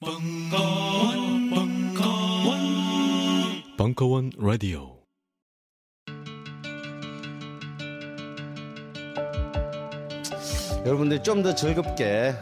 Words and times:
벙커원, 0.00 1.50
벙커원, 1.50 2.60
벙커원 3.76 4.30
라디오. 4.38 4.98
여러분들이 10.86 11.22
좀더 11.22 11.54
즐겁게 11.54 12.34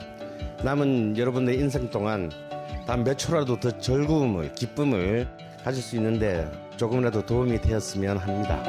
남은 0.62 1.16
여러분의 1.16 1.56
인생 1.58 1.90
동안 1.90 2.30
단 2.86 3.02
몇 3.02 3.18
초라도 3.18 3.58
더 3.58 3.76
즐거움을 3.78 4.54
기쁨을 4.54 5.26
가질 5.64 5.82
수 5.82 5.96
있는데 5.96 6.48
조금이라도 6.76 7.26
도움이 7.26 7.60
되었으면 7.60 8.18
합니다. 8.18 8.62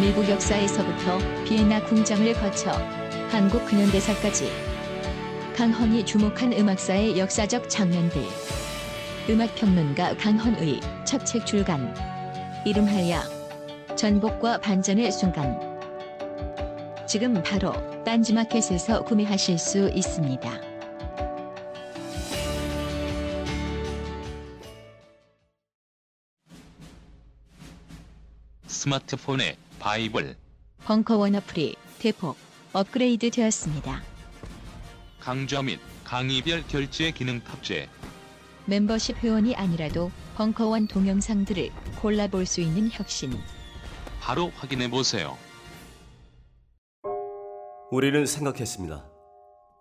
미국 0.00 0.28
역사에서부터 0.28 1.18
비엔나 1.44 1.82
궁정을 1.86 2.34
거쳐 2.34 2.70
한국 3.28 3.64
근현대사까지. 3.66 4.50
강헌이 5.56 6.06
주목한 6.06 6.52
음악사의 6.52 7.18
역사적 7.18 7.68
장면들. 7.68 8.22
음악평론가 9.28 10.16
강헌의 10.16 10.80
첫 11.04 11.24
책 11.26 11.44
출간. 11.44 11.92
이름하여 12.64 13.20
전복과 13.96 14.58
반전의 14.58 15.10
순간. 15.10 15.58
지금 17.08 17.42
바로 17.42 17.72
딴지마켓에서 18.04 19.04
구매하실 19.04 19.58
수 19.58 19.88
있습니다. 19.90 20.50
스마트폰에 28.66 29.56
바이블, 29.78 30.36
벙커원 30.84 31.34
어플이 31.36 31.76
대폭 31.98 32.36
업그레이드 32.72 33.30
되었습니다. 33.30 34.02
강좌 35.20 35.62
및 35.62 35.80
강의별 36.04 36.64
결제 36.68 37.10
기능 37.10 37.40
탑재. 37.40 37.88
멤버십 38.66 39.16
회원이 39.18 39.54
아니라도 39.54 40.10
벙커원 40.36 40.88
동영상들을 40.88 41.70
골라볼 42.00 42.46
수 42.46 42.60
있는 42.60 42.90
혁신. 42.90 43.32
바로 44.20 44.50
확인해 44.56 44.90
보세요. 44.90 45.36
우리는 47.90 48.26
생각했습니다. 48.26 49.08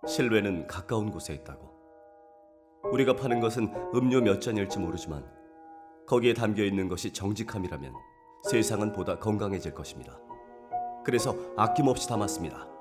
실외는 0.07 0.67
가까운 0.67 1.11
곳에 1.11 1.33
있다고. 1.33 1.73
우리가 2.91 3.15
파는 3.15 3.39
것은 3.39 3.73
음료 3.95 4.21
몇 4.21 4.39
잔일지 4.39 4.77
모르지만 4.77 5.25
거기에 6.07 6.33
담겨 6.33 6.63
있는 6.63 6.87
것이 6.87 7.11
정직함이라면 7.11 7.91
세상은 8.49 8.93
보다 8.93 9.17
건강해질 9.17 9.73
것입니다. 9.73 10.17
그래서 11.03 11.35
아낌없이 11.57 12.07
담았습니다. 12.07 12.74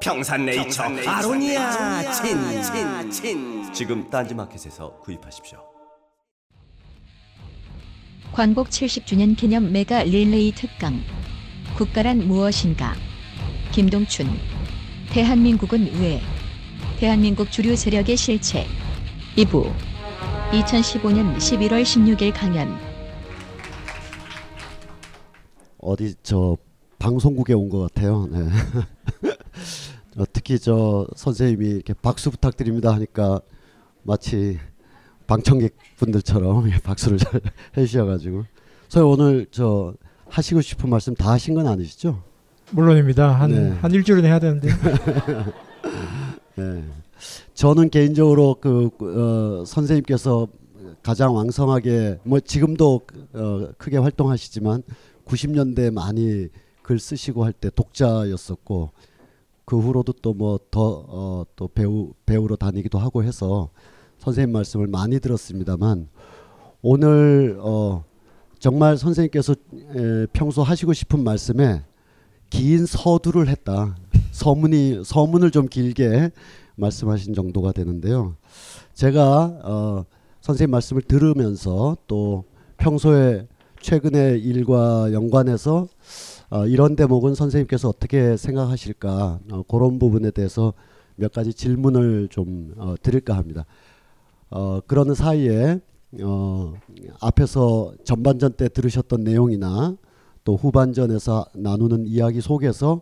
평산네이처, 0.00 0.82
아로니아 1.06 2.10
친친친 2.12 3.72
지금 3.72 4.08
딴지마켓에서 4.10 4.98
구입하십시오. 5.00 5.58
광복 8.32 8.68
70주년 8.70 9.36
기념 9.36 9.70
메가 9.72 10.02
릴레이 10.04 10.52
특강. 10.52 11.00
국가란 11.76 12.26
무엇인가? 12.26 12.94
김동춘. 13.72 14.26
대한민국은 15.10 16.00
왜? 16.00 16.20
대한민국 16.98 17.50
주류 17.50 17.76
세력의 17.76 18.16
실체. 18.16 18.66
2부. 19.36 19.70
2015년 20.52 21.36
11월 21.36 21.82
16일 21.82 22.32
강연. 22.34 22.78
어디 25.78 26.14
저 26.22 26.56
방송국에 26.98 27.52
온 27.54 27.68
것 27.68 27.80
같아요. 27.92 28.26
네. 28.30 28.38
어, 30.20 30.24
특히 30.30 30.58
저 30.58 31.06
선생님이 31.16 31.66
이렇게 31.70 31.94
박수 31.94 32.30
부탁드립니다 32.30 32.92
하니까 32.92 33.40
마치 34.02 34.58
방청객 35.26 35.74
분들처럼 35.96 36.68
박수를 36.84 37.16
잘 37.16 37.40
해주셔가지고 37.76 38.44
선생님 38.88 39.12
오늘 39.12 39.46
저 39.50 39.94
하시고 40.28 40.60
싶은 40.60 40.90
말씀 40.90 41.14
다 41.14 41.30
하신 41.30 41.54
건 41.54 41.66
아니시죠? 41.66 42.22
물론입니다. 42.72 43.32
한, 43.40 43.50
네. 43.50 43.70
한 43.80 43.90
일주일은 43.90 44.24
해야 44.24 44.38
되는데. 44.38 44.68
네. 46.54 46.84
저는 47.54 47.90
개인적으로 47.90 48.56
그 48.60 48.90
어, 49.00 49.64
선생님께서 49.64 50.46
가장 51.02 51.34
왕성하게 51.34 52.20
뭐 52.22 52.38
지금도 52.38 53.00
어, 53.32 53.68
크게 53.76 53.96
활동하시지만 53.96 54.82
90년대 55.26 55.92
많이 55.92 56.48
글 56.82 56.98
쓰시고 57.00 57.44
할 57.44 57.52
때 57.52 57.70
독자였었고 57.74 58.90
그 59.70 59.78
후로도 59.78 60.14
또 60.14 60.34
뭐더 60.34 61.04
어, 61.08 61.44
또 61.54 61.68
배우 61.68 62.12
배우로 62.26 62.56
다니기도 62.56 62.98
하고 62.98 63.22
해서 63.22 63.70
선생님 64.18 64.52
말씀을 64.52 64.88
많이 64.88 65.20
들었습니다만 65.20 66.08
오늘 66.82 67.56
어, 67.60 68.02
정말 68.58 68.98
선생님께서 68.98 69.52
에, 69.52 70.26
평소 70.32 70.64
하시고 70.64 70.92
싶은 70.92 71.22
말씀에 71.22 71.84
긴 72.50 72.84
서두를 72.84 73.46
했다. 73.46 73.94
서문이 74.32 75.02
서문을 75.04 75.52
좀 75.52 75.68
길게 75.68 76.32
말씀하신 76.74 77.34
정도가 77.34 77.70
되는데요. 77.70 78.34
제가 78.94 79.60
어, 79.62 80.04
선생님 80.40 80.72
말씀을 80.72 81.02
들으면서 81.02 81.96
또 82.08 82.42
평소에 82.76 83.46
최근의 83.80 84.40
일과 84.40 85.12
연관해서 85.12 85.86
어, 86.50 86.66
이런 86.66 86.96
대목은 86.96 87.34
선생님께서 87.34 87.88
어떻게 87.88 88.36
생각하실까 88.36 89.38
어, 89.52 89.62
그런 89.68 89.98
부분에 89.98 90.30
대해서 90.30 90.72
몇 91.16 91.32
가지 91.32 91.54
질문을 91.54 92.28
좀 92.28 92.74
어, 92.76 92.94
드릴까 93.00 93.36
합니다. 93.36 93.66
어, 94.50 94.80
그러는 94.86 95.14
사이에 95.14 95.80
어, 96.22 96.74
앞에서 97.20 97.92
전반전 98.04 98.54
때 98.54 98.68
들으셨던 98.68 99.22
내용이나 99.22 99.96
또 100.42 100.56
후반전에서 100.56 101.46
나누는 101.54 102.06
이야기 102.06 102.40
속에서 102.40 103.00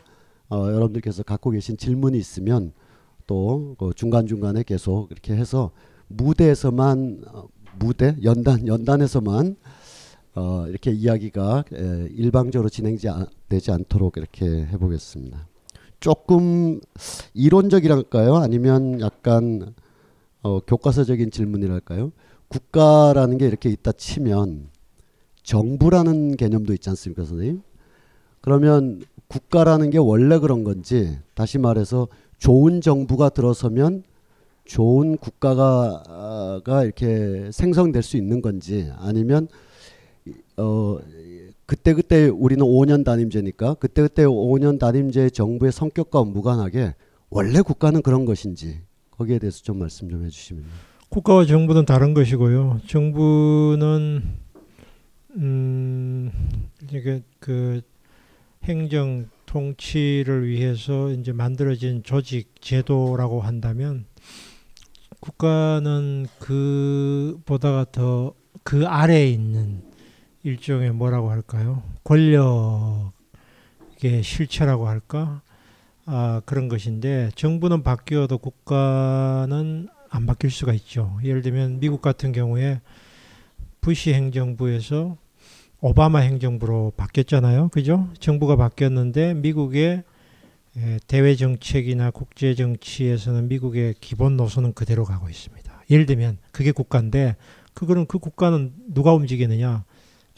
어, 0.51 0.57
여러분들께서 0.67 1.23
갖고 1.23 1.51
계신 1.51 1.77
질문이 1.77 2.19
있으면 2.19 2.73
또 3.27 3.75
그 3.79 3.93
중간 3.95 4.27
중간에 4.27 4.63
계속 4.63 5.11
이렇게 5.11 5.35
해서 5.35 5.71
무대에서만 6.09 7.23
어, 7.29 7.49
무대 7.79 8.17
연단 8.25 8.67
연단에서만 8.67 9.57
어, 10.39 10.69
이렇게 10.69 10.93
이야기가 10.93 11.65
에, 11.75 12.09
일방적으로 12.13 12.69
진행되지 12.69 13.73
않도록 13.73 14.17
이렇게 14.19 14.47
해보겠습니다. 14.47 15.49
조금 15.99 16.81
이론적이랄까요? 17.35 18.37
아니면 18.37 19.01
약간 19.01 19.75
어, 20.43 20.61
교과서적인 20.61 21.33
질문이랄까요? 21.33 22.13
국가라는 22.47 23.37
게 23.39 23.49
이렇게 23.49 23.69
있다 23.69 23.91
치면 23.91 24.69
정부라는 25.43 26.37
개념도 26.37 26.73
있지 26.75 26.89
않습니까, 26.91 27.25
선생님? 27.25 27.63
그러면 28.41 29.03
국가라는 29.27 29.91
게 29.91 29.99
원래 29.99 30.39
그런 30.39 30.63
건지 30.63 31.19
다시 31.35 31.59
말해서 31.59 32.07
좋은 32.39 32.81
정부가 32.81 33.31
들어서면 33.31 34.05
좋은 34.67 35.17
국가가 35.17 36.61
가 36.65 36.85
이렇게 36.85 37.51
생성될 37.51 38.05
수 38.05 38.17
있는 38.17 38.41
건지 38.41 38.89
아니면 38.99 39.49
어 40.57 40.99
그때 41.67 41.95
그때 41.95 42.27
우리는 42.27 42.65
5년 42.65 43.05
단임제니까 43.05 43.75
그때 43.75 44.03
그때 44.03 44.25
5년 44.25 44.79
단임제 44.79 45.31
정부의 45.31 45.73
성격과 45.73 46.25
무관하게 46.25 46.95
원래 47.31 47.61
국가는 47.61 48.01
그런 48.03 48.25
것인지 48.25 48.81
거기에 49.11 49.39
대해서 49.39 49.63
좀 49.63 49.79
말씀 49.79 50.09
좀 50.09 50.25
해주시면. 50.25 50.65
국가와 51.11 51.47
정부는 51.47 51.85
다른 51.85 52.15
것이고요. 52.15 52.81
정부는 52.87 54.23
음 55.37 56.31
이게 56.93 57.23
그 57.39 57.81
행정 58.65 59.27
통치를 59.47 60.47
위해서 60.49 61.11
이제 61.11 61.33
만들어진 61.33 62.03
조직 62.03 62.61
제도라고 62.61 63.41
한다면 63.41 64.05
국가는 65.21 66.27
그보다가 66.39 67.87
더 67.91 68.35
그 68.69 68.87
아래에 68.87 69.31
있는 69.31 69.83
일종의 70.49 70.93
뭐라고 70.93 71.31
할까요? 71.31 71.83
권력의 72.05 73.13
실체라고 74.23 74.89
할까? 74.89 75.43
아, 76.07 76.41
그런 76.47 76.69
것인데 76.69 77.31
정부는 77.35 77.83
바뀌어도 77.83 78.39
국가는 78.39 79.89
안 80.09 80.27
바뀔 80.27 80.51
수가 80.51 80.73
있죠. 80.73 81.19
예를 81.23 81.43
들면 81.43 81.81
미국 81.81 82.01
같은 82.01 82.33
경우에 82.33 82.81
부시 83.83 84.15
행정부에서 84.15 85.19
오바마 85.81 86.21
행정부로 86.21 86.95
바뀌었잖아요. 86.97 87.69
그죠? 87.69 88.09
정부가 88.19 88.57
바뀌었는데 88.57 89.35
미국의 89.35 90.03
에, 90.79 90.99
대외 91.07 91.37
정책이나 91.37 92.11
국제 92.11 92.55
정치에서는 92.55 93.49
미국의 93.49 93.97
기본 94.01 94.39
노선은 94.39 94.73
그대로 94.73 95.05
가고 95.05 95.29
있습니다. 95.29 95.83
예를 95.91 96.07
들면 96.07 96.39
그게 96.53 96.73
국가인데 96.73 97.37
그거는 97.75 98.07
그 98.07 98.19
국가는 98.19 98.73
누가 98.89 99.13
움직이느냐? 99.13 99.85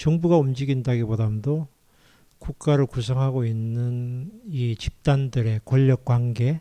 정부가 0.00 0.38
움직인다기보다도 0.38 1.68
국가를 2.38 2.86
구성하고 2.86 3.44
있는 3.44 4.30
이 4.48 4.74
집단들의 4.74 5.60
권력 5.66 6.06
관계 6.06 6.60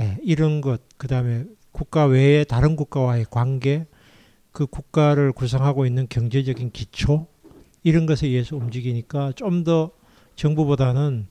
예, 0.00 0.16
이런 0.22 0.62
것 0.62 0.80
그다음에 0.96 1.44
국가 1.70 2.06
외의 2.06 2.46
다른 2.46 2.74
국가와의 2.76 3.26
관계 3.30 3.86
그 4.52 4.66
국가를 4.66 5.32
구성하고 5.32 5.84
있는 5.84 6.06
경제적인 6.08 6.70
기초 6.72 7.26
이런 7.82 8.06
것에 8.06 8.26
의해서 8.26 8.56
움직이니까 8.56 9.32
좀 9.36 9.62
더 9.62 9.90
정부보다는 10.36 11.26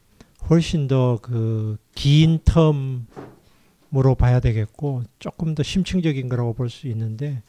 훨씬 0.49 0.87
더 0.87 1.17
그 1.23 1.77
긴 1.95 2.37
텀으로 2.39 4.15
봐야 4.15 4.39
되겠고 4.39 5.03
조금 5.17 5.55
더 5.55 5.63
심층적인 5.63 6.29
거라고 6.29 6.53
볼 6.53 6.69
수 6.69 6.87
있는데 6.87 7.41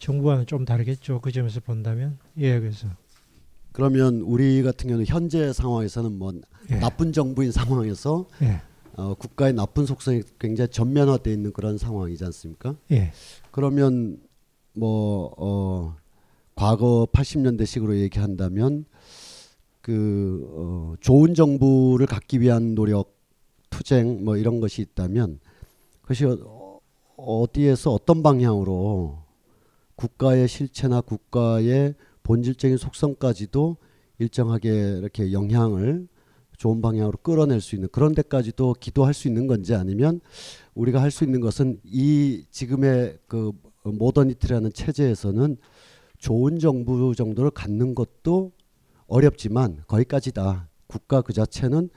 정부와는 0.00 0.46
좀 0.46 0.64
다르겠죠 0.64 1.20
그 1.20 1.30
점에서 1.30 1.60
본다면 1.60 2.18
예 2.38 2.58
그래서 2.58 2.88
그러면 3.72 4.22
우리 4.22 4.62
같은 4.62 4.88
경우는 4.88 5.06
현재 5.06 5.52
상황에서는 5.52 6.18
뭐 6.18 6.32
예. 6.70 6.76
나쁜 6.76 7.12
정부인 7.12 7.52
상황에서 7.52 8.26
예. 8.42 8.60
어, 8.96 9.14
국가의 9.14 9.54
나쁜 9.54 9.86
속성이 9.86 10.22
굉장히 10.38 10.68
전면화되어 10.70 11.32
있는 11.32 11.52
그런 11.52 11.78
상황이지 11.78 12.24
않습니까? 12.24 12.76
예. 12.90 13.12
그러면 13.50 14.20
뭐 14.72 15.32
어, 15.36 15.96
과거 16.54 17.06
80년대식으로 17.12 17.98
얘기한다면 18.00 18.84
그 19.80 20.46
어, 20.52 20.94
좋은 21.00 21.34
정부를 21.34 22.06
갖기 22.06 22.40
위한 22.40 22.74
노력, 22.74 23.16
투쟁 23.70 24.24
뭐 24.24 24.36
이런 24.36 24.60
것이 24.60 24.82
있다면 24.82 25.38
그것이 26.02 26.24
어, 26.26 26.80
어디에서 27.16 27.92
어떤 27.92 28.22
방향으로 28.22 29.22
국가의 30.00 30.48
실체나 30.48 31.02
국가의 31.02 31.94
본질적인 32.22 32.78
속성까지도 32.78 33.76
일정하게 34.18 34.96
이렇게 34.98 35.30
영향을 35.32 36.08
좋은 36.56 36.80
방향으로 36.80 37.18
끌어낼 37.18 37.60
수 37.60 37.74
있는 37.74 37.88
그런 37.92 38.14
데까지도 38.14 38.76
기도할 38.80 39.12
수 39.12 39.28
있는 39.28 39.46
건지 39.46 39.74
아니면 39.74 40.20
우리가 40.74 41.02
할 41.02 41.10
수 41.10 41.24
있는 41.24 41.40
것은 41.40 41.80
이 41.84 42.44
지금의 42.50 43.18
그 43.26 43.52
모더니티라는 43.84 44.72
체제에서는 44.72 45.56
좋은 46.18 46.58
정부 46.58 47.14
정도를 47.14 47.50
갖는 47.50 47.94
것도 47.94 48.52
어렵지만 49.06 49.82
거기까지다. 49.86 50.68
국가 50.86 51.20
그 51.20 51.32
자체는 51.32 51.90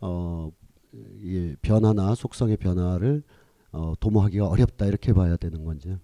어, 0.00 0.50
이 0.92 1.54
변화나 1.62 2.14
속성의 2.14 2.56
변화를 2.56 3.22
어, 3.72 3.94
도모하기가 4.00 4.48
어렵다 4.48 4.86
이렇게 4.86 5.12
봐야 5.12 5.36
되는 5.36 5.64
건지. 5.64 5.96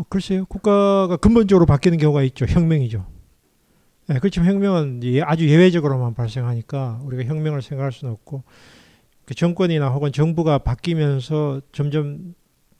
어, 0.00 0.04
글쎄요. 0.08 0.46
국가가 0.46 1.16
근본적으로 1.16 1.66
바뀌는 1.66 1.98
경우가 1.98 2.22
있죠. 2.24 2.46
혁명이죠. 2.46 3.06
예, 4.10 4.14
그렇지만 4.18 4.48
혁명은 4.48 5.00
예- 5.04 5.20
아주 5.22 5.46
예외적으로만 5.48 6.14
발생하니까 6.14 7.00
우리가 7.04 7.24
혁명을 7.24 7.60
생각할 7.62 7.92
수는 7.92 8.12
없고 8.14 8.42
그 9.26 9.34
정권이나 9.34 9.88
혹은 9.90 10.10
정부가 10.10 10.58
바뀌면서 10.58 11.60
점점 11.72 12.34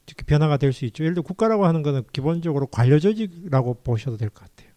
이렇게 0.07 0.25
변화가 0.25 0.57
될 0.57 0.73
수 0.73 0.87
있죠. 0.87 1.05
예를 1.05 1.15
들어 1.15 1.23
국가라고 1.23 1.67
하는 1.67 1.83
것은 1.83 2.03
기본적으로 2.13 2.67
관료 2.67 2.99
조직이라고 2.99 3.75
보셔도 3.85 4.17
될 4.17 4.31
것 4.31 4.41
같아요. 4.49 4.71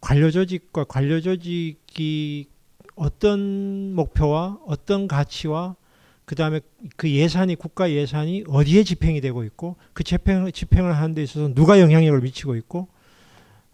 관료 0.00 0.30
조직과 0.30 0.84
관료 0.84 1.20
조직이 1.20 2.48
어떤 2.96 3.94
목표와 3.94 4.58
어떤 4.66 5.06
가치와 5.08 5.76
그 6.24 6.34
다음에 6.34 6.60
그 6.96 7.10
예산이 7.10 7.56
국가 7.56 7.90
예산이 7.90 8.44
어디에 8.48 8.84
집행이 8.84 9.20
되고 9.20 9.44
있고 9.44 9.76
그 9.92 10.04
집행 10.04 10.50
집행을 10.50 10.96
하는 10.96 11.14
데 11.14 11.22
있어서 11.22 11.52
누가 11.52 11.80
영향력을 11.80 12.20
미치고 12.20 12.56
있고 12.56 12.88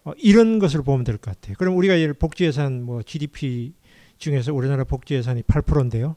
어, 0.04 0.12
이런 0.16 0.58
것을 0.58 0.82
보면 0.82 1.04
될 1.04 1.18
것 1.18 1.34
같아요. 1.34 1.54
그럼 1.58 1.76
우리가 1.76 1.98
예를 2.00 2.14
복지 2.14 2.44
예산 2.44 2.82
뭐 2.82 3.02
GDP 3.02 3.74
중에서 4.16 4.54
우리나라 4.54 4.84
복지 4.84 5.14
예산이 5.14 5.42
8%인데요. 5.42 6.16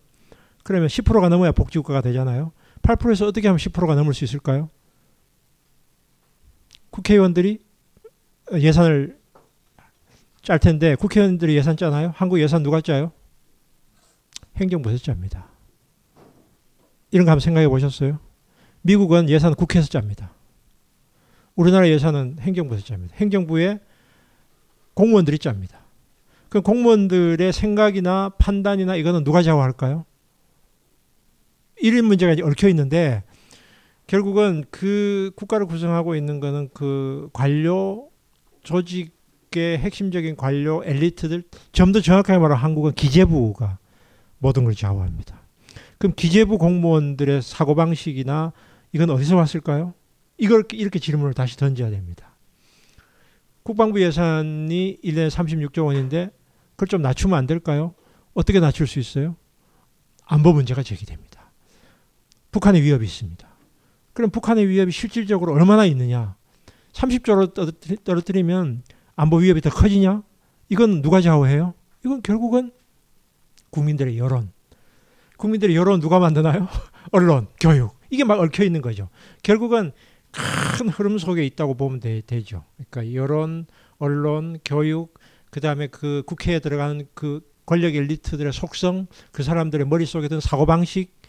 그러면 0.63 0.88
10%가 0.88 1.28
넘어야 1.30 1.51
복지 1.51 1.80
국가가 1.80 2.01
되잖아요. 2.01 2.54
8%에서 2.81 3.28
어떻게 3.28 3.48
하면 3.48 3.57
10%가 3.57 3.95
넘을 3.95 4.13
수 4.13 4.24
있을까요? 4.24 4.69
국회의원들이 6.92 7.60
예산을 8.54 9.19
짤 10.42 10.60
텐데 10.60 10.95
국회의원들이 10.95 11.56
예산 11.56 11.78
짜나요? 11.78 12.12
한국 12.16 12.39
예산 12.39 12.63
누가 12.63 12.81
짜요? 12.81 13.12
행정부에서 14.57 14.98
짭니다. 15.04 15.50
이런 17.11 17.25
거 17.25 17.31
한번 17.31 17.39
생각해 17.41 17.67
보셨어요? 17.67 18.19
미국은 18.81 19.29
예산 19.29 19.53
국회에서 19.53 19.87
짭니다. 19.89 20.31
우리나라 21.55 21.87
예산은 21.87 22.37
행정부에서 22.39 22.85
짭니다. 22.85 23.15
행정부에 23.17 23.79
공무원들이 24.93 25.37
짭니다. 25.39 25.79
그 26.49 26.61
공무원들의 26.61 27.53
생각이나 27.53 28.29
판단이나 28.37 28.95
이거는 28.95 29.23
누가 29.23 29.41
좌우할까요? 29.43 30.05
이런 31.81 32.05
문제가 32.05 32.33
이제 32.33 32.41
얽혀 32.43 32.67
있는데 32.69 33.23
결국은 34.07 34.65
그 34.71 35.31
국가를 35.35 35.65
구성하고 35.65 36.15
있는 36.15 36.39
거는 36.39 36.69
그 36.73 37.29
관료 37.33 38.09
조직의 38.63 39.77
핵심적인 39.79 40.35
관료 40.35 40.83
엘리트들 40.83 41.43
좀 41.71 41.91
더 41.91 42.01
정확하게 42.01 42.37
말하면 42.39 42.57
한국은 42.63 42.93
기재부가 42.93 43.77
모든 44.37 44.63
걸 44.65 44.75
좌우합니다. 44.75 45.40
그럼 46.01 46.13
기재부 46.15 46.57
공무원들의 46.57 47.44
사고 47.44 47.75
방식이나 47.75 48.53
이건 48.92 49.12
어디서 49.12 49.36
왔을까요? 49.36 49.94
이걸 50.39 50.63
이렇게 50.74 50.98
질문을 50.98 51.36
다시 51.36 51.56
던져야 51.57 51.92
됩니다. 51.92 52.36
국방부 53.62 54.01
예산이 54.01 54.98
1년에 55.03 55.30
36조 55.30 55.86
원인데 55.86 56.31
그걸 56.71 56.88
좀 56.88 57.03
낮추면 57.03 57.38
안 57.38 57.45
될까요? 57.45 57.94
어떻게 58.33 58.59
낮출 58.59 58.88
수 58.88 58.98
있어요? 58.98 59.36
안보 60.25 60.53
문제가 60.53 60.81
제기됩니다. 60.81 61.51
북한의 62.50 62.81
위협이 62.81 63.06
있습니다. 63.06 63.47
그럼 64.13 64.31
북한의 64.31 64.68
위협이 64.69 64.92
실질적으로 64.92 65.54
얼마나 65.54 65.86
있느냐? 65.86 66.36
30조로 66.94 67.54
떨어뜨리- 67.54 68.04
떨어뜨리면 68.04 68.81
안보 69.15 69.38
위협이 69.38 69.62
더 69.62 69.69
커지냐? 69.69 70.24
이건 70.69 71.04
누가 71.04 71.21
좌우해요? 71.21 71.75
이건 72.04 72.24
결국은 72.24 72.71
국민들의 73.69 74.18
여론. 74.18 74.51
국민들의 75.41 75.75
여론 75.75 75.99
누가 75.99 76.19
만드나요? 76.19 76.67
언론, 77.11 77.47
교육. 77.59 77.97
이게 78.11 78.23
막 78.23 78.39
얽혀 78.39 78.63
있는 78.63 78.81
거죠. 78.81 79.09
결국은 79.41 79.91
큰 80.31 80.88
흐름 80.88 81.17
속에 81.17 81.43
있다고 81.45 81.73
보면 81.73 81.99
되, 81.99 82.21
죠 82.43 82.63
그러니까 82.89 83.15
여론, 83.15 83.65
언론, 83.97 84.59
교육, 84.63 85.19
그 85.49 85.59
다음에 85.59 85.88
그 85.88 86.21
국회에 86.27 86.59
들어가는 86.59 87.07
그 87.15 87.41
권력 87.65 87.95
엘리트들의 87.95 88.53
속성, 88.53 89.07
그 89.31 89.41
사람들의 89.41 89.88
머릿속에 89.88 90.27
든 90.27 90.39
사고방식, 90.39 91.19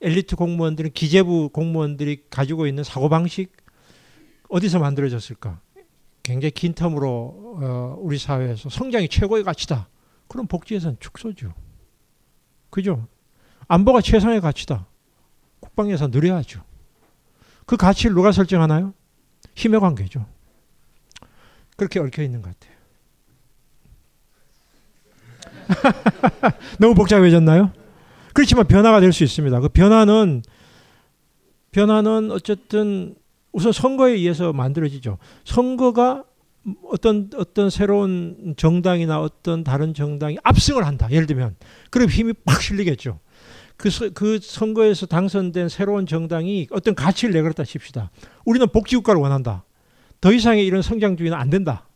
엘리트 0.00 0.36
공무원들은 0.36 0.92
기재부 0.92 1.50
공무원들이 1.50 2.24
가지고 2.30 2.66
있는 2.66 2.82
사고방식, 2.82 3.52
어디서 4.48 4.78
만들어졌을까? 4.78 5.60
굉장히 6.22 6.50
긴 6.52 6.72
텀으로 6.72 7.04
어, 7.06 7.96
우리 7.98 8.18
사회에서 8.18 8.70
성장이 8.70 9.08
최고의 9.08 9.44
가치다. 9.44 9.88
그럼 10.28 10.46
복지예산 10.46 10.96
축소죠. 10.98 11.52
그죠? 12.70 13.06
안보가 13.70 14.00
최상의 14.00 14.40
가치다. 14.40 14.84
국방예산 15.60 16.10
늘려야죠. 16.10 16.60
그 17.66 17.76
가치를 17.76 18.16
누가 18.16 18.32
설정하나요? 18.32 18.92
힘의 19.54 19.78
관계죠. 19.78 20.26
그렇게 21.76 22.00
얽혀 22.00 22.24
있는 22.24 22.42
것 22.42 22.52
같아요. 22.58 22.80
너무 26.80 26.94
복잡해졌나요? 26.96 27.70
그렇지만 28.34 28.66
변화가 28.66 29.00
될 29.00 29.12
수 29.12 29.22
있습니다. 29.22 29.60
그 29.60 29.68
변화는 29.68 30.42
변화는 31.70 32.32
어쨌든 32.32 33.14
우선 33.52 33.70
선거에 33.70 34.14
의해서 34.14 34.52
만들어지죠. 34.52 35.18
선거가 35.44 36.24
어떤 36.90 37.30
어떤 37.36 37.70
새로운 37.70 38.54
정당이나 38.56 39.20
어떤 39.20 39.62
다른 39.62 39.94
정당이 39.94 40.38
압승을 40.42 40.84
한다. 40.84 41.08
예를 41.12 41.28
들면 41.28 41.54
그럼 41.90 42.08
힘이 42.08 42.32
팍 42.32 42.60
실리겠죠. 42.60 43.20
그, 43.80 43.88
서- 43.90 44.10
그 44.10 44.38
선거에서 44.42 45.06
당선된 45.06 45.68
새로운 45.70 46.04
정당이 46.06 46.68
어떤 46.70 46.94
가치를 46.94 47.32
내걸었다 47.34 47.64
칩시다. 47.64 48.10
우리는 48.44 48.66
복지국가를 48.68 49.20
원한다. 49.20 49.64
더 50.20 50.32
이상의 50.32 50.66
이런 50.66 50.82
성장주의는 50.82 51.36
안 51.36 51.48
된다. 51.48 51.88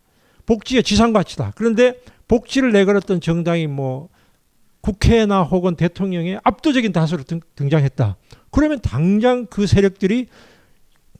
복지의 0.46 0.82
지상가치다. 0.82 1.52
그런데 1.56 2.00
복지를 2.26 2.72
내걸었던 2.72 3.20
정당이 3.20 3.66
뭐 3.66 4.08
국회나 4.80 5.42
혹은 5.42 5.76
대통령의 5.76 6.40
압도적인 6.42 6.92
다수로 6.92 7.22
등, 7.24 7.40
등장했다. 7.54 8.16
그러면 8.50 8.80
당장 8.80 9.46
그 9.46 9.66
세력들이 9.66 10.28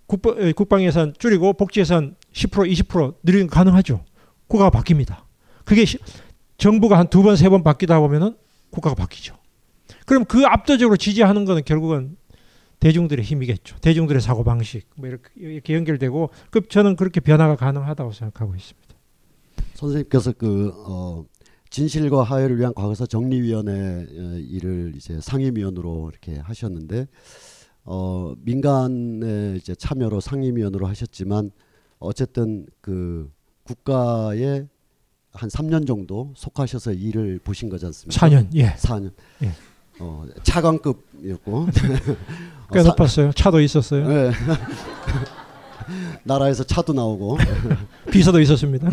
국방, 0.07 0.37
에, 0.39 0.53
국방예산 0.53 1.15
줄이고 1.19 1.53
복지 1.55 1.81
예산 1.81 2.15
10% 2.33 2.71
20% 2.73 3.17
늘리는 3.23 3.47
거 3.49 3.55
가능하죠. 3.55 4.05
국가가 4.49 4.71
바뀝니다. 4.81 5.25
그게 5.65 5.85
시- 5.85 5.99
정부가 6.57 6.99
한 6.99 7.09
두 7.09 7.23
번 7.23 7.35
세 7.37 7.49
번 7.51 7.63
바뀌다 7.63 8.01
보면은 8.01 8.37
국가가 8.71 8.95
바뀌죠. 8.95 9.37
그럼 10.05 10.25
그 10.25 10.45
압도적으로 10.45 10.97
지지하는 10.97 11.45
거는 11.45 11.65
결국은 11.65 12.17
대중들의 12.81 13.25
힘이겠죠. 13.25 13.77
대중들의 13.81 14.21
사고 14.21 14.45
방식 14.45 14.89
뭐 14.97 15.09
이렇게, 15.09 15.31
이렇게 15.37 15.75
연결되고 15.75 16.31
그 16.51 16.69
저는 16.69 16.97
그렇게 16.97 17.21
변화가 17.21 17.57
가능하다고 17.57 18.13
생각하고 18.13 18.55
있습니다. 18.55 18.95
선생님께서 19.75 20.33
그 20.33 20.73
어, 20.87 21.25
진실과 21.71 22.23
화해를 22.23 22.59
위한 22.59 22.75
과거사 22.75 23.07
정리위원회 23.07 23.73
어, 23.73 24.39
일을 24.39 24.93
이제 24.97 25.19
상임위원으로 25.21 26.11
이렇게 26.11 26.39
하셨는데 26.41 27.07
어, 27.85 28.35
민간의 28.43 29.57
이제 29.57 29.75
참여로 29.75 30.21
상임위원으로 30.21 30.87
하셨지만 30.87 31.51
어쨌든 31.99 32.67
그 32.81 33.31
국가에 33.65 34.67
한 35.33 35.49
3년 35.49 35.87
정도 35.87 36.33
속하셔서 36.37 36.93
일을 36.93 37.41
보신 37.43 37.69
거지 37.69 37.87
않습니까? 37.87 38.27
4년. 38.27 38.49
예. 38.55 38.75
4년. 38.75 39.13
예. 39.43 39.51
어, 40.01 40.25
차관급이었고 40.43 41.67
꽤 42.73 42.79
어, 42.81 42.83
사- 42.83 42.89
높았어요. 42.91 43.33
차도 43.33 43.61
있었어요. 43.61 44.07
네. 44.09 44.31
나라에서 46.25 46.65
차도 46.65 46.93
나오고 46.95 47.37
비서도 48.11 48.41
있었습니다. 48.41 48.91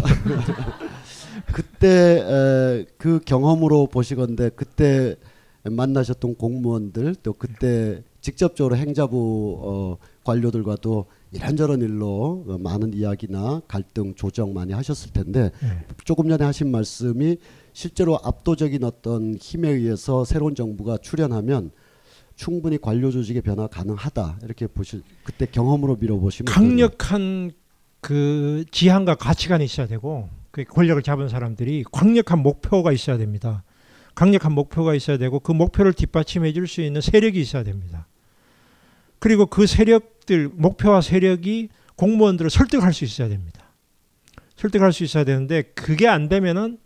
그때 1.54 1.88
에, 2.22 2.86
그 2.98 3.20
경험으로 3.26 3.88
보시건데 3.88 4.50
그때 4.50 5.16
만나셨던 5.64 6.36
공무원들 6.36 7.16
또 7.24 7.34
그때 7.34 8.04
직접적으로 8.22 8.76
행자부 8.76 9.60
어, 9.62 9.98
관료들과도 10.24 11.06
이런저런 11.32 11.82
일로 11.82 12.44
어, 12.48 12.58
많은 12.60 12.94
이야기나 12.94 13.62
갈등 13.68 14.14
조정 14.16 14.54
많이 14.54 14.74
하셨을 14.74 15.12
텐데 15.14 15.52
예. 15.64 15.86
조금 16.04 16.28
전에 16.30 16.44
하신 16.44 16.70
말씀이 16.72 17.38
실제로 17.74 18.20
압도적인 18.24 18.84
어떤 18.84 19.36
힘에 19.36 19.70
의해서 19.70 20.26
새로운 20.26 20.56
정부가 20.56 20.98
출현하면 20.98 21.72
충분히 22.36 22.78
관료 22.80 23.12
조직의 23.12 23.42
변화 23.42 23.68
가능하다 23.68 24.40
이렇게 24.44 24.68
보실 24.68 25.04
그때 25.24 25.46
경험으로 25.46 25.98
밀어보시면 25.98 26.52
강력한 26.52 27.52
그 28.00 28.66
지향과 28.72 29.16
가치관이 29.16 29.64
있어야 29.64 29.88
되고 29.88 30.30
그 30.50 30.64
권력을 30.64 31.02
잡은 31.04 31.30
사람들이 31.30 31.86
강력한 31.92 32.40
목표가 32.40 32.92
있어야 32.92 33.18
됩니다. 33.18 33.64
강력한 34.16 34.52
목표가 34.52 34.94
있어야 34.96 35.18
되고 35.18 35.40
그 35.40 35.52
목표를 35.52 35.94
뒷받침해 35.94 36.52
줄 36.52 36.68
수 36.68 36.82
있는 36.82 37.00
세력이 37.00 37.40
있어야 37.40 37.64
됩니다. 37.64 38.08
그리고 39.20 39.46
그 39.46 39.68
세력들 39.68 40.50
목표와 40.54 41.02
세력이 41.02 41.70
공무원들을 41.96 42.50
설득할 42.50 42.94
수 42.94 43.06
있어야 43.06 43.30
됩니다. 43.30 43.62
설득할 44.58 44.92
수 44.92 45.04
있어야 45.04 45.24
되는데 45.24 45.62
그게 45.62 46.08
안 46.08 46.28
되면은 46.28 46.80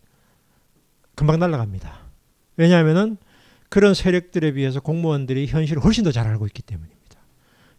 금방 1.15 1.39
날아갑니다. 1.39 1.99
왜냐하면은 2.57 3.17
그런 3.69 3.93
세력들에 3.93 4.51
비해서 4.53 4.79
공무원들이 4.79 5.47
현실을 5.47 5.83
훨씬 5.83 6.03
더 6.03 6.11
잘 6.11 6.27
알고 6.27 6.45
있기 6.47 6.61
때문입니다. 6.61 7.19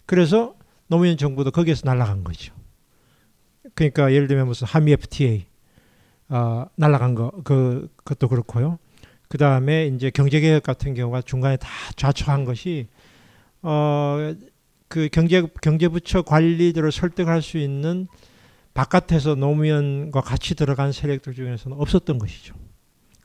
그래서 0.06 0.54
노무현 0.88 1.16
정부도 1.16 1.50
거기에서 1.50 1.82
날아간 1.84 2.24
거죠. 2.24 2.54
그러니까 3.74 4.12
예를 4.12 4.26
들면 4.28 4.46
무슨 4.46 4.66
한미 4.66 4.92
FTA 4.92 5.46
아, 6.28 6.66
날아간 6.76 7.14
거 7.14 7.30
그 7.44 7.88
그것도 7.96 8.28
그렇고요. 8.28 8.78
그 9.28 9.38
다음에 9.38 9.86
이제 9.88 10.10
경제개혁 10.10 10.62
같은 10.62 10.94
경우가 10.94 11.22
중간에 11.22 11.56
다 11.56 11.68
좌초한 11.96 12.44
것이 12.44 12.88
어 13.62 14.34
그 14.88 15.08
경제 15.10 15.42
경제부처 15.62 16.22
관리들을 16.22 16.92
설득할 16.92 17.42
수 17.42 17.58
있는 17.58 18.06
바깥에서 18.74 19.34
노무현과 19.34 20.20
같이 20.20 20.54
들어간 20.54 20.92
세력들 20.92 21.34
중에서는 21.34 21.76
없었던 21.76 22.18
것이죠. 22.18 22.54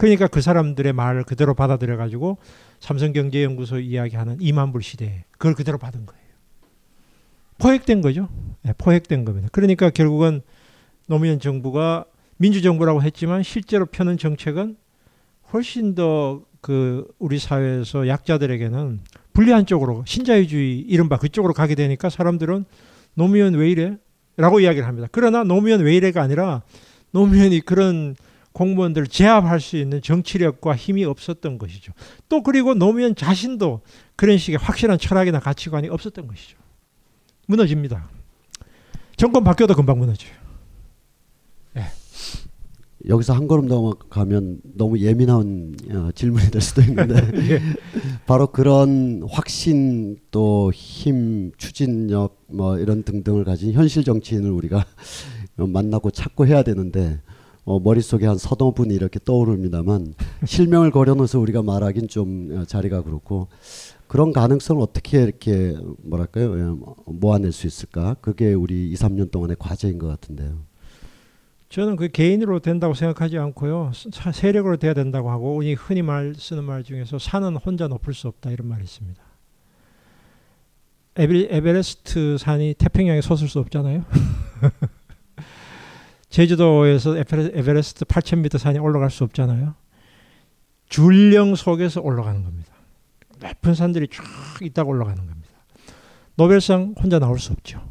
그러니까 0.02 0.28
그 0.28 0.42
사람들의 0.42 0.94
말을 0.94 1.24
그대로 1.24 1.54
받아들여 1.54 1.96
가지고 1.96 2.40
삼성경제연구소 2.80 3.80
이야기하는 3.80 4.40
2만 4.40 4.72
불 4.72 4.82
시대 4.82 5.26
그걸 5.34 5.54
그대로 5.54 5.78
받은 5.78 6.08
거예요. 6.08 6.22
포획된 7.60 8.02
거죠. 8.02 8.28
네, 8.64 8.74
포획된 8.78 9.26
겁니다. 9.26 9.50
그러니까 9.52 9.92
결국은 9.92 10.42
노무현 11.08 11.40
정부가 11.40 12.06
민주정부라고 12.38 13.04
했지만 13.04 13.44
실제로 13.44 13.86
펴는 13.86 14.18
정책은 14.18 14.76
훨씬 15.54 15.94
더 15.94 16.52
그 16.62 17.08
우리 17.18 17.40
사회에서 17.40 18.08
약자들에게는 18.08 19.02
불리한 19.34 19.66
쪽으로 19.66 20.04
신자유주의 20.06 20.80
이른바 20.80 21.18
그쪽으로 21.18 21.54
가게 21.54 21.76
되니까 21.76 22.10
사람들은 22.10 22.66
노무현 23.16 23.56
왜 23.56 23.70
이래? 23.70 23.98
라고 24.38 24.60
이야기를 24.60 24.88
합니다. 24.88 25.08
그러나 25.12 25.44
노무현 25.44 25.82
왜 25.82 25.96
이래가 25.96 26.22
아니라 26.22 26.62
노무현이 27.12 27.62
그런 27.62 28.16
공무원들을 28.54 29.08
제압할 29.08 29.60
수 29.62 29.78
있는 29.78 30.02
정치력과 30.02 30.76
힘이 30.76 31.06
없었던 31.06 31.58
것이죠. 31.58 31.94
또 32.30 32.44
그리고 32.44 32.74
노무현 32.74 33.16
자신도 33.16 33.82
그런 34.16 34.38
식의 34.38 34.58
확실한 34.58 35.00
철학이나 35.00 35.40
가치관이 35.40 35.88
없었던 35.90 36.28
것이죠. 36.28 36.58
무너집니다. 37.48 38.10
정권 39.16 39.44
바뀌어도 39.44 39.74
금방 39.76 40.00
무너져요. 40.00 40.42
여기서 43.08 43.34
한 43.34 43.48
걸음 43.48 43.68
넘어가면 43.68 44.62
너무 44.76 45.00
예민한 45.00 45.76
어, 45.90 46.10
질문이 46.14 46.52
될 46.52 46.62
수도 46.62 46.82
있는데 46.82 47.16
바로 48.28 48.48
그런 48.48 49.24
확신 49.30 50.18
또 50.30 50.72
힘 50.72 51.52
추진력 51.58 52.38
뭐 52.48 52.78
이런 52.78 53.04
등등을 53.04 53.44
가진 53.44 53.74
현실 53.74 54.04
정치인을 54.04 54.52
우리가 54.52 54.86
만나고 55.58 56.12
찾고 56.12 56.46
해야 56.46 56.64
되는데 56.64 57.20
어, 57.64 57.80
머릿속에 57.80 58.26
한 58.26 58.38
서너 58.38 58.72
분이 58.72 58.94
이렇게 58.94 59.20
떠오릅니다만 59.24 60.14
실명을 60.46 60.92
걸어놓아서 60.92 61.40
우리가 61.40 61.62
말하긴 61.62 62.08
좀 62.08 62.50
어, 62.62 62.66
자리가 62.66 63.04
그렇고 63.04 63.48
그런 64.08 64.34
가능성을 64.34 64.82
어떻게 64.82 65.22
이렇게 65.24 65.76
뭐랄까요 66.04 66.58
예, 66.60 66.76
모아낼 67.06 67.52
수 67.52 67.68
있을까 67.68 68.16
그게 68.22 68.54
우리 68.54 68.90
2, 68.90 68.96
3년 68.96 69.32
동안의 69.32 69.56
과제인 69.60 70.00
것 70.00 70.08
같은데요. 70.08 70.58
저는 71.70 71.96
그 71.96 72.10
개인으로 72.10 72.60
된다고 72.60 72.94
생각하지 72.94 73.38
않고요. 73.38 73.92
사- 74.12 74.34
세력으로 74.34 74.76
돼야 74.76 74.94
된다고 74.94 75.30
하고 75.32 75.56
우리 75.56 75.74
흔히 75.74 76.02
말 76.02 76.34
쓰는 76.36 76.66
말 76.66 76.84
중에서 76.84 77.18
산은 77.18 77.56
혼자 77.56 77.88
높을 77.88 78.14
수 78.14 78.28
없다 78.28 78.52
이런 78.52 78.68
말이 78.68 78.84
있습니다. 78.84 79.22
에베, 81.16 81.48
에베레스트 81.50 82.38
산이 82.38 82.74
태평양에 82.78 83.22
솟을 83.22 83.48
수 83.48 83.60
없잖아요. 83.60 84.04
제주도에서 86.32 87.12
에베레- 87.12 87.58
에베레스트 87.58 88.06
8,000m 88.06 88.58
산이 88.58 88.80
올라갈 88.80 89.12
수 89.12 89.24
없잖아요. 89.26 89.76
준령 90.90 91.56
속에서 91.56 92.02
올라가는 92.02 92.42
겁니다. 92.44 92.74
높은 93.40 93.74
산들이 93.74 94.08
쫙 94.08 94.24
있다가 94.62 94.90
올라가는 94.90 95.18
겁니다. 95.18 95.50
노벨상 96.36 96.96
혼자 97.00 97.20
나올 97.20 97.38
수 97.38 97.52
없죠. 97.52 97.86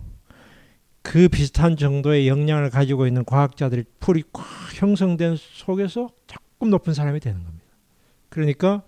그 1.03 1.29
비슷한 1.29 1.77
정도의 1.77 2.29
역량을 2.29 2.71
가지고 2.71 3.07
있는 3.07 3.25
과학자들이 3.25 3.85
풀이 4.01 4.23
꽉 4.33 4.45
형성된 4.75 5.37
속에서 5.39 6.09
조금 6.27 6.71
높은 6.71 6.95
사람이 6.95 7.21
되는 7.21 7.43
겁니다. 7.45 7.65
그러니까 8.29 8.83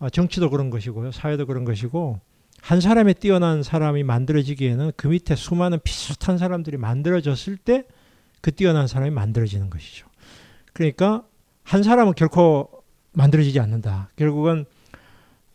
아, 0.00 0.08
정치도 0.08 0.50
그런 0.50 0.70
것이고요, 0.70 1.10
사회도 1.10 1.46
그런 1.46 1.64
것이고 1.64 2.20
한 2.60 2.80
사람의 2.80 3.14
뛰어난 3.14 3.62
사람이 3.62 4.04
만들어지기에는 4.04 4.92
그 4.96 5.08
밑에 5.08 5.34
수많은 5.34 5.78
비슷한 5.82 6.38
사람들이 6.38 6.76
만들어졌을 6.76 7.56
때 7.56 7.84
그 8.40 8.54
뛰어난 8.54 8.86
사람이 8.86 9.10
만들어지는 9.10 9.70
것이죠. 9.70 10.06
그러니까 10.72 11.24
한 11.62 11.82
사람은 11.82 12.14
결코 12.14 12.68
만들어지지 13.12 13.58
않는다. 13.60 14.10
결국은 14.16 14.64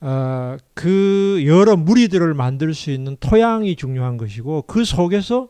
어, 0.01 0.57
그 0.73 1.43
여러 1.45 1.77
무리들을 1.77 2.33
만들 2.33 2.73
수 2.73 2.91
있는 2.91 3.15
토양이 3.19 3.75
중요한 3.77 4.17
것이고 4.17 4.63
그 4.63 4.83
속에서 4.83 5.47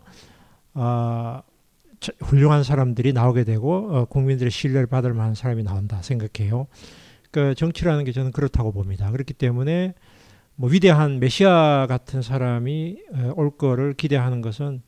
어, 0.75 1.41
저- 1.99 2.11
훌륭한 2.19 2.63
사람들이 2.63 3.13
나오게 3.13 3.45
되고 3.45 3.89
어, 3.91 4.05
국민들의 4.05 4.51
신뢰를 4.51 4.85
받을 4.87 5.13
만한 5.13 5.33
사람이 5.33 5.63
나온다 5.63 6.01
생각해요. 6.03 6.67
그 7.31 7.55
정치라는 7.55 8.03
게 8.03 8.11
저는 8.11 8.31
그렇다고 8.31 8.71
봅니다. 8.71 9.09
그렇기 9.09 9.33
때문에 9.33 9.95
뭐 10.55 10.69
위대한 10.69 11.19
메시아 11.19 11.87
같은 11.89 12.21
사람이 12.21 12.97
어, 13.15 13.33
올 13.35 13.57
거를 13.57 13.93
기대하는 13.93 14.41
것은 14.41 14.83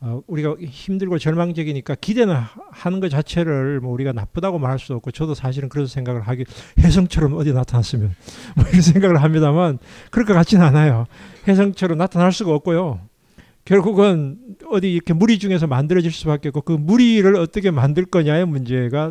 어, 0.00 0.20
우리가 0.26 0.56
힘들고 0.60 1.18
절망적이니까 1.18 1.94
기대는 1.96 2.34
하- 2.34 2.48
하는 2.70 3.00
것 3.00 3.08
자체를 3.08 3.80
뭐 3.80 3.92
우리가 3.92 4.12
나쁘다고 4.12 4.58
말할 4.58 4.78
수 4.78 4.92
없고 4.94 5.10
저도 5.10 5.34
사실은 5.34 5.68
그런 5.70 5.86
생각을 5.86 6.20
하기 6.22 6.44
혜성처럼 6.78 7.32
어디 7.34 7.52
나타났으면 7.54 8.14
뭐 8.56 8.64
이런 8.68 8.82
생각을 8.82 9.22
합니다만 9.22 9.78
그럴 10.10 10.26
것 10.26 10.34
같지는 10.34 10.64
않아요. 10.66 11.06
혜성처럼 11.48 11.96
나타날 11.96 12.30
수가 12.32 12.52
없고요. 12.54 13.00
결국은 13.64 14.38
어디 14.70 14.92
이렇게 14.92 15.12
무리 15.12 15.38
중에서 15.38 15.66
만들어질 15.66 16.12
수밖에 16.12 16.48
없고 16.50 16.60
그 16.60 16.72
무리를 16.72 17.34
어떻게 17.36 17.70
만들 17.70 18.04
거냐의 18.04 18.46
문제가 18.46 19.10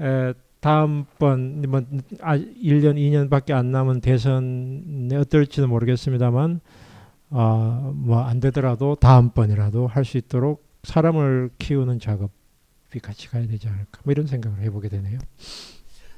에, 0.00 0.32
다음번 0.60 1.62
뭐 1.68 1.82
아, 2.22 2.36
1년 2.38 2.94
2년밖에 2.96 3.52
안 3.52 3.70
남은 3.70 4.00
대선에 4.02 5.16
어떨지는 5.16 5.68
모르겠습니다만 5.68 6.60
아, 7.30 7.92
뭐안 7.94 8.40
되더라도 8.40 8.96
다음번이라도 8.96 9.86
할 9.86 10.04
수 10.04 10.18
있도록 10.18 10.64
사람을 10.82 11.50
키우는 11.58 12.00
작업이 12.00 12.98
같이 13.02 13.28
가야 13.28 13.46
되지 13.46 13.68
않을까 13.68 14.00
뭐 14.04 14.12
이런 14.12 14.26
생각을 14.26 14.60
해보게 14.62 14.88
되네요. 14.88 15.18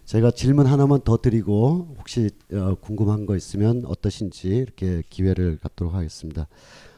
제가 0.04 0.30
질문 0.30 0.66
하나만 0.66 1.00
더 1.04 1.16
드리고 1.18 1.96
혹시 1.98 2.30
어, 2.52 2.74
궁금한 2.80 3.26
거 3.26 3.36
있으면 3.36 3.82
어떠신지 3.86 4.48
이렇게 4.48 5.02
기회를 5.10 5.58
갖도록 5.58 5.94
하겠습니다. 5.94 6.48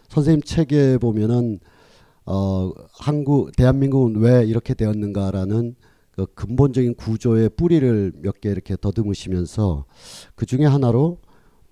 선생님 0.08 0.42
책에 0.42 0.98
보면은 0.98 1.58
어, 2.26 2.70
한국 2.92 3.52
대한민국은 3.56 4.16
왜 4.16 4.44
이렇게 4.44 4.74
되었는가라는 4.74 5.74
그 6.12 6.26
근본적인 6.34 6.94
구조의 6.94 7.50
뿌리를 7.50 8.12
몇 8.22 8.40
개 8.40 8.50
이렇게 8.50 8.76
더듬으시면서 8.80 9.84
그 10.34 10.46
중에 10.46 10.64
하나로 10.64 11.18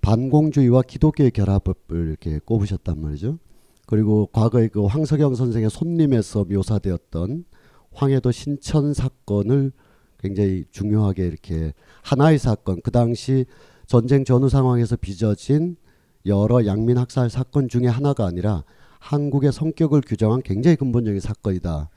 반공주의와 0.03 0.81
기독교의 0.81 1.31
결합을 1.31 1.73
이렇게 1.89 2.39
꼽으셨단 2.39 3.01
말이죠. 3.01 3.39
그리고 3.87 4.27
과거에 4.31 4.67
그 4.67 4.85
황석영 4.85 5.33
선생의 5.33 5.69
손님에서 5.69 6.43
묘사되었던 6.43 7.45
황해도 7.93 8.31
신천 8.31 8.93
사건을 8.93 9.71
굉장히 10.19 10.65
중요하게 10.71 11.25
이렇게 11.25 11.73
하나의 12.01 12.37
사건 12.37 12.81
그 12.81 12.91
당시 12.91 13.45
전쟁 13.87 14.25
전후 14.25 14.49
상황에서 14.49 14.97
빚어진 14.97 15.77
여러 16.25 16.65
양민 16.65 16.97
학살 16.97 17.29
사건 17.29 17.69
중에 17.69 17.87
하나가 17.87 18.25
아니라 18.25 18.63
한국의 18.99 19.53
성격을 19.53 20.01
규정한 20.01 20.41
굉장히 20.41 20.75
근본적인 20.75 21.19
사건이다. 21.19 21.89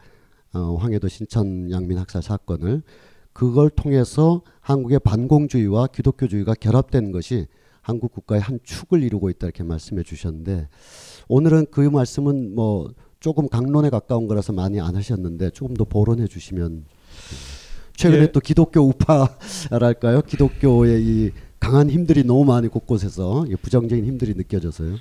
어, 0.55 0.75
황해도 0.77 1.09
신천 1.09 1.71
양민 1.71 1.99
학살 1.99 2.23
사건을 2.23 2.83
그걸 3.33 3.69
통해서 3.71 4.43
한국의 4.61 5.01
반공주의와 5.01 5.89
기독교주의가 5.89 6.55
결합된 6.55 7.13
것이 7.13 7.47
한국 7.87 8.13
국가의 8.13 8.41
한 8.41 8.59
축을 8.65 9.05
이루고 9.05 9.31
있다 9.31 9.47
이렇게 9.47 9.63
말씀해 9.63 10.03
주셨는데 10.03 10.69
오늘은 11.29 11.67
그 11.71 11.81
말씀은 11.81 12.53
뭐 12.53 12.93
조금 13.21 13.49
강론에 13.49 13.91
가까운 13.91 14.27
거라서 14.27 14.53
많이 14.53 14.81
안 14.81 14.97
하셨는데 14.97 15.51
조금 15.51 15.77
더 15.77 15.85
보론해 15.85 16.27
주시면 16.27 16.85
최근에 17.95 18.23
예. 18.23 18.33
또 18.33 18.41
기독교 18.41 18.81
우파랄까요 18.81 20.23
기독교의 20.23 21.01
이 21.01 21.31
강한 21.61 21.89
힘들이 21.89 22.25
너무 22.25 22.45
많이 22.45 22.67
곳곳에서 22.67 23.47
이 23.47 23.55
부정적인 23.55 24.05
힘들이 24.05 24.35
느껴져서요. 24.35 24.97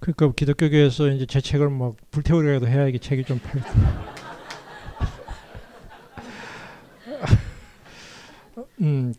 그러니까 0.00 0.32
기독교계에서 0.32 1.08
이제 1.10 1.24
제 1.26 1.40
책을 1.40 1.70
막 1.70 1.94
불태우려고 2.10 2.66
해야 2.66 2.88
이게 2.88 2.98
책이 2.98 3.22
좀 3.22 3.38
팔. 3.38 3.62
음 8.80 9.14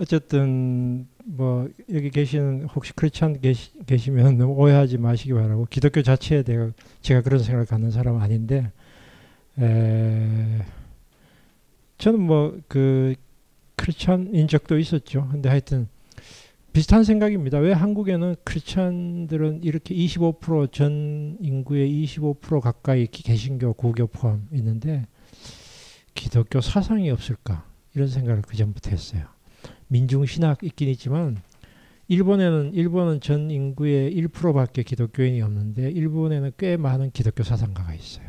어쨌든 0.00 1.06
뭐 1.26 1.68
여기 1.92 2.10
계시는 2.10 2.66
혹시 2.74 2.92
크리스찬 2.92 3.40
계시, 3.40 3.70
계시면 3.86 4.40
오해하지 4.44 4.98
마시기 4.98 5.32
바라고 5.32 5.66
기독교 5.70 6.02
자체에 6.02 6.42
대해 6.42 6.70
제가 7.00 7.22
그런 7.22 7.40
생각을 7.42 7.66
갖는 7.66 7.90
사람은 7.90 8.20
아닌데 8.20 8.70
에, 9.58 10.60
저는 11.98 12.20
뭐 12.20 12.58
그 12.68 13.14
크리스찬인 13.76 14.46
적도 14.48 14.78
있었죠. 14.78 15.28
근데 15.32 15.48
하여튼 15.48 15.88
비슷한 16.72 17.04
생각입니다. 17.04 17.58
왜 17.58 17.72
한국에는 17.72 18.36
크리스찬들은 18.44 19.62
이렇게 19.64 19.94
25%전 19.94 21.38
인구의 21.40 21.88
25% 22.04 22.60
가까이 22.60 23.06
기- 23.06 23.22
개신교, 23.22 23.72
구교 23.74 24.06
포함 24.08 24.46
있는데 24.52 25.06
기독교 26.14 26.60
사상이 26.60 27.10
없을까 27.10 27.64
이런 27.94 28.08
생각을 28.08 28.42
그 28.42 28.56
전부터 28.56 28.90
했어요. 28.90 29.26
민중 29.94 30.26
신학 30.26 30.64
있긴 30.64 30.88
있지만 30.88 31.40
일본에는 32.08 32.74
일본은 32.74 33.20
전 33.20 33.48
인구의 33.48 34.12
1%밖에 34.16 34.82
기독교인이 34.82 35.40
없는데 35.40 35.88
일본에는 35.88 36.50
꽤 36.58 36.76
많은 36.76 37.12
기독교 37.12 37.44
사상가가 37.44 37.94
있어요. 37.94 38.26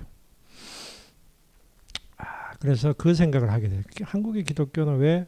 아, 2.17 2.53
그래서 2.59 2.93
그 2.93 3.15
생각을 3.15 3.51
하게 3.51 3.69
돼요. 3.69 3.81
한국의 4.03 4.43
기독교는 4.43 4.99
왜 4.99 5.25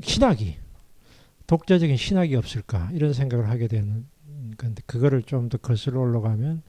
신학이 0.00 0.56
독자적인 1.46 1.98
신학이 1.98 2.34
없을까 2.34 2.88
이런 2.94 3.12
생각을 3.12 3.50
하게 3.50 3.68
되는 3.68 4.06
건데 4.56 4.82
그거를 4.86 5.22
좀 5.22 5.50
더 5.50 5.58
거슬러 5.58 6.00
올라가면 6.00 6.62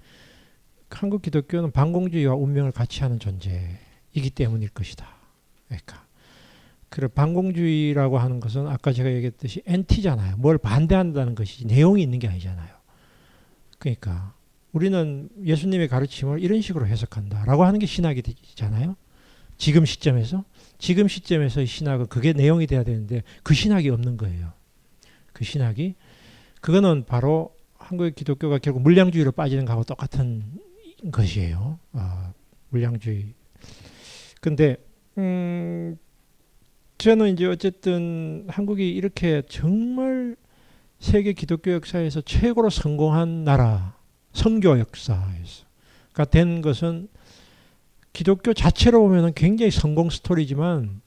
한국 0.90 1.22
기독교는 1.22 1.72
반공주의와 1.72 2.36
운명을 2.36 2.74
같이 2.74 3.02
하는 3.02 3.18
존재이기 3.18 4.30
때문일 4.36 4.70
것이다. 4.70 5.08
그러니까 5.70 6.06
그 6.94 7.08
반공주의라고 7.08 8.20
하는 8.20 8.40
것은 8.40 8.68
아까 8.68 8.94
제가 8.94 9.12
얘기했듯이 9.12 9.64
엔티잖아요. 9.66 10.38
뭘 10.38 10.60
반대한다는 10.60 11.34
것이 11.34 11.66
내용이 11.66 12.04
있는 12.04 12.20
게 12.20 12.28
아니잖아요. 12.28 12.70
그러니까 13.80 14.36
우리는 14.74 15.28
예수님의 15.44 15.88
가르침을 15.88 16.40
이런 16.40 16.62
식으로 16.62 16.86
해석한다라고 16.86 17.64
하는 17.64 17.80
게 17.80 17.88
신학이잖아요. 17.88 18.96
지금 19.58 19.86
시점에서 19.86 20.46
지금 20.78 21.08
시점에서의 21.08 21.66
신학은 21.66 22.08
그게 22.10 22.32
내용이 22.32 22.68
돼야 22.68 22.84
되는데 22.84 23.24
그 23.42 23.56
신학이 23.56 23.90
없는 23.90 24.16
거예요. 24.18 24.54
그 25.34 25.44
신학이 25.44 25.96
그거는 26.62 27.06
바로 27.08 27.56
한국의 27.80 28.14
기독교가 28.14 28.60
결국 28.60 28.84
물량주의로 28.84 29.32
빠지는 29.32 29.66
거하고 29.66 29.84
똑같은 29.84 30.44
것이에요. 31.12 31.80
아, 31.94 32.34
물량주의. 32.70 33.34
근데 34.42 34.78
음 35.18 35.98
저는 36.98 37.34
이제 37.34 37.46
어쨌든 37.46 38.46
한국이 38.48 38.90
이렇게 38.90 39.42
정말 39.50 40.36
세계 41.00 41.34
기독교 41.34 41.72
역사에서 41.72 42.22
최고로 42.22 42.70
성공한 42.70 43.44
나라 43.44 43.96
선교 44.32 44.80
역사에서 44.80 45.66
그러니까 46.14 46.32
된 46.32 46.62
것은 46.62 47.10
기독교 48.14 48.54
자체로 48.54 49.02
보면은 49.02 49.34
굉장히 49.34 49.72
성공 49.72 50.10
스토리지만 50.10 51.02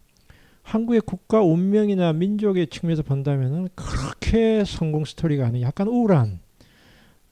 한국의 0.63 1.01
국가 1.03 1.43
운명이나 1.43 2.13
민족의 2.13 2.67
측면에서 2.67 3.03
본다면은 3.05 3.69
그렇게 3.77 4.65
성공 4.67 5.05
스토리가 5.05 5.47
아닌 5.47 5.63
약간 5.63 5.87
우울한 5.87 6.41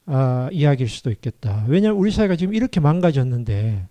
아, 0.07 0.49
이야기일 0.51 0.89
수도 0.89 1.11
있겠다. 1.11 1.65
왜냐하면 1.67 1.99
우리 1.99 2.11
사회가 2.11 2.35
지금 2.35 2.53
이렇게 2.53 2.79
망가졌는데 2.79 3.87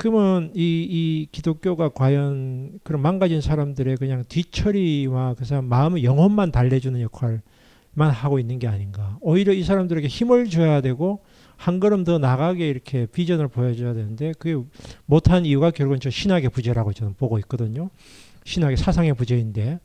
그러면 0.00 0.50
이, 0.54 0.86
이 0.88 1.28
기독교가 1.30 1.90
과연 1.90 2.78
그런 2.82 3.02
망가진 3.02 3.42
사람들의 3.42 3.98
그냥 3.98 4.24
뒤처리와 4.26 5.34
그 5.34 5.44
사람 5.44 5.66
마음의 5.66 6.04
영혼만 6.04 6.52
달래주는 6.52 6.98
역할만 7.02 7.42
하고 8.10 8.38
있는 8.38 8.58
게 8.58 8.66
아닌가. 8.66 9.18
오히려 9.20 9.52
이 9.52 9.62
사람들에게 9.62 10.08
힘을 10.08 10.48
줘야 10.48 10.80
되고 10.80 11.22
한 11.58 11.80
걸음 11.80 12.04
더 12.04 12.16
나가게 12.16 12.66
이렇게 12.66 13.04
비전을 13.04 13.48
보여줘야 13.48 13.92
되는데 13.92 14.32
그게 14.38 14.58
못한 15.04 15.44
이유가 15.44 15.70
결국은 15.70 16.00
저 16.00 16.08
신학의 16.08 16.48
부재라고 16.48 16.94
저는 16.94 17.12
보고 17.18 17.38
있거든요. 17.40 17.90
신학의 18.44 18.78
사상의 18.78 19.12
부재인데 19.12 19.80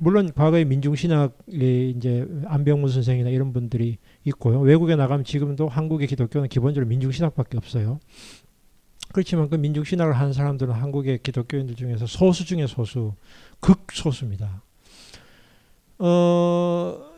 물론 0.00 0.32
과거에 0.34 0.64
민중 0.64 0.94
신학의 0.94 1.90
이제 1.90 2.26
안병문 2.46 2.90
선생이나 2.90 3.28
이런 3.28 3.52
분들이 3.52 3.98
있고요. 4.24 4.60
외국에 4.60 4.96
나가면 4.96 5.24
지금도 5.24 5.68
한국의 5.68 6.08
기독교는 6.08 6.48
기본적으로 6.48 6.88
민중 6.88 7.12
신학밖에 7.12 7.58
없어요. 7.58 8.00
그렇지만 9.12 9.48
그 9.48 9.56
민중 9.56 9.84
신학을 9.84 10.18
하는 10.18 10.32
사람들은 10.32 10.72
한국의 10.74 11.20
기독교인들 11.22 11.74
중에서 11.76 12.06
소수 12.06 12.44
중에 12.44 12.66
소수, 12.66 13.14
극소수입니다. 13.60 14.62
어 15.98 17.10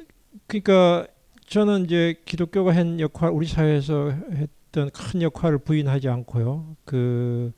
그러니까 0.46 1.06
저는 1.46 1.84
이제 1.84 2.14
기독교가 2.24 2.74
한 2.74 3.00
역할, 3.00 3.30
우리 3.30 3.46
사회에서 3.46 4.10
했던 4.32 4.90
큰 4.90 5.20
역할을 5.20 5.58
부인하지 5.58 6.08
않고요. 6.08 6.76
그 6.84 7.52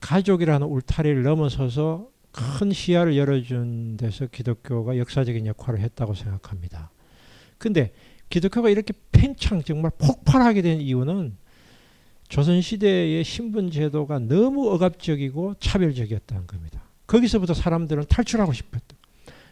가족이라는 0.00 0.66
울타리를 0.66 1.22
넘어서서 1.22 2.08
큰 2.30 2.72
시야를 2.72 3.16
열어준 3.16 3.96
데서 3.98 4.26
기독교가 4.26 4.96
역사적인 4.96 5.46
역할을 5.46 5.80
했다고 5.80 6.14
생각합니다. 6.14 6.90
근데 7.58 7.92
기독교가 8.30 8.70
이렇게 8.70 8.94
팽창 9.12 9.62
정말 9.62 9.90
폭발하게 9.98 10.62
된 10.62 10.80
이유는 10.80 11.36
조선시대의 12.32 13.22
신분 13.24 13.70
제도가 13.70 14.18
너무 14.18 14.70
억압적이고 14.70 15.56
차별적이었다는 15.60 16.46
겁니다. 16.46 16.80
거기서부터 17.06 17.52
사람들은 17.52 18.06
탈출하고 18.08 18.54
싶었다. 18.54 18.96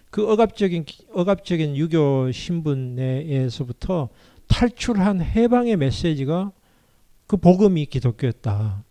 그 0.08 0.26
억압적인 0.26 0.86
억압적인 1.12 1.76
유교 1.76 2.32
신분에서부터 2.32 4.08
탈출한 4.46 5.20
해방의 5.20 5.76
메시지가 5.76 6.52
그 7.26 7.36
복음이 7.36 7.84
기독교였다. 7.84 8.82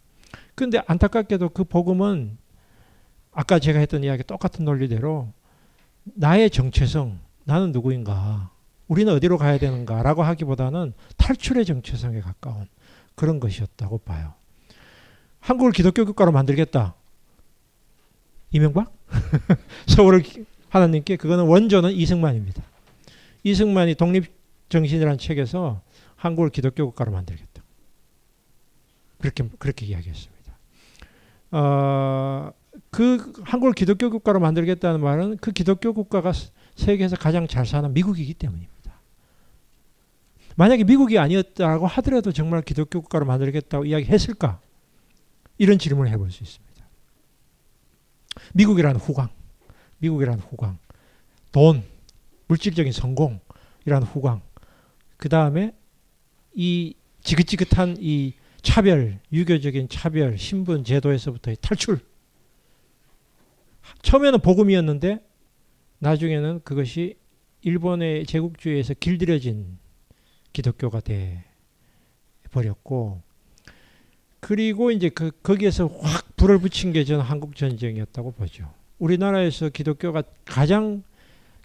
근데 0.54 0.84
안타깝게도 0.86 1.50
그 1.50 1.64
복음은 1.64 2.38
아까 3.32 3.58
제가 3.58 3.80
했던 3.80 4.04
이야기 4.04 4.22
똑같은 4.22 4.66
논리대로 4.66 5.34
나의 6.04 6.52
정체성, 6.52 7.18
나는 7.44 7.72
누구인가, 7.72 8.52
우리는 8.88 9.12
어디로 9.12 9.40
가야 9.40 9.58
되는가라고 9.58 10.22
하기보다는 10.22 10.94
탈출의 11.18 11.66
정체성에 11.66 12.20
가까운 12.20 12.68
그런 13.20 13.42
것이었다고 13.42 13.98
봐요. 13.98 14.34
한국을 15.42 15.74
기독교 15.74 16.06
국가로 16.06 16.32
만들겠다. 16.32 16.96
이명박? 18.52 18.94
서울을 19.88 20.24
하나님께 20.70 21.18
그거는 21.18 21.44
원조는 21.44 21.92
이승만입니다. 21.92 22.64
이승만이 23.44 23.96
독립정신이라는 23.96 25.18
책에서 25.18 25.82
한국을 26.16 26.50
기독교 26.50 26.86
국가로 26.86 27.12
만들겠다. 27.12 27.62
그렇게 29.18 29.50
그렇게 29.60 29.86
이야기했습니다. 29.88 30.58
어, 31.52 32.52
그 32.90 33.34
한국을 33.44 33.74
기독교 33.74 34.10
국가로 34.12 34.40
만들겠다는 34.40 35.02
말은 35.02 35.38
그 35.42 35.52
기독교 35.52 35.92
국가가 35.92 36.32
세계에서 36.78 37.18
가장 37.18 37.50
잘 37.50 37.66
사는 37.66 37.94
미국이기 37.94 38.36
때문입니다. 38.36 38.79
만약에 40.60 40.84
미국이 40.84 41.18
아니었다고 41.18 41.88
하더라도 41.88 42.34
정말 42.34 42.62
기독교 42.62 43.00
국가로 43.00 43.26
만들겠다고 43.26 43.86
이야기했을까? 43.86 44.60
이런 45.58 45.80
질문을 45.80 46.12
해볼 46.12 46.32
수 46.32 46.44
있습니다. 46.44 46.86
미국이라는 48.56 49.00
후광, 49.00 49.30
미국이라는 50.00 50.42
후광, 50.42 50.78
돈, 51.54 51.82
물질적인 52.48 52.92
성공이라는 52.92 54.04
후광. 54.12 54.42
그 55.16 55.30
다음에 55.30 55.74
이 56.54 56.94
지긋지긋한 57.22 57.96
이 58.02 58.34
차별, 58.62 59.22
유교적인 59.32 59.88
차별, 59.88 60.38
신분 60.38 60.84
제도에서부터의 60.84 61.56
탈출. 61.62 62.00
처음에는 64.02 64.42
복음이었는데 64.42 65.26
나중에는 66.00 66.64
그것이 66.66 67.16
일본의 67.62 68.26
제국주의에서 68.26 68.94
길들여진 68.96 69.80
기독교가 70.54 71.00
돼 71.00 71.44
버렸고 72.52 73.22
그리고 74.40 74.92
이제 74.92 75.10
그 75.10 75.32
거기에서 75.44 75.88
확 75.88 76.36
불을 76.36 76.60
붙인 76.60 76.94
게 76.94 77.04
저는 77.04 77.24
한국 77.24 77.56
전쟁이었다고 77.56 78.32
보죠. 78.32 78.72
우리나라에서 78.98 79.70
기독교가 79.70 80.24
가장 80.46 81.04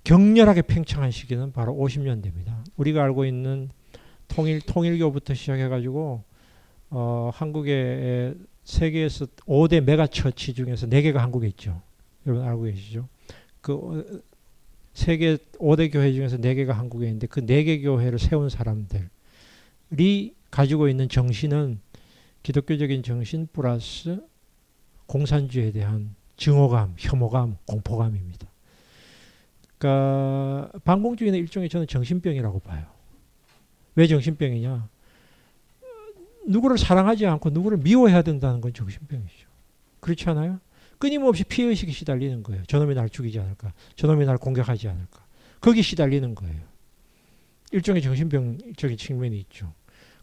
격렬하게 0.04 0.62
팽창한 0.62 1.10
시기는 1.10 1.52
바로 1.52 1.74
50년대입니다. 1.74 2.64
우리가 2.76 3.02
알고 3.02 3.24
있는 3.24 3.70
통일 4.28 4.60
통일교부터 4.60 5.34
시작해 5.34 5.68
가지고 5.68 6.24
어, 6.90 7.30
한국의 7.32 8.34
세계에서 8.64 9.26
5대 9.46 9.80
메가 9.80 10.06
처치 10.06 10.54
중에서 10.54 10.86
4개가 10.86 11.16
한국에 11.16 11.46
있죠. 11.48 11.80
여러분 12.26 12.46
알고 12.46 12.62
계시죠? 12.62 13.08
그 13.60 13.72
어, 13.72 14.04
세계 14.94 15.36
5대 15.58 15.92
교회 15.92 16.12
중에서 16.12 16.38
4개가 16.38 16.72
한국에 16.72 17.06
있는데 17.06 17.26
그 17.26 17.40
4개 17.40 17.82
교회를 17.82 18.18
세운 18.18 18.48
사람들이 18.48 20.34
가지고 20.50 20.88
있는 20.88 21.08
정신은 21.08 21.80
기독교적인 22.42 23.02
정신 23.02 23.48
플러스 23.52 24.24
공산주의에 25.06 25.72
대한 25.72 26.14
증오감, 26.36 26.94
혐오감, 26.96 27.56
공포감입니다. 27.66 28.46
그러니까 29.78 30.70
반공주의는 30.84 31.38
일종의 31.40 31.68
저는 31.68 31.86
정신병이라고 31.86 32.60
봐요. 32.60 32.86
왜 33.96 34.06
정신병이냐? 34.06 34.88
누구를 36.46 36.78
사랑하지 36.78 37.26
않고 37.26 37.50
누구를 37.50 37.78
미워해야 37.78 38.22
된다는 38.22 38.60
건 38.60 38.72
정신병이죠. 38.72 39.48
그렇지 40.00 40.28
않아요? 40.30 40.60
끊임없이 41.04 41.44
피해의식이 41.44 41.92
시달리는 41.92 42.42
거예요. 42.42 42.62
저놈이 42.64 42.94
날 42.94 43.10
죽이지 43.10 43.38
않을까? 43.38 43.74
저놈이 43.94 44.24
날 44.24 44.38
공격하지 44.38 44.88
않을까? 44.88 45.20
거기 45.60 45.82
시달리는 45.82 46.34
거예요. 46.34 46.62
일종의 47.72 48.00
정신병적인 48.00 48.96
측면이 48.96 49.38
있죠. 49.40 49.70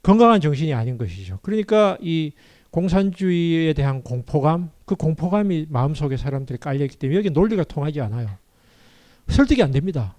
건강한 0.01 0.41
정신이 0.41 0.73
아닌 0.73 0.97
것이죠. 0.97 1.37
그러니까 1.43 1.99
이 2.01 2.31
공산주의에 2.71 3.73
대한 3.73 4.01
공포감, 4.01 4.71
그 4.85 4.95
공포감이 4.95 5.67
마음속에 5.69 6.17
사람들이 6.17 6.57
깔려있기 6.57 6.97
때문에 6.97 7.15
여기 7.15 7.29
논리가 7.29 7.63
통하지 7.63 8.01
않아요. 8.01 8.29
설득이 9.27 9.61
안 9.61 9.69
됩니다. 9.69 10.15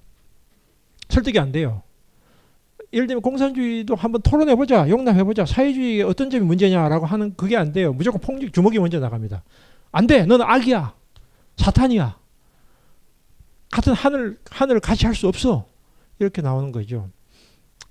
설득이 1.08 1.40
안 1.40 1.50
돼요. 1.50 1.82
예를 2.92 3.08
들면 3.08 3.22
공산주의도 3.22 3.96
한번 3.96 4.22
토론해보자, 4.22 4.88
용납해보자, 4.88 5.44
사회주의의 5.44 6.02
어떤 6.02 6.30
점이 6.30 6.46
문제냐라고 6.46 7.04
하는 7.04 7.34
그게 7.36 7.56
안 7.56 7.72
돼요. 7.72 7.92
무조건 7.92 8.20
폭력, 8.20 8.52
주먹이 8.52 8.78
먼저 8.78 9.00
나갑니다. 9.00 9.42
안 9.92 10.06
돼! 10.06 10.24
너는 10.24 10.44
악이야! 10.46 10.94
사탄이야! 11.56 12.18
같은 13.70 13.92
하늘, 13.92 14.38
하늘을 14.50 14.80
같이 14.80 15.06
할 15.06 15.14
수 15.14 15.28
없어! 15.28 15.66
이렇게 16.18 16.40
나오는 16.42 16.72
거죠. 16.72 17.10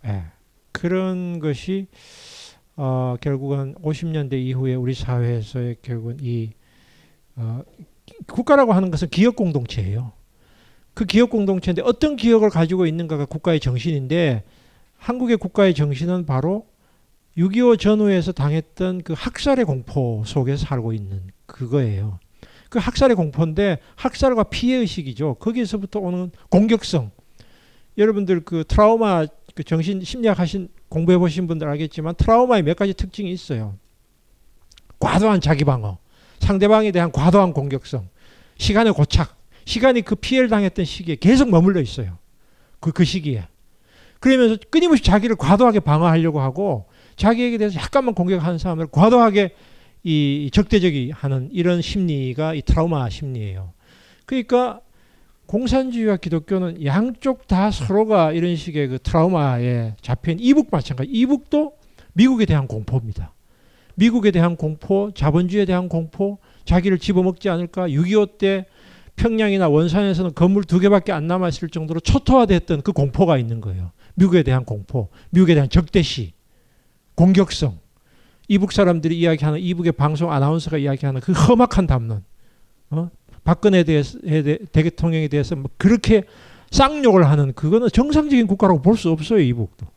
예. 0.06 0.24
그런 0.72 1.40
것이 1.40 1.88
어, 2.76 3.16
결국은 3.22 3.76
50년대 3.76 4.34
이후에 4.34 4.74
우리 4.76 4.94
사회에서의 4.94 5.78
결국은 5.82 6.18
이 6.22 6.52
어, 7.36 7.62
국가라고 8.28 8.74
하는 8.74 8.90
것은 8.90 9.10
기업 9.10 9.36
공동체예요. 9.36 10.14
그 10.94 11.06
기업 11.06 11.30
공동체인데 11.30 11.82
어떤 11.84 12.16
기업을 12.16 12.50
가지고 12.50 12.86
있는가가 12.86 13.26
국가의 13.26 13.60
정신인데 13.60 14.44
한국의 14.98 15.38
국가의 15.38 15.74
정신은 15.74 16.26
바로 16.26 16.68
6.25 17.38 17.80
전후에서 17.80 18.32
당했던 18.32 19.04
그 19.04 19.14
학살의 19.16 19.66
공포 19.66 20.24
속에서 20.26 20.66
살고 20.66 20.94
있는 20.94 21.22
그거예요. 21.52 22.20
그 22.70 22.80
학살의 22.80 23.16
공포인데 23.16 23.80
학살과 23.96 24.44
피해 24.44 24.78
의식이죠. 24.78 25.36
거기에서부터 25.36 26.00
오는 26.00 26.32
공격성. 26.50 27.12
여러분들 27.98 28.46
그 28.46 28.64
트라우마 28.68 29.26
그 29.54 29.64
정신 29.64 30.02
심리학 30.02 30.40
하신 30.40 30.70
공부해 30.88 31.18
보신 31.18 31.48
분들 31.48 31.68
알겠지만 31.68 32.16
트라우마의 32.16 32.64
몇 32.64 32.78
가지 32.78 32.94
특징이 32.94 33.32
있어요. 33.32 33.76
과도한 35.00 35.42
자기 35.42 35.66
방어, 35.66 35.98
상대방에 36.40 36.92
대한 36.92 37.12
과도한 37.12 37.54
공격성, 37.54 38.08
시간의 38.58 38.94
고착, 38.94 39.36
시간이 39.66 40.02
그 40.04 40.16
피해를 40.16 40.48
당했던 40.48 40.86
시기에 40.86 41.16
계속 41.16 41.50
머물러 41.50 41.82
있어요. 41.82 42.18
그, 42.80 42.92
그 42.92 43.04
시기에. 43.04 43.48
그러면서 44.20 44.58
끊임없이 44.70 45.04
자기를 45.04 45.36
과도하게 45.36 45.82
방어하려고 45.82 46.40
하고 46.40 46.86
자기에게 47.18 47.58
대해서 47.58 47.80
약간만 47.80 48.14
공격하는 48.14 48.58
사람을 48.58 48.88
과도하게 48.92 49.56
이 50.04 50.50
적대적이 50.52 51.12
하는 51.12 51.50
이런 51.52 51.82
심리가 51.82 52.54
이 52.54 52.62
트라우마 52.62 53.10
심리예요. 53.10 53.74
그러니까 54.26 54.82
공산주의와 55.46 56.18
기독교는 56.18 56.86
양쪽 56.86 57.48
다 57.48 57.72
서로가 57.72 58.32
이런 58.32 58.56
식의 58.56 58.88
그 58.88 59.00
트라우마에 59.00 59.96
잡힌 60.02 60.40
이북 60.40 60.70
마찬가지. 60.72 61.12
이북도 61.12 61.74
미국에 62.14 62.46
대한 62.46 62.68
공포입니다. 62.68 63.34
미국에 63.96 64.32
대한 64.32 64.56
공포, 64.56 65.12
자본주의에 65.14 65.66
대한 65.66 65.90
공포, 65.90 66.40
자기를 66.66 67.00
집어먹지 67.00 67.50
않을까. 67.50 67.88
6.25 67.90 68.38
때 68.38 68.66
평양이나 69.18 69.68
원산에서는 69.68 70.34
건물 70.34 70.64
두 70.64 70.80
개밖에 70.80 71.12
안 71.12 71.28
남았을 71.28 71.70
정도로 71.70 72.00
초토화됐던 72.00 72.82
그 72.82 72.94
공포가 72.94 73.38
있는 73.38 73.62
거예요. 73.62 73.92
미국에 74.16 74.44
대한 74.44 74.66
공포, 74.66 75.10
미국에 75.30 75.54
대한 75.54 75.70
적대시, 75.70 76.34
공격성. 77.16 77.78
이북 78.52 78.74
사람들이 78.74 79.18
이야기하는 79.18 79.62
이북의 79.62 79.94
방송 79.94 80.30
아나운서가 80.34 80.78
이야기하는 80.78 81.22
그 81.22 81.32
험악한 81.32 81.88
담론. 81.88 82.26
어? 82.90 83.10
박근혜 83.46 83.86
대해서, 83.86 84.20
대통령에 84.74 85.30
대해서 85.30 85.56
뭐 85.56 85.72
그렇게 85.78 86.24
쌍욕을 86.70 87.30
하는 87.30 87.54
그거는 87.54 87.88
정상적인 87.94 88.48
국가라고 88.48 88.82
볼 88.82 88.98
수 88.98 89.10
없어요 89.10 89.40
이북도. 89.40 89.88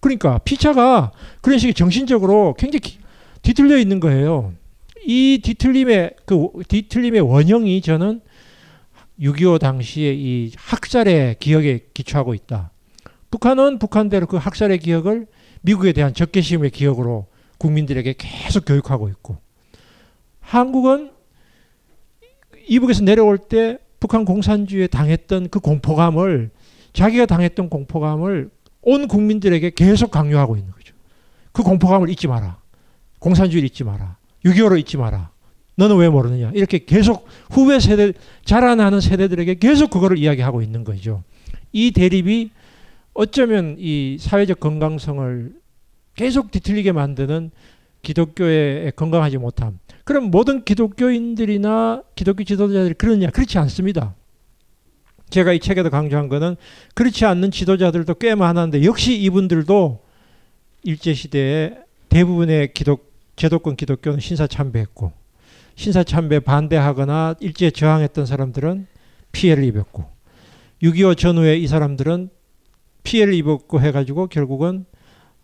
그러니까 0.00 0.38
피차가 0.38 1.12
그런 1.42 1.58
식의 1.58 1.74
정신적으로 1.74 2.54
굉장히 2.54 2.96
뒤틀려 3.42 3.76
있는 3.76 4.00
거예요. 4.00 4.54
이 5.04 5.42
뒤틀림의 5.44 6.14
그 6.24 6.48
뒤틀림의 6.66 7.20
원형이 7.20 7.82
저는 7.82 8.22
6.25 9.20 9.60
당시에 9.60 10.14
이 10.14 10.52
학살의 10.56 11.36
기억에 11.40 11.80
기초하고 11.92 12.32
있다. 12.32 12.70
북한은 13.30 13.78
북한대로 13.78 14.26
그 14.26 14.38
학살의 14.38 14.78
기억을 14.78 15.26
미국에 15.68 15.92
대한 15.92 16.14
적개심의 16.14 16.70
기억으로 16.70 17.26
국민들에게 17.58 18.14
계속 18.16 18.64
교육하고 18.64 19.08
있고 19.10 19.36
한국은 20.40 21.10
이북에서 22.66 23.04
내려올 23.04 23.36
때 23.36 23.78
북한 24.00 24.24
공산주의에 24.24 24.86
당했던 24.86 25.50
그 25.50 25.60
공포감을 25.60 26.50
자기가 26.94 27.26
당했던 27.26 27.68
공포감을 27.68 28.50
온 28.80 29.08
국민들에게 29.08 29.70
계속 29.70 30.10
강요하고 30.10 30.56
있는 30.56 30.72
거죠. 30.72 30.94
그 31.52 31.62
공포감을 31.62 32.08
잊지 32.08 32.28
마라. 32.28 32.58
공산주의를 33.18 33.66
잊지 33.68 33.84
마라. 33.84 34.16
6.25를 34.46 34.78
잊지 34.78 34.96
마라. 34.96 35.30
너는 35.74 35.96
왜 35.96 36.08
모르느냐. 36.08 36.50
이렇게 36.54 36.78
계속 36.78 37.26
후배 37.50 37.78
세대, 37.78 38.12
자라나는 38.44 39.00
세대들에게 39.00 39.56
계속 39.56 39.90
그거를 39.90 40.16
이야기하고 40.16 40.62
있는 40.62 40.84
거죠. 40.84 41.24
이 41.72 41.90
대립이 41.90 42.50
어쩌면 43.18 43.74
이 43.80 44.16
사회적 44.20 44.60
건강성을 44.60 45.52
계속 46.14 46.52
뒤틀리게 46.52 46.92
만드는 46.92 47.50
기독교의 48.02 48.92
건강하지 48.94 49.38
못함. 49.38 49.80
그럼 50.04 50.30
모든 50.30 50.64
기독교인들이나 50.64 52.04
기독교 52.14 52.44
지도자들이 52.44 52.94
그러냐? 52.94 53.30
그렇지 53.30 53.58
않습니다. 53.58 54.14
제가 55.30 55.52
이 55.52 55.58
책에도 55.58 55.90
강조한 55.90 56.28
거는 56.28 56.54
그렇지 56.94 57.24
않는 57.24 57.50
지도자들도 57.50 58.14
꽤 58.14 58.36
많았는데 58.36 58.84
역시 58.84 59.20
이분들도 59.20 60.00
일제시대에 60.84 61.74
대부분의 62.10 62.72
기독, 62.72 63.12
제도권 63.34 63.74
기독교는 63.74 64.20
신사참배했고 64.20 65.12
신사참배 65.74 66.38
반대하거나 66.38 67.34
일제에 67.40 67.72
저항했던 67.72 68.26
사람들은 68.26 68.86
피해를 69.32 69.64
입었고 69.64 70.06
6.25 70.84 71.18
전후에 71.18 71.56
이 71.56 71.66
사람들은 71.66 72.37
피해를 73.08 73.32
입었고 73.32 73.80
해가지고 73.80 74.26
결국은 74.26 74.84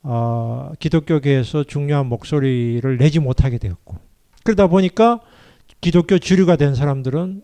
어, 0.02 0.72
기독교계에서 0.78 1.64
중요한 1.64 2.06
목소리를 2.06 2.98
내지 2.98 3.20
못하게 3.20 3.56
되었고 3.56 3.96
그러다 4.42 4.66
보니까 4.66 5.20
기독교 5.80 6.18
주류가 6.18 6.56
된 6.56 6.74
사람들은 6.74 7.42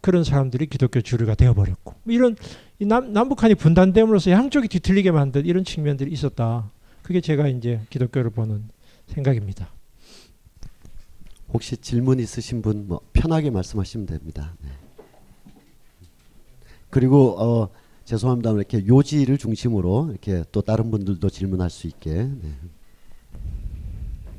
그런 0.00 0.24
사람들이 0.24 0.66
기독교 0.66 1.00
주류가 1.00 1.36
되어버렸고 1.36 1.94
이런 2.06 2.34
남, 2.80 3.12
남북한이 3.12 3.54
분단됨으로써 3.54 4.32
양쪽이 4.32 4.66
뒤틀리게 4.66 5.12
만든 5.12 5.46
이런 5.46 5.64
측면들이 5.64 6.10
있었다. 6.10 6.68
그게 7.02 7.20
제가 7.20 7.46
이제 7.46 7.80
기독교를 7.90 8.30
보는 8.30 8.64
생각입니다. 9.06 9.68
혹시 11.52 11.76
질문 11.76 12.18
있으신 12.18 12.60
분 12.60 12.86
뭐 12.88 13.00
편하게 13.12 13.50
말씀하시면 13.50 14.06
됩니다. 14.06 14.54
네. 14.62 14.70
그리고 16.90 17.36
어 17.38 17.68
죄송합니다. 18.10 18.50
이렇게 18.50 18.84
요지를 18.88 19.38
중심으로 19.38 20.08
이렇게 20.10 20.42
또 20.50 20.62
다른 20.62 20.90
분들도 20.90 21.30
질문할 21.30 21.70
수 21.70 21.86
있게. 21.86 22.10
네. 22.10 22.54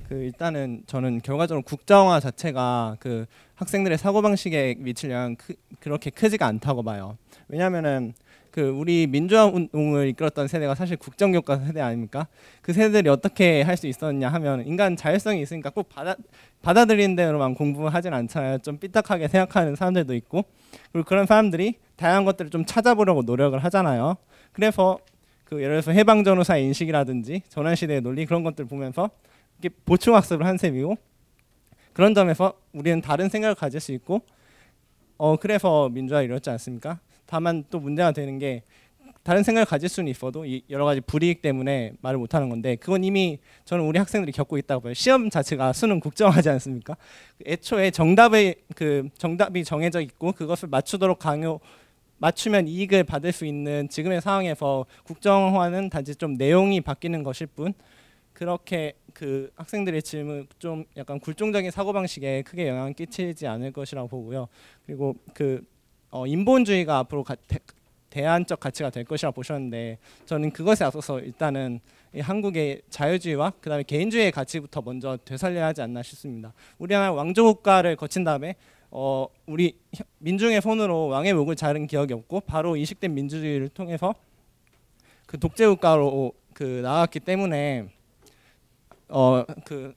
그 0.09 0.15
일단은 0.15 0.83
저는 0.87 1.21
결과적으로 1.21 1.63
국정화 1.63 2.19
자체가 2.19 2.97
그 2.99 3.25
학생들의 3.55 3.97
사고 3.97 4.21
방식에 4.21 4.75
미칠 4.77 5.09
영향 5.09 5.37
크, 5.37 5.53
그렇게 5.79 6.09
크지가 6.09 6.45
않다고 6.47 6.83
봐요. 6.83 7.17
왜냐하면은 7.47 8.13
그 8.51 8.61
우리 8.61 9.07
민주화 9.07 9.45
운동을 9.45 10.09
이끌었던 10.09 10.49
세대가 10.49 10.75
사실 10.75 10.97
국정교과 10.97 11.59
세대 11.59 11.79
아닙니까? 11.79 12.27
그 12.61 12.73
세대들이 12.73 13.07
어떻게 13.07 13.61
할 13.61 13.77
수 13.77 13.87
있었냐 13.87 14.27
하면 14.27 14.67
인간 14.67 14.97
자율성이 14.97 15.41
있으니까 15.43 15.69
꼭 15.69 15.87
받아 15.87 16.17
받아들이는 16.61 17.15
대로만 17.15 17.55
공부하진 17.55 18.13
않잖아요. 18.13 18.57
좀 18.57 18.77
삐딱하게 18.77 19.29
생각하는 19.29 19.77
사람들도 19.77 20.13
있고 20.15 20.43
그리고 20.91 21.07
그런 21.07 21.25
사람들이 21.25 21.75
다양한 22.01 22.25
것들을 22.25 22.49
좀 22.49 22.65
찾아보려고 22.65 23.21
노력을 23.21 23.57
하잖아요. 23.63 24.17
그래서 24.51 24.97
그 25.45 25.57
예를 25.61 25.81
들어서 25.81 25.91
해방 25.91 26.23
전후사 26.23 26.57
인식이라든지 26.57 27.43
전환 27.47 27.75
시대의 27.75 28.01
논리 28.01 28.25
그런 28.25 28.43
것들 28.43 28.63
을 28.63 28.67
보면서 28.67 29.11
이게 29.59 29.69
보충 29.85 30.15
학습을 30.15 30.45
한 30.45 30.57
셈이고 30.57 30.97
그런 31.93 32.15
점에서 32.15 32.53
우리는 32.73 33.01
다른 33.01 33.29
생각을 33.29 33.53
가질 33.53 33.79
수 33.79 33.91
있고 33.91 34.21
어 35.17 35.35
그래서 35.35 35.89
민주화 35.89 36.23
이뤘지 36.23 36.49
않습니까? 36.49 36.99
다만 37.27 37.65
또 37.69 37.79
문제가 37.79 38.11
되는 38.11 38.39
게 38.39 38.63
다른 39.23 39.43
생각을 39.43 39.65
가질 39.65 39.87
수는 39.87 40.09
있어도 40.09 40.45
이 40.45 40.63
여러 40.71 40.85
가지 40.85 40.99
불이익 41.01 41.43
때문에 41.43 41.93
말을 42.01 42.17
못 42.17 42.33
하는 42.33 42.49
건데 42.49 42.75
그건 42.77 43.03
이미 43.03 43.37
저는 43.65 43.85
우리 43.85 43.99
학생들이 43.99 44.31
겪고 44.31 44.57
있다고 44.57 44.81
봐요. 44.81 44.93
시험 44.95 45.29
자체가 45.29 45.73
수능 45.73 45.99
국정하지 45.99 46.49
않습니까? 46.49 46.97
애초에 47.45 47.91
정답의 47.91 48.55
그 48.75 49.07
정답이 49.19 49.63
정해져 49.63 50.01
있고 50.01 50.31
그것을 50.31 50.69
맞추도록 50.69 51.19
강요 51.19 51.59
맞추면 52.21 52.67
이익을 52.67 53.03
받을 53.03 53.31
수 53.31 53.45
있는 53.47 53.89
지금의 53.89 54.21
상황에서 54.21 54.85
국정화는 55.05 55.89
단지 55.89 56.15
좀 56.15 56.35
내용이 56.35 56.79
바뀌는 56.79 57.23
것일 57.23 57.47
뿐 57.47 57.73
그렇게 58.31 58.93
그 59.11 59.51
학생들의 59.55 60.03
질문 60.03 60.47
좀 60.59 60.85
약간 60.97 61.19
굴종적인 61.19 61.71
사고 61.71 61.91
방식에 61.93 62.43
크게 62.43 62.67
영향을 62.67 62.93
끼치지 62.93 63.47
않을 63.47 63.71
것이라고 63.71 64.07
보고요. 64.07 64.47
그리고 64.85 65.15
그 65.33 65.65
어, 66.11 66.27
인본주의가 66.27 66.99
앞으로 66.99 67.23
가, 67.23 67.35
대, 67.47 67.57
대안적 68.11 68.59
가치가 68.59 68.91
될 68.91 69.03
것이라고 69.03 69.33
보셨는데 69.33 69.97
저는 70.27 70.51
그것에 70.51 70.85
앞서서 70.85 71.21
일단은 71.21 71.79
한국의 72.19 72.83
자유주의와 72.91 73.53
그다음에 73.61 73.81
개인주의의 73.81 74.31
가치부터 74.31 74.83
먼저 74.83 75.17
되살려야 75.25 75.67
하지 75.67 75.81
않나 75.81 76.03
싶습니다. 76.03 76.53
우리나라 76.77 77.11
왕조 77.13 77.45
국가를 77.45 77.95
거친 77.95 78.23
다음에 78.23 78.55
어, 78.91 79.27
우리 79.45 79.77
민중의 80.19 80.61
손으로 80.61 81.07
왕의 81.07 81.33
목을 81.33 81.55
자른 81.55 81.87
기억이 81.87 82.13
없고 82.13 82.41
바로 82.41 82.75
이식된 82.75 83.13
민주주의를 83.13 83.69
통해서 83.69 84.13
그 85.25 85.39
독재 85.39 85.65
국가로 85.67 86.33
그 86.53 86.63
나왔기 86.63 87.21
때문에 87.21 87.87
어 89.07 89.43
그 89.65 89.93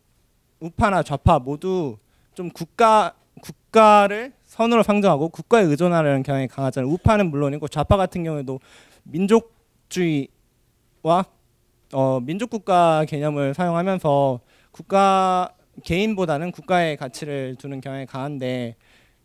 우파나 0.61 1.03
좌파 1.03 1.39
모두 1.39 1.99
좀 2.33 2.49
국가 2.51 3.15
국가를 3.43 4.33
선으로 4.47 4.83
상정하고 4.83 5.29
국가에 5.29 5.63
의존하려는 5.65 6.23
경향이 6.23 6.49
강하잖아요. 6.49 6.91
우파는 6.91 7.31
물론이고 7.31 7.69
좌파 7.69 7.97
같은 7.99 8.25
경우에도 8.25 8.61
민족주의와 9.03 10.29
어, 11.93 12.21
민족 12.21 12.49
국가 12.51 13.05
개념을 13.05 13.53
사용하면서 13.53 14.41
국가 14.71 15.51
개인보다는 15.83 16.51
국가의 16.53 16.97
가치를 16.97 17.57
두는 17.57 17.81
경향이 17.81 18.07
강한데 18.07 18.77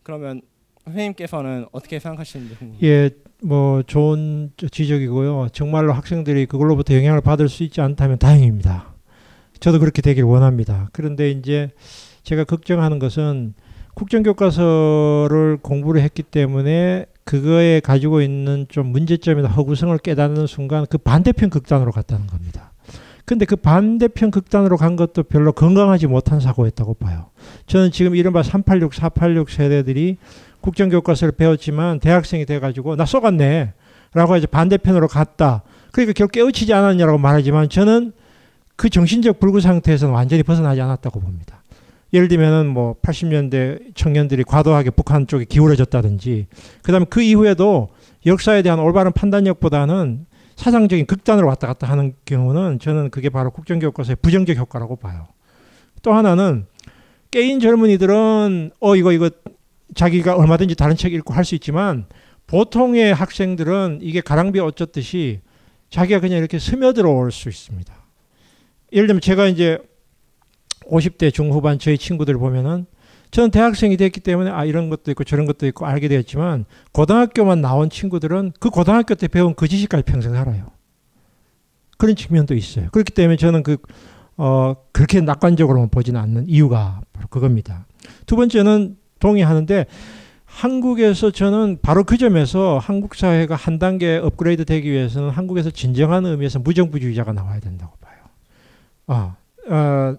그러면 0.09 0.41
선생님께서는 0.85 1.67
어떻게 1.71 1.99
생각하시는지 1.99 2.57
예, 2.81 3.11
뭐 3.43 3.83
좋은 3.83 4.51
지적이고요. 4.57 5.49
정말로 5.53 5.93
학생들이 5.93 6.47
그걸로부터 6.47 6.95
영향을 6.95 7.21
받을 7.21 7.47
수 7.47 7.61
있지 7.61 7.79
않다면 7.79 8.17
다행입니다. 8.17 8.95
저도 9.59 9.77
그렇게 9.79 10.01
되길 10.01 10.23
원합니다. 10.23 10.89
그런데 10.93 11.29
이제 11.29 11.69
제가 12.23 12.43
걱정하는 12.43 12.97
것은 12.97 13.53
국정교과서를 13.93 15.59
공부를 15.61 16.01
했기 16.01 16.23
때문에 16.23 17.05
그거에 17.23 17.79
가지고 17.81 18.23
있는 18.23 18.65
좀 18.67 18.87
문제점이나 18.87 19.47
허구성을 19.47 19.95
깨닫는 19.99 20.47
순간 20.47 20.87
그 20.89 20.97
반대편 20.97 21.51
극단으로 21.51 21.91
갔다는 21.91 22.25
겁니다. 22.25 22.68
근데 23.29 23.45
그 23.45 23.55
반대편 23.55 24.31
극단으로 24.31 24.75
간 24.75 24.95
것도 24.95 25.21
별로 25.21 25.51
건강하지 25.51 26.07
못한 26.07 26.39
사고였다고 26.39 26.95
봐요. 26.95 27.27
저는 27.67 27.91
지금 27.91 28.15
이른바 28.15 28.41
386, 28.41 28.95
486 28.95 29.51
세대들이 29.51 30.17
국정교과서를 30.61 31.33
배웠지만 31.33 31.99
대학생이 31.99 32.47
돼가지고 32.47 32.95
나 32.95 33.05
쏘갔네. 33.05 33.73
라고 34.15 34.35
이제 34.35 34.47
반대편으로 34.47 35.07
갔다. 35.07 35.61
그러니까 35.91 36.13
결국 36.13 36.31
깨우치지 36.31 36.73
않았냐라고 36.73 37.19
말하지만 37.19 37.69
저는 37.69 38.13
그 38.75 38.89
정신적 38.89 39.39
불구 39.39 39.61
상태에서는 39.61 40.11
완전히 40.11 40.41
벗어나지 40.41 40.81
않았다고 40.81 41.19
봅니다. 41.19 41.61
예를 42.11 42.29
들면은 42.29 42.65
뭐 42.65 42.95
80년대 43.03 43.93
청년들이 43.93 44.43
과도하게 44.43 44.89
북한 44.89 45.27
쪽에 45.27 45.45
기울어졌다든지 45.45 46.47
그다음에 46.81 47.05
그 47.07 47.21
이후에도 47.21 47.89
역사에 48.25 48.63
대한 48.63 48.79
올바른 48.79 49.11
판단력보다는 49.11 50.25
사상적인 50.59 51.05
극단으로 51.05 51.47
왔다 51.47 51.67
갔다 51.67 51.87
하는 51.87 52.13
경우는 52.25 52.79
저는 52.79 53.11
그게 53.11 53.29
바로 53.29 53.49
국정교과서의 53.49 54.17
부정적 54.21 54.57
효과라고 54.57 54.97
봐요. 54.97 55.25
또 56.01 56.11
하나는 56.11 56.65
깨인 57.31 57.61
젊은이들은 57.61 58.71
어 58.81 58.95
이거 58.97 59.13
이거 59.13 59.29
자기가 59.95 60.35
얼마든지 60.35 60.75
다른 60.75 60.97
책 60.97 61.13
읽고 61.13 61.33
할 61.33 61.45
수 61.45 61.55
있지만 61.55 62.07
보통의 62.45 63.13
학생들은 63.13 63.99
이게 64.01 64.19
가랑비 64.19 64.59
어쩌듯이 64.59 65.39
자기가 65.91 66.19
그냥 66.19 66.39
이렇게 66.39 66.59
스며들어 66.59 67.09
올 67.09 67.31
수 67.31 67.47
있습니다. 67.47 67.93
예를 68.91 69.07
들면 69.07 69.21
제가 69.21 69.45
이제 69.47 69.79
50대 70.87 71.33
중후반 71.33 71.79
저희 71.79 71.97
친구들 71.97 72.37
보면은 72.37 72.85
저는 73.31 73.51
대학생이 73.51 73.97
됐기 73.97 74.21
때문에 74.21 74.49
아 74.49 74.65
이런 74.65 74.89
것도 74.89 75.11
있고 75.11 75.23
저런 75.23 75.45
것도 75.45 75.67
있고 75.67 75.85
알게 75.85 76.07
되었지만 76.07 76.65
고등학교만 76.91 77.61
나온 77.61 77.89
친구들은 77.89 78.53
그 78.59 78.69
고등학교 78.69 79.15
때 79.15 79.27
배운 79.27 79.53
그 79.53 79.67
지식까지 79.67 80.03
평생 80.03 80.33
살아요. 80.33 80.71
그런 81.97 82.15
측면도 82.15 82.55
있어요. 82.55 82.87
그렇기 82.91 83.13
때문에 83.13 83.37
저는 83.37 83.61
그 83.61 83.77
어, 84.37 84.75
그렇게 84.93 85.19
낙관적으로만 85.19 85.89
보지는 85.89 86.19
않는 86.21 86.45
이유가 86.47 87.01
바로 87.11 87.27
그겁니다. 87.27 87.85
두 88.25 88.35
번째는 88.37 88.97
동의하는데 89.19 89.85
한국에서 90.45 91.31
저는 91.31 91.79
바로 91.81 92.03
그 92.03 92.17
점에서 92.17 92.79
한국 92.79 93.15
사회가 93.15 93.55
한 93.55 93.77
단계 93.79 94.17
업그레이드 94.17 94.65
되기 94.65 94.89
위해서는 94.89 95.29
한국에서 95.29 95.69
진정한 95.69 96.25
의미에서 96.25 96.59
무정부주의자가 96.59 97.33
나와야 97.33 97.59
된다고 97.59 97.95
봐요. 97.97 98.17
아, 99.07 99.35
어, 99.67 100.15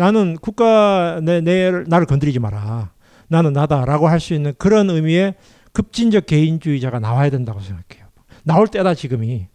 나는 0.00 0.38
국가 0.40 1.20
내, 1.22 1.42
내 1.42 1.70
나를 1.70 2.06
건드리지 2.06 2.38
마라. 2.38 2.90
나는 3.28 3.52
나다라고 3.52 4.08
할 4.08 4.18
수 4.18 4.32
있는 4.32 4.54
그런 4.56 4.88
의미의 4.88 5.34
급진적 5.72 6.24
개인주의자가 6.24 7.00
나와야 7.00 7.28
된다고 7.28 7.60
생각해요. 7.60 8.06
나올 8.42 8.66
때다 8.66 8.94
지금이. 8.94 9.48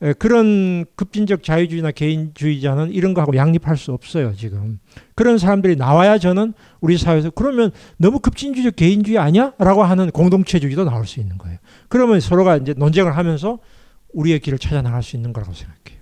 에, 0.00 0.12
그런 0.14 0.86
급진적 0.96 1.42
자유주의나 1.42 1.90
개인주의자는 1.90 2.92
이런 2.92 3.12
거하고 3.12 3.36
양립할 3.36 3.76
수 3.76 3.92
없어요 3.92 4.34
지금. 4.34 4.78
그런 5.14 5.36
사람들이 5.36 5.76
나와야 5.76 6.16
저는 6.16 6.54
우리 6.80 6.96
사회에서 6.96 7.28
그러면 7.30 7.70
너무 7.98 8.20
급진주의적 8.20 8.74
개인주의 8.74 9.18
아니야?라고 9.18 9.84
하는 9.84 10.10
공동체주의도 10.10 10.84
나올 10.84 11.06
수 11.06 11.20
있는 11.20 11.36
거예요. 11.36 11.58
그러면 11.88 12.20
서로가 12.20 12.56
이제 12.56 12.72
논쟁을 12.72 13.18
하면서 13.18 13.58
우리의 14.14 14.40
길을 14.40 14.58
찾아 14.58 14.80
나갈 14.80 15.02
수 15.02 15.14
있는 15.16 15.34
거라고 15.34 15.52
생각해요. 15.52 15.97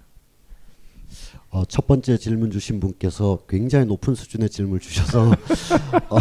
어, 1.57 1.65
첫 1.65 1.87
번째 1.87 2.19
질문 2.19 2.51
주신 2.51 2.81
분께서 2.81 3.39
굉장히 3.49 3.87
높은 3.87 4.15
수준의 4.15 4.51
질문을 4.51 4.79
주셔서 4.79 5.31
어, 6.11 6.19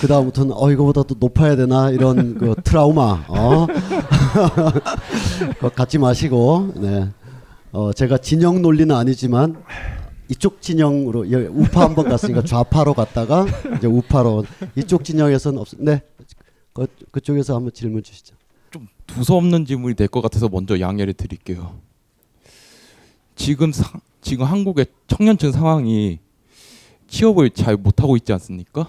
그 0.00 0.06
다음부터는 0.06 0.54
어 0.56 0.70
이거보다 0.70 1.02
더 1.02 1.14
높아야 1.20 1.56
되나 1.56 1.90
이런 1.90 2.38
그 2.38 2.54
트라우마 2.64 3.26
어? 3.28 3.66
갖지 5.76 5.98
마시고 5.98 6.72
네. 6.76 7.10
어, 7.72 7.92
제가 7.92 8.16
진영 8.16 8.62
논리는 8.62 8.94
아니지만 8.96 9.62
이쪽 10.30 10.62
진영으로 10.62 11.26
우파 11.50 11.82
한 11.82 11.94
번 11.94 12.08
갔으니까 12.08 12.42
좌파로 12.42 12.94
갔다가 12.94 13.44
이제 13.76 13.86
우파로 13.86 14.46
이쪽 14.74 15.04
진영에서는 15.04 15.58
없. 15.58 15.68
네, 15.76 16.00
그, 16.72 16.86
그쪽에서 17.12 17.54
한번 17.56 17.72
질문 17.74 18.02
주시죠. 18.02 18.34
좀 18.70 18.88
두서없는 19.06 19.66
질문이 19.66 19.96
될 19.96 20.08
것 20.08 20.22
같아서 20.22 20.48
먼저 20.48 20.80
양해를 20.80 21.12
드릴게요. 21.12 21.74
지금 23.36 23.70
상, 23.70 24.00
지금 24.20 24.46
한국의 24.46 24.86
청년층 25.06 25.52
상황이 25.52 26.18
취업을 27.06 27.50
잘 27.50 27.76
못하고 27.76 28.16
있지 28.16 28.32
않습니까? 28.32 28.88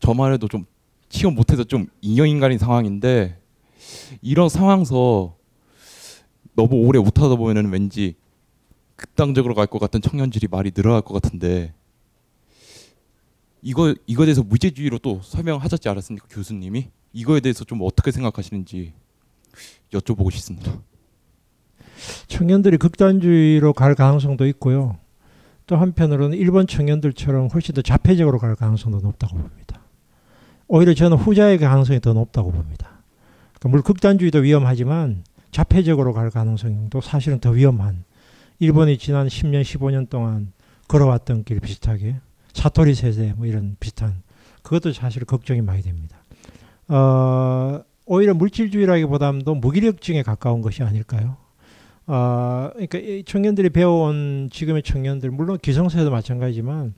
저만 0.00 0.32
해도 0.32 0.48
좀 0.48 0.66
취업 1.08 1.34
못해서 1.34 1.62
좀 1.62 1.86
인형인간인 2.00 2.58
상황인데 2.58 3.38
이런 4.22 4.48
상황서 4.48 5.36
너무 6.56 6.76
오래 6.86 6.98
못하다 6.98 7.36
보면은 7.36 7.70
왠지 7.70 8.16
극단적으로 8.96 9.54
갈 9.54 9.66
것 9.66 9.78
같은 9.78 10.00
청년들이 10.00 10.48
말이 10.50 10.70
늘어날 10.70 11.02
것 11.02 11.20
같은데 11.20 11.72
이거 13.62 13.94
이거에 14.06 14.26
대해서 14.26 14.42
무제주의로 14.42 14.98
또 14.98 15.20
설명하셨지 15.22 15.88
않았습니까 15.88 16.26
교수님이 16.28 16.88
이거에 17.12 17.40
대해서 17.40 17.64
좀 17.64 17.80
어떻게 17.82 18.10
생각하시는지 18.10 18.92
여쭤보고 19.92 20.30
싶습니다. 20.32 20.80
청년들이 22.26 22.76
극단주의로 22.78 23.72
갈 23.72 23.94
가능성도 23.94 24.46
있고요. 24.48 24.96
또 25.66 25.76
한편으로는 25.76 26.36
일본 26.36 26.66
청년들처럼 26.66 27.48
훨씬 27.48 27.74
더 27.74 27.82
자폐적으로 27.82 28.38
갈 28.38 28.54
가능성도 28.54 29.00
높다고 29.00 29.36
봅니다. 29.36 29.80
오히려 30.68 30.94
저는 30.94 31.16
후자의 31.16 31.58
가능성이 31.58 32.00
더 32.00 32.12
높다고 32.12 32.50
봅니다. 32.52 32.88
그러니까 33.52 33.68
물론 33.68 33.82
극단주의도 33.82 34.40
위험하지만 34.40 35.24
자폐적으로 35.50 36.12
갈 36.12 36.30
가능성도 36.30 37.00
사실은 37.00 37.38
더 37.38 37.50
위험한 37.50 38.04
일본이 38.58 38.98
지난 38.98 39.28
10년, 39.28 39.62
15년 39.62 40.08
동안 40.08 40.52
걸어왔던 40.88 41.44
길 41.44 41.60
비슷하게 41.60 42.16
사토리 42.52 42.94
세대 42.94 43.32
뭐 43.36 43.46
이런 43.46 43.76
비슷한 43.80 44.22
그것도 44.62 44.92
사실 44.92 45.24
걱정이 45.24 45.60
많이 45.60 45.82
됩니다. 45.82 46.18
어, 46.88 47.82
오히려 48.06 48.34
물질주의라기보다도 48.34 49.54
무기력증에 49.54 50.22
가까운 50.22 50.60
것이 50.60 50.82
아닐까요? 50.82 51.36
아, 52.06 52.70
그러니까 52.74 52.98
청년들이 53.26 53.70
배워온 53.70 54.48
지금의 54.52 54.82
청년들 54.82 55.30
물론 55.30 55.58
기성세도 55.60 56.10
마찬가지지만 56.10 56.94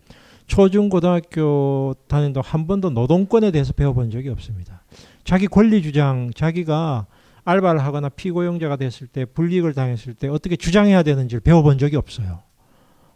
초중 0.46 0.88
고등학교 0.88 1.94
다닌도 2.08 2.40
한 2.40 2.66
번도 2.66 2.90
노동권에 2.90 3.50
대해서 3.50 3.72
배워본 3.72 4.10
적이 4.10 4.30
없습니다. 4.30 4.82
자기 5.24 5.46
권리 5.46 5.82
주장, 5.82 6.30
자기가 6.34 7.06
알바를 7.44 7.82
하거나 7.84 8.08
피고용자가 8.08 8.76
됐을 8.76 9.06
때 9.06 9.24
불이익을 9.24 9.74
당했을 9.74 10.14
때 10.14 10.28
어떻게 10.28 10.56
주장해야 10.56 11.02
되는지를 11.02 11.40
배워본 11.40 11.78
적이 11.78 11.96
없어요. 11.96 12.42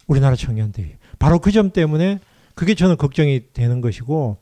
우리나라 0.06 0.34
청년들이 0.36 0.96
바로 1.18 1.38
그 1.38 1.52
점 1.52 1.70
때문에 1.70 2.20
그게 2.54 2.74
저는 2.74 2.96
걱정이 2.96 3.52
되는 3.52 3.80
것이고 3.80 4.38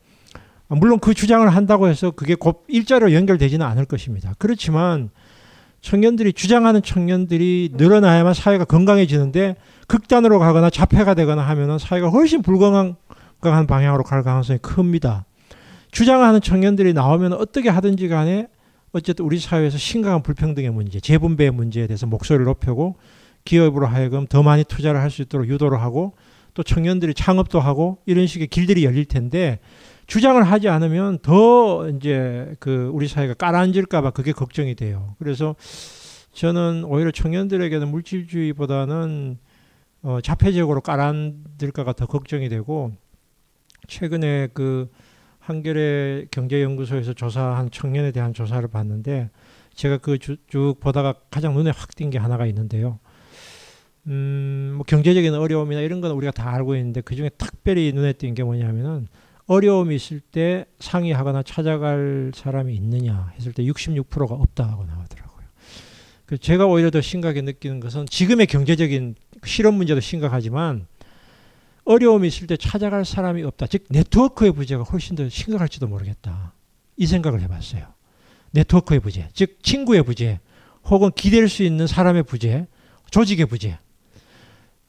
물론 0.69 0.99
그 0.99 1.13
주장을 1.13 1.47
한다고 1.47 1.87
해서 1.87 2.11
그게 2.11 2.35
곧 2.35 2.63
일자로 2.67 3.13
연결되지는 3.13 3.65
않을 3.65 3.85
것입니다. 3.85 4.33
그렇지만 4.37 5.09
청년들이 5.81 6.33
주장하는 6.33 6.81
청년들이 6.81 7.71
늘어나야만 7.73 8.33
사회가 8.33 8.65
건강해지는데 8.65 9.55
극단으로 9.87 10.39
가거나 10.39 10.69
자폐가 10.69 11.13
되거나 11.13 11.41
하면은 11.41 11.79
사회가 11.79 12.09
훨씬 12.09 12.41
불건강한 12.41 13.67
방향으로 13.67 14.03
갈 14.03 14.23
가능성이 14.23 14.59
큽니다. 14.59 15.25
주장하는 15.91 16.41
청년들이 16.41 16.93
나오면 16.93 17.33
어떻게 17.33 17.69
하든지 17.69 18.07
간에 18.09 18.47
어쨌든 18.91 19.25
우리 19.25 19.39
사회에서 19.39 19.77
심각한 19.77 20.21
불평등의 20.21 20.71
문제, 20.71 20.99
재분배의 20.99 21.51
문제에 21.51 21.87
대해서 21.87 22.05
목소리를 22.07 22.45
높이고 22.45 22.97
기업으로 23.45 23.87
하여금 23.87 24.27
더 24.27 24.43
많이 24.43 24.63
투자를 24.63 24.99
할 25.01 25.09
수 25.09 25.21
있도록 25.21 25.47
유도를 25.47 25.81
하고 25.81 26.13
또 26.53 26.63
청년들이 26.63 27.13
창업도 27.13 27.59
하고 27.59 27.99
이런 28.05 28.27
식의 28.27 28.47
길들이 28.47 28.83
열릴 28.83 29.05
텐데 29.05 29.59
주장을 30.09 30.41
하지 30.41 30.69
않으면 30.69 31.19
더 31.19 31.87
이제 31.89 32.55
그 32.59 32.89
우리 32.91 33.07
사회가 33.07 33.35
깔아앉을까봐 33.35 34.09
그게 34.09 34.31
걱정이 34.31 34.73
돼요. 34.73 35.15
그래서 35.19 35.55
저는 36.33 36.83
오히려 36.85 37.11
청년들에게는 37.11 37.87
물질주의보다는 37.89 39.37
어, 40.01 40.19
자폐적으로 40.21 40.81
깔아앉을까가 40.81 41.93
더 41.93 42.07
걱정이 42.07 42.49
되고 42.49 42.91
최근에 43.87 44.47
그 44.53 44.89
한겨레 45.39 46.25
경제연구소에서 46.31 47.13
조사한 47.13 47.69
청년에 47.69 48.11
대한 48.11 48.33
조사를 48.33 48.67
봤는데 48.67 49.29
제가 49.75 49.97
그쭉 49.97 50.79
보다가 50.79 51.13
가장 51.29 51.53
눈에 51.53 51.69
확 51.69 51.95
띈 51.95 52.09
게 52.09 52.17
하나가 52.17 52.47
있는데요. 52.47 52.99
음, 54.07 54.73
뭐 54.75 54.83
경제적인 54.87 55.35
어려움이나 55.35 55.81
이런 55.81 56.01
건 56.01 56.11
우리가 56.11 56.31
다 56.31 56.51
알고 56.51 56.75
있는데 56.77 57.01
그 57.01 57.15
중에 57.15 57.29
특별히 57.37 57.91
눈에 57.93 58.13
띈 58.13 58.33
게 58.33 58.43
뭐냐면은 58.43 59.07
어려움이 59.49 59.95
있을 59.95 60.19
때 60.19 60.65
상의하거나 60.79 61.41
찾아갈 61.41 62.31
사람이 62.35 62.75
있느냐 62.75 63.33
했을 63.35 63.51
때 63.51 63.63
66%가 63.63 64.35
없다고 64.35 64.85
나오더라고요. 64.85 65.47
그 66.27 66.37
제가 66.37 66.67
오히려 66.67 66.91
더 66.91 67.01
심각하게 67.01 67.41
느끼는 67.41 67.79
것은 67.79 68.05
지금의 68.05 68.45
경제적인 68.45 69.15
실업 69.45 69.73
문제도 69.73 69.99
심각하지만 69.99 70.85
어려움이 71.83 72.27
있을 72.27 72.45
때 72.45 72.57
찾아갈 72.57 73.03
사람이 73.05 73.41
없다. 73.41 73.65
즉 73.65 73.85
네트워크의 73.89 74.51
부재가 74.51 74.83
훨씬 74.83 75.15
더 75.15 75.27
심각할지도 75.27 75.87
모르겠다. 75.87 76.53
이 76.95 77.07
생각을 77.07 77.41
해봤어요. 77.41 77.87
네트워크의 78.51 78.99
부재, 78.99 79.29
즉 79.33 79.63
친구의 79.63 80.03
부재, 80.03 80.39
혹은 80.85 81.09
기댈 81.15 81.49
수 81.49 81.63
있는 81.63 81.87
사람의 81.87 82.21
부재, 82.23 82.67
조직의 83.09 83.47
부재. 83.47 83.79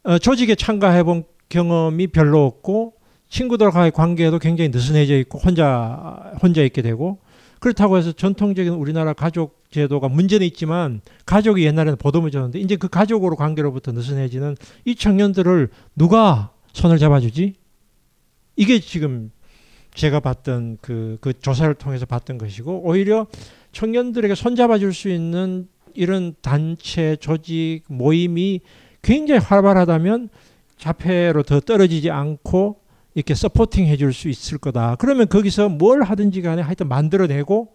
어, 0.03 0.19
조직에 0.19 0.55
참가해본 0.55 1.25
경험이 1.49 2.09
별로 2.09 2.45
없고 2.45 3.00
친구들과의 3.31 3.93
관계도 3.93 4.39
굉장히 4.39 4.71
느슨해져 4.71 5.17
있고 5.19 5.39
혼자 5.39 6.33
혼자 6.43 6.63
있게 6.63 6.83
되고 6.83 7.19
그렇다고 7.61 7.97
해서 7.97 8.13
전통적인 8.13 8.73
우리나라 8.73 9.13
가족 9.13 9.63
제도가 9.71 10.09
문제는 10.09 10.47
있지만 10.49 11.01
가족이 11.27 11.65
옛날에는 11.65 11.97
보듬어줬는데 11.97 12.59
이제 12.59 12.77
그 12.77 12.89
가족으로 12.89 13.37
관계로부터 13.37 13.93
느슨해지는 13.93 14.57
이 14.85 14.95
청년들을 14.95 15.69
누가 15.95 16.51
손을 16.73 16.99
잡아주지? 16.99 17.55
이게 18.57 18.81
지금 18.81 19.31
제가 19.95 20.21
봤던 20.21 20.79
그, 20.81 21.19
그 21.21 21.33
조사를 21.39 21.73
통해서 21.75 22.07
봤던 22.07 22.39
것이고 22.39 22.83
오히려 22.85 23.27
청년들에게 23.73 24.35
손잡아줄 24.35 24.93
수 24.93 25.09
있는 25.09 25.69
이런 25.95 26.35
단체, 26.43 27.17
조직, 27.17 27.83
모임이 27.89 28.61
굉장히 29.03 29.41
활발하다면 29.41 30.31
자폐로 30.79 31.43
더 31.43 31.61
떨어지지 31.61 32.11
않고 32.11 32.80
이렇게 33.15 33.35
서포팅 33.35 33.87
해줄 33.87 34.13
수 34.13 34.29
있을 34.29 34.59
거다. 34.59 34.97
그러면 34.97 35.29
거기서 35.29 35.69
뭘 35.69 36.03
하든지 36.03 36.43
간에 36.43 36.63
하여튼 36.63 36.89
만들어내고 36.89 37.75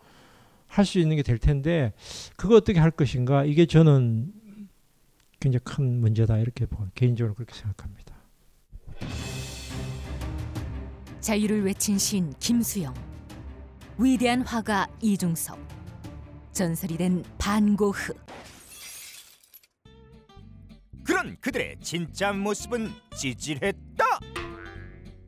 할 0.67 0.85
수 0.85 0.99
있는 0.99 1.15
게 1.15 1.23
될 1.23 1.37
텐데 1.37 1.93
그거 2.35 2.55
어떻게 2.55 2.79
할 2.79 2.91
것인가 2.91 3.45
이게 3.45 3.65
저는 3.65 4.31
굉장히 5.39 5.63
큰 5.63 5.99
문제다 6.01 6.37
이렇게 6.39 6.65
개인적으로 6.95 7.33
그렇게 7.35 7.53
생각합니다. 7.53 8.15
자유를 11.21 11.63
외친 11.65 11.97
시 11.97 12.21
김수영 12.39 12.93
위대한 13.97 14.41
화가 14.41 14.87
이중섭 15.01 15.57
전설이 16.51 16.97
된 16.97 17.23
반고흐 17.37 18.13
그런 21.03 21.37
그들의 21.39 21.77
진짜 21.81 22.33
모습은 22.33 22.89
찌질했다. 23.15 24.14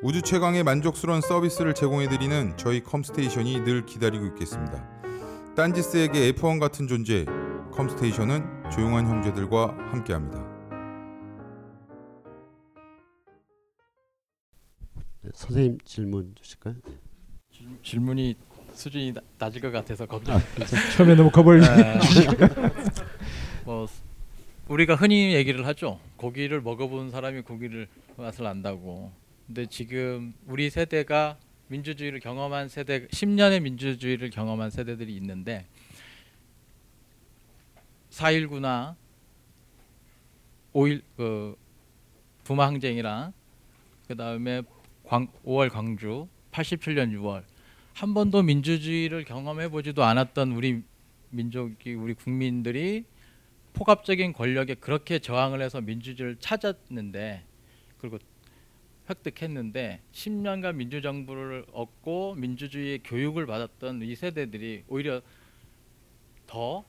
우주 0.00 0.22
최강의 0.22 0.62
만족스러운 0.62 1.20
서비스를 1.20 1.74
제공해드리는 1.74 2.56
저희 2.56 2.80
컴스테이션이 2.80 3.64
늘 3.64 3.84
기다리고 3.84 4.26
있겠습니다. 4.26 4.88
딴지스에게 5.56 6.32
F1 6.34 6.60
같은 6.60 6.86
존재, 6.86 7.24
컴스테이션은 7.72 8.70
조용한 8.70 9.08
형제들과 9.08 9.76
함께합니다. 9.90 10.38
네, 15.22 15.30
선생님 15.34 15.78
질문 15.84 16.32
주실까요? 16.40 16.74
질문이 17.82 18.36
수준이 18.74 19.14
낮을 19.36 19.60
것 19.60 19.72
같아서 19.72 20.06
걱정. 20.06 20.36
아, 20.36 20.40
처음에 20.96 21.16
너무 21.16 21.28
겁을 21.32 21.60
뭐 23.66 23.88
우리가 24.68 24.94
흔히 24.94 25.34
얘기를 25.34 25.66
하죠. 25.66 25.98
고기를 26.16 26.60
먹어본 26.60 27.10
사람이 27.10 27.40
고기를 27.40 27.88
맛을 28.16 28.46
안다고. 28.46 29.10
근데 29.48 29.64
지금 29.64 30.34
우리 30.46 30.68
세대가 30.68 31.38
민주주의를 31.68 32.20
경험한 32.20 32.68
세대 32.68 33.06
10년의 33.06 33.62
민주주의를 33.62 34.28
경험한 34.28 34.68
세대들이 34.68 35.16
있는데 35.16 35.66
4.19나 38.10 38.94
5일 40.74 41.00
그 41.16 41.56
부마 42.44 42.66
항쟁이랑 42.66 43.32
그다음에 44.06 44.62
광, 45.02 45.28
5월 45.46 45.70
광주 45.70 46.28
87년 46.52 47.18
6월 47.18 47.42
한 47.94 48.12
번도 48.12 48.42
민주주의를 48.42 49.24
경험해 49.24 49.70
보지도 49.70 50.04
않았던 50.04 50.52
우리 50.52 50.82
민족이 51.30 51.94
우리 51.94 52.12
국민들이 52.12 53.06
포갑적인 53.72 54.34
권력에 54.34 54.74
그렇게 54.74 55.18
저항을 55.18 55.62
해서 55.62 55.80
민주주의를 55.80 56.36
찾았는데 56.36 57.44
그리고 57.96 58.18
획득했는데 59.08 60.02
10년간 60.12 60.74
민주정부를 60.76 61.66
얻고 61.72 62.34
민주주의의 62.34 63.02
교육을 63.02 63.46
받았던 63.46 64.02
이 64.02 64.14
세대들이 64.14 64.84
오히려 64.88 65.22
더 66.46 66.84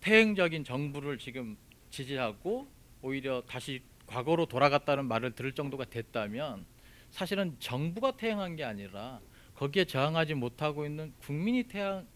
태행적인 0.00 0.64
정부를 0.64 1.18
지금 1.18 1.56
지지하고 1.90 2.68
오히려 3.02 3.42
다시 3.46 3.82
과거로 4.06 4.46
돌아갔다는 4.46 5.06
말을 5.06 5.32
들을 5.32 5.52
정도가 5.52 5.86
됐다면 5.86 6.66
사실은 7.10 7.56
정부가 7.58 8.16
태행한 8.16 8.56
게 8.56 8.64
아니라 8.64 9.20
거기에 9.54 9.84
저항하지 9.84 10.34
못하고 10.34 10.84
있는 10.84 11.12
국민이 11.20 11.62
태행 11.64 12.06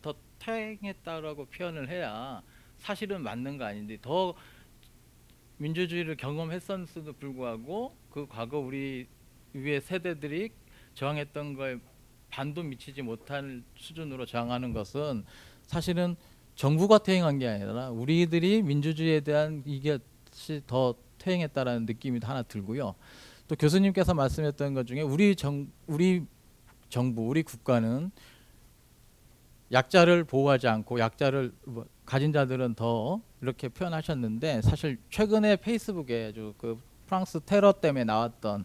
더 0.00 0.14
태행했다라고 0.38 1.46
표현을 1.46 1.88
해야 1.88 2.42
사실은 2.78 3.22
맞는 3.22 3.58
거 3.58 3.64
아닌데 3.64 3.98
더 4.00 4.34
민주주의를 5.58 6.16
경험했었음에도 6.16 7.12
불구하고 7.14 7.96
그 8.10 8.26
과거 8.28 8.58
우리 8.58 9.06
위의 9.52 9.80
세대들이 9.80 10.50
저항했던 10.94 11.54
거에 11.54 11.78
반도 12.30 12.62
미치지 12.62 13.02
못할 13.02 13.62
수준으로 13.76 14.26
저항하는 14.26 14.72
것은 14.72 15.24
사실은 15.62 16.16
정부가 16.56 16.98
퇴행한 16.98 17.38
게 17.38 17.48
아니라 17.48 17.90
우리들이 17.90 18.62
민주주의에 18.62 19.20
대한 19.20 19.62
이것이 19.66 20.62
더 20.66 20.94
퇴행했다라는 21.18 21.86
느낌이 21.86 22.20
하나 22.22 22.42
들고요. 22.42 22.94
또 23.46 23.56
교수님께서 23.56 24.14
말씀했던 24.14 24.74
것 24.74 24.86
중에 24.86 25.02
우리 25.02 25.36
정 25.36 25.68
우리 25.86 26.24
정부 26.88 27.28
우리 27.28 27.42
국가는 27.42 28.10
약자를 29.72 30.24
보호하지 30.24 30.68
않고 30.68 30.98
약자를 31.00 31.52
뭐 31.64 31.86
가진 32.04 32.32
자들은 32.32 32.74
더 32.74 33.20
이렇게 33.44 33.68
표현하셨는데 33.68 34.62
사실 34.62 34.98
최근에 35.10 35.56
페이스북에 35.56 36.32
그 36.56 36.80
프랑스 37.06 37.40
테러 37.40 37.72
때문에 37.72 38.04
나왔던 38.04 38.64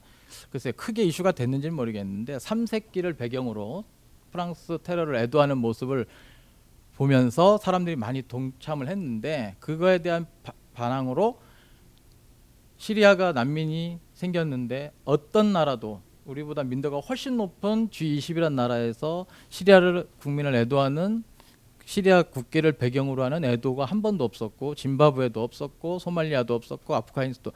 글쎄 0.49 0.71
크게 0.71 1.03
이슈가 1.03 1.33
됐는지는 1.33 1.75
모르겠는데 1.75 2.39
삼색기를 2.39 3.13
배경으로 3.13 3.83
프랑스 4.31 4.77
테러를 4.81 5.15
애도하는 5.17 5.57
모습을 5.57 6.05
보면서 6.95 7.57
사람들이 7.57 7.95
많이 7.97 8.21
동참을 8.21 8.87
했는데 8.87 9.55
그거에 9.59 9.99
대한 9.99 10.25
바, 10.43 10.53
반항으로 10.73 11.39
시리아가 12.77 13.33
난민이 13.33 13.99
생겼는데 14.13 14.93
어떤 15.03 15.51
나라도 15.51 16.01
우리보다 16.25 16.63
민도가 16.63 16.99
훨씬 16.99 17.35
높은 17.35 17.89
G20이라는 17.89 18.53
나라에서 18.53 19.25
시리아를 19.49 20.07
국민을 20.19 20.55
애도하는 20.55 21.23
시리아 21.89 22.21
국기를 22.21 22.73
배경으로 22.73 23.23
하는 23.23 23.43
애도가 23.43 23.85
한 23.85 24.03
번도 24.03 24.23
없었고 24.23 24.75
짐바브에도 24.75 25.41
없었고 25.41 25.97
소말리아도 25.97 26.53
없었고 26.53 26.93
아프가니스도 26.93 27.51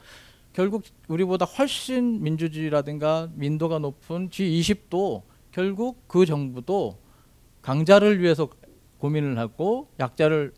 결국 0.52 0.82
우리보다 1.06 1.44
훨씬 1.44 2.20
민주주의라든가 2.20 3.28
민도가 3.34 3.78
높은 3.78 4.30
G20도 4.30 5.22
결국 5.52 6.08
그 6.08 6.26
정부도 6.26 6.98
강자를 7.62 8.20
위해서 8.20 8.48
고민을 8.98 9.38
하고 9.38 9.88
약자를 10.00 10.52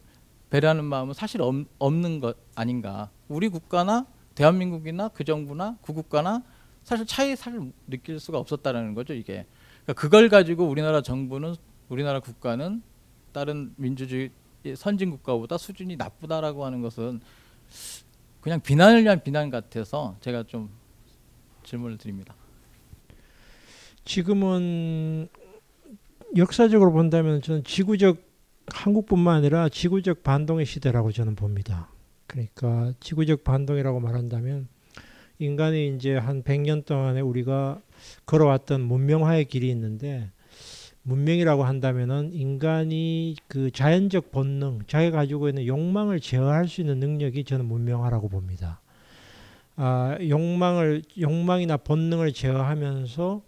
배려하는 0.49 0.83
마음은 0.83 1.12
사실 1.12 1.43
없는 1.79 2.20
것 2.20 2.39
아닌가. 2.55 3.11
우리 3.29 3.51
국가나 3.51 4.07
대한민국이나 4.35 5.09
그 5.09 5.22
정부나 5.22 5.77
그 5.83 5.93
국가나 5.93 6.43
사실 6.83 7.05
차이 7.05 7.37
사실 7.37 7.72
느낄 7.87 8.20
수가 8.20 8.39
없었다라는 8.39 8.95
거죠 8.95 9.12
이게. 9.12 9.45
그러니까 9.85 10.01
그걸 10.01 10.31
가지고 10.31 10.64
우리나라 10.64 11.03
정부는 11.03 11.57
우리나라 11.91 12.20
국가는 12.20 12.83
다른 13.37 13.74
민주주의 13.76 14.30
선진 14.76 15.11
국가보다 15.11 15.59
수준이 15.59 15.97
나쁘다라고 15.97 16.64
하는 16.64 16.80
것은 16.80 17.20
그냥 18.41 18.62
비난을 18.62 19.03
위한 19.03 19.22
비난 19.22 19.51
같아서 19.51 20.16
제가 20.22 20.45
좀 20.45 20.70
질문을 21.62 21.99
드립니다. 21.99 22.34
지금은 24.07 25.28
역사적으로 26.39 26.93
본다면 26.93 27.43
저는 27.43 27.62
지구적 27.64 28.22
한국뿐만 28.68 29.37
아니라 29.37 29.68
지구적 29.68 30.22
반동의 30.22 30.64
시대라고 30.64 31.12
저는 31.12 31.34
봅니다. 31.34 31.91
그러니까 32.26 32.95
지구적 33.01 33.45
반동이라고 33.45 34.01
말한다면 34.01 34.66
인간이 35.39 35.95
이제 35.95 36.16
한 36.16 36.43
100년 36.43 36.87
동안에 36.87 37.20
우리가 37.20 37.82
걸어왔던 38.24 38.80
문명화의 38.80 39.45
길이 39.45 39.68
있는데 39.68 40.30
문명이라고 41.07 41.63
한다면은 41.63 42.33
인간이 42.33 43.37
그 43.47 43.71
자연적 43.71 44.33
본능, 44.33 44.81
자기가 44.89 45.19
가지고 45.19 45.49
있는 45.49 45.65
욕망을 45.65 46.19
제어할 46.19 46.67
수 46.67 46.81
있는 46.81 46.99
능력이 46.99 47.45
저는 47.45 47.65
문명화라고 47.65 48.29
봅니다. 48.29 48.81
아, 49.77 50.19
욕망을 50.21 51.03
욕망이나 51.19 51.77
본능을 51.77 52.33
제어하면서 52.33 53.43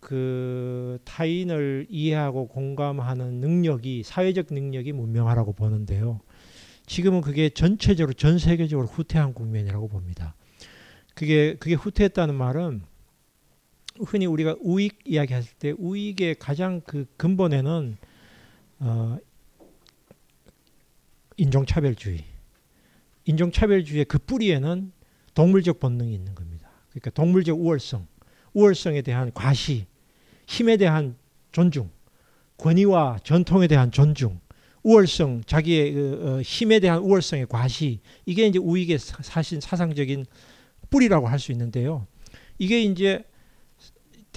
그 0.00 0.98
타인을 1.04 1.86
이해하고 1.90 2.48
공감하는 2.48 3.34
능력이 3.34 4.02
사회적 4.02 4.46
능력이 4.50 4.90
문명화라고 4.92 5.52
보는데요. 5.52 6.20
지금은 6.86 7.20
그게 7.20 7.50
전체적으로 7.50 8.14
전 8.14 8.38
세계적으로 8.38 8.88
후퇴한 8.88 9.34
국면이라고 9.34 9.86
봅니다. 9.86 10.34
그게 11.14 11.54
그게 11.54 11.74
후퇴했다는 11.74 12.34
말은 12.34 12.82
흔히 14.04 14.26
우리가 14.26 14.56
우익 14.60 14.98
이야기했을 15.04 15.52
때 15.58 15.74
우익의 15.76 16.36
가장 16.38 16.80
그 16.82 17.06
근본에는 17.16 17.96
어, 18.80 19.18
인종차별주의, 21.36 22.24
인종차별주의의 23.24 24.04
그 24.06 24.18
뿌리에는 24.18 24.92
동물적 25.34 25.80
본능이 25.80 26.14
있는 26.14 26.34
겁니다. 26.34 26.70
그러니까 26.90 27.10
동물적 27.10 27.58
우월성, 27.58 28.06
우월성에 28.54 29.02
대한 29.02 29.32
과시, 29.32 29.86
힘에 30.46 30.76
대한 30.76 31.16
존중, 31.52 31.90
권위와 32.58 33.20
전통에 33.22 33.68
대한 33.68 33.90
존중, 33.90 34.40
우월성, 34.82 35.44
자기의 35.46 35.92
그, 35.92 36.22
어, 36.22 36.42
힘에 36.42 36.80
대한 36.80 37.00
우월성의 37.00 37.46
과시, 37.48 38.00
이게 38.26 38.46
이제 38.46 38.58
우익의 38.58 38.98
사실 38.98 39.60
사상적인 39.60 40.26
뿌리라고 40.90 41.28
할 41.28 41.38
수 41.38 41.52
있는데요. 41.52 42.06
이게 42.58 42.82
이제 42.82 43.24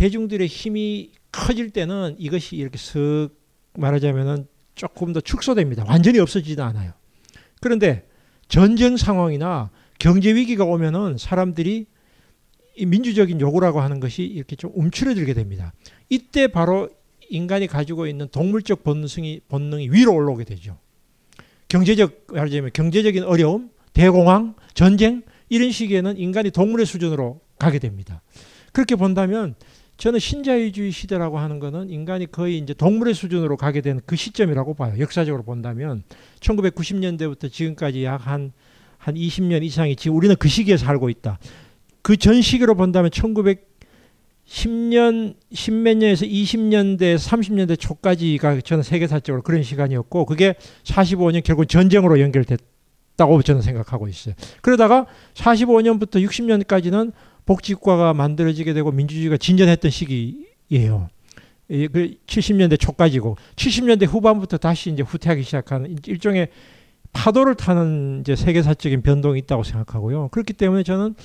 대중들의 0.04 0.48
힘이 0.48 1.12
커질 1.32 1.70
때는 1.70 2.18
이것이 2.20 2.58
이렇게 2.58 2.78
쓱 2.78 3.32
말하자면은 3.78 4.48
조금 4.76 5.14
더 5.14 5.22
축소됩니다. 5.22 5.86
완전히 5.88 6.20
없어지지도 6.20 6.62
않아요. 6.62 6.92
그런데 7.62 8.06
전쟁 8.50 8.98
상황이나 8.98 9.70
경제 10.00 10.36
위기가 10.36 10.66
오면은 10.66 11.18
사람들이 11.18 11.86
이 12.76 12.86
민주적인 12.86 13.40
요구라고 13.40 13.80
하는 13.80 14.02
것이 14.02 14.24
이렇게 14.24 14.58
좀 14.58 14.74
움츠러들게 14.76 15.34
됩니다. 15.34 15.72
이때 16.10 16.48
바로 16.48 16.90
인간이 17.30 17.68
가지고 17.68 18.06
있는 18.06 18.28
동물적 18.28 18.84
본능이 18.84 19.40
본능이 19.48 19.90
위로 19.90 20.14
올라오게 20.16 20.44
되죠. 20.44 20.78
경제적 21.70 22.28
말하자면 22.28 22.72
경제적인 22.74 23.24
어려움, 23.24 23.70
대공황, 23.94 24.56
전쟁 24.74 25.22
이런 25.48 25.72
시기에는 25.72 26.18
인간이 26.18 26.52
동물의 26.52 26.86
수준으로 26.86 27.40
가게 27.58 27.80
됩니다. 27.80 28.22
그렇게 28.74 28.96
본다면 28.96 29.56
저는 29.98 30.20
신자유주의 30.20 30.92
시대라고 30.92 31.38
하는 31.40 31.60
것은 31.60 31.90
인간이 31.90 32.30
거의 32.32 32.58
이제 32.58 32.74
동물의 32.74 33.14
수준으로 33.14 33.58
가게 33.58 33.82
된 33.82 34.00
그 34.06 34.16
시점이라고 34.16 34.74
봐요. 34.74 34.96
역사적으로 35.00 35.44
본다면 35.44 36.04
1990년대부터 36.40 37.52
지금까지 37.52 38.04
약한한 38.04 38.52
20년 39.06 39.64
이상이 39.64 39.96
지금 39.96 40.18
우리는 40.18 40.36
그 40.38 40.48
시기에 40.50 40.78
살고 40.78 41.10
있다. 41.10 41.40
그 42.02 42.18
전 42.18 42.42
시기로 42.42 42.76
본다면 42.76 43.12
1910년 43.12 45.36
10몇 45.54 45.96
년에서 45.98 46.26
20년대 46.26 47.16
30년대 47.18 47.80
초까지가 47.80 48.62
저는 48.62 48.84
세계사적으로 48.84 49.42
그런 49.42 49.64
시간이었고 49.64 50.26
그게 50.26 50.56
45년 50.84 51.44
결국 51.44 51.66
전쟁으로 51.66 52.20
연결됐다고 52.20 53.42
저는 53.44 53.62
생각하고 53.62 54.08
있어요. 54.10 54.36
그러다가 54.62 55.06
45년부터 55.36 56.16
60년까지는 56.28 57.14
복지국가가 57.46 58.14
만들어지게 58.14 58.74
되고 58.74 58.92
민주주의가 58.92 59.38
진전했던 59.38 59.92
시기예요. 59.92 61.10
그 61.68 62.16
70년대 62.28 62.80
초까지고 62.80 63.38
70년대 63.56 64.06
후반부터 64.08 64.58
다시 64.58 64.92
이제 64.92 65.02
후퇴하기 65.02 65.44
시작하는 65.44 65.96
일종의 66.06 66.50
파도를 67.14 67.56
타는 67.56 68.22
이제 68.22 68.36
세계사적인 68.36 69.02
변동이 69.02 69.40
있다고 69.40 69.64
생각하고요. 69.64 70.30
그렇기 70.30 70.54
때문에 70.54 70.84
저는 70.84 71.16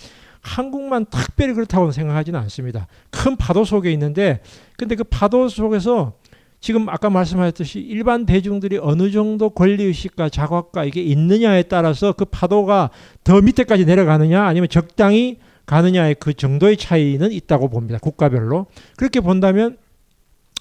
한국만 0.40 1.06
특별히 1.06 1.54
그렇다고 1.54 1.90
생각하지는 1.90 2.38
않습니다. 2.40 2.86
큰 3.10 3.36
파도 3.36 3.64
속에 3.64 3.90
있는데 3.92 4.40
근데 4.76 4.94
그 4.94 5.04
파도 5.04 5.48
속에서 5.48 6.14
지금 6.60 6.88
아까 6.88 7.08
말씀하셨듯이 7.10 7.80
일반 7.80 8.26
대중들이 8.26 8.78
어느 8.78 9.10
정도 9.10 9.50
권리의식과 9.50 10.28
자각과 10.28 10.84
이게 10.84 11.02
있느냐에 11.02 11.64
따라서 11.64 12.12
그 12.12 12.24
파도가 12.24 12.90
더 13.24 13.40
밑에까지 13.40 13.84
내려가느냐 13.84 14.44
아니면 14.44 14.68
적당히 14.68 15.38
가느냐의 15.68 16.16
그 16.18 16.32
정도의 16.32 16.78
차이는 16.78 17.30
있다고 17.30 17.68
봅니다. 17.68 17.98
국가별로. 17.98 18.66
그렇게 18.96 19.20
본다면 19.20 19.76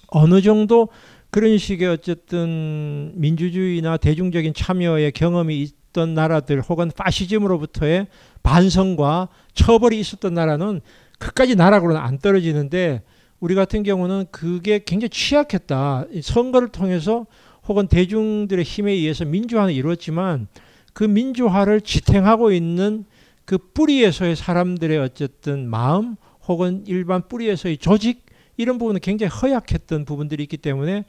어느 0.08 0.42
정도 0.42 0.88
그런 1.30 1.56
식의 1.56 1.88
어쨌든 1.88 3.12
민주주의나 3.14 3.96
대중적인 3.96 4.52
참여의 4.52 5.12
경험이 5.12 5.62
있던 5.62 6.12
나라들 6.12 6.60
혹은 6.60 6.90
파시즘으로부터의 6.94 8.06
반성과 8.42 9.28
처벌이 9.54 9.98
있었던 9.98 10.34
나라는 10.34 10.82
그까지 11.18 11.56
나락으로는 11.56 11.98
안 11.98 12.18
떨어지는데 12.18 13.02
우리 13.40 13.54
같은 13.54 13.82
경우는 13.84 14.26
그게 14.30 14.80
굉장히 14.84 15.08
취약했다. 15.08 16.04
선거를 16.20 16.68
통해서 16.68 17.26
혹은 17.66 17.86
대중들의 17.86 18.62
힘에 18.62 18.92
의해서 18.92 19.24
민주화는 19.24 19.72
이루어지만 19.72 20.48
그 20.92 21.04
민주화를 21.04 21.80
지탱하고 21.80 22.52
있는 22.52 23.06
그 23.48 23.56
뿌리에서의 23.56 24.36
사람들의 24.36 24.98
어쨌든 24.98 25.68
마음 25.68 26.16
혹은 26.46 26.84
일반 26.86 27.26
뿌리에서의 27.26 27.78
조직 27.78 28.26
이런 28.58 28.76
부분은 28.76 29.00
굉장히 29.00 29.30
허약했던 29.30 30.04
부분들이 30.04 30.42
있기 30.42 30.58
때문에 30.58 31.04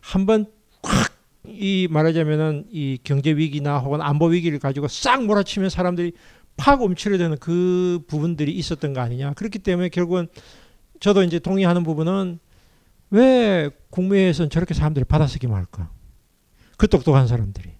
한번 0.00 0.46
확 0.82 1.14
이 1.46 1.88
말하자면은 1.90 2.66
이 2.70 2.98
경제 3.04 3.32
위기나 3.32 3.78
혹은 3.78 4.00
안보 4.00 4.26
위기를 4.26 4.58
가지고 4.58 4.88
싹 4.88 5.24
몰아치면 5.24 5.68
사람들이 5.70 6.12
팍 6.56 6.80
움츠려드는 6.80 7.38
그 7.38 8.00
부분들이 8.06 8.52
있었던 8.52 8.94
거 8.94 9.00
아니냐. 9.00 9.34
그렇기 9.34 9.58
때문에 9.58 9.88
결국은 9.90 10.28
저도 11.00 11.22
이제 11.22 11.38
동의하는 11.38 11.84
부분은 11.84 12.38
왜 13.10 13.70
국무회에서는 13.90 14.50
저렇게 14.50 14.72
사람들이 14.72 15.04
받아쓰기만 15.04 15.56
할까? 15.56 15.90
그 16.78 16.88
똑똑한 16.88 17.26
사람들이. 17.26 17.70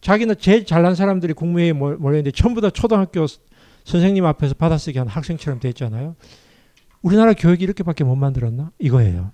자기는 0.00 0.34
제일 0.38 0.64
잘난 0.64 0.94
사람들이 0.94 1.34
국무회의에 1.34 1.72
몰려있는데 1.72 2.30
전부 2.32 2.60
다 2.60 2.70
초등학교 2.70 3.26
선생님 3.84 4.24
앞에서 4.24 4.54
받아쓰기 4.54 4.98
한 4.98 5.08
학생처럼 5.08 5.60
됐잖아요. 5.60 6.16
우리나라 7.02 7.32
교육이 7.32 7.64
이렇게밖에 7.64 8.04
못 8.04 8.14
만들었나? 8.16 8.70
이거예요. 8.78 9.32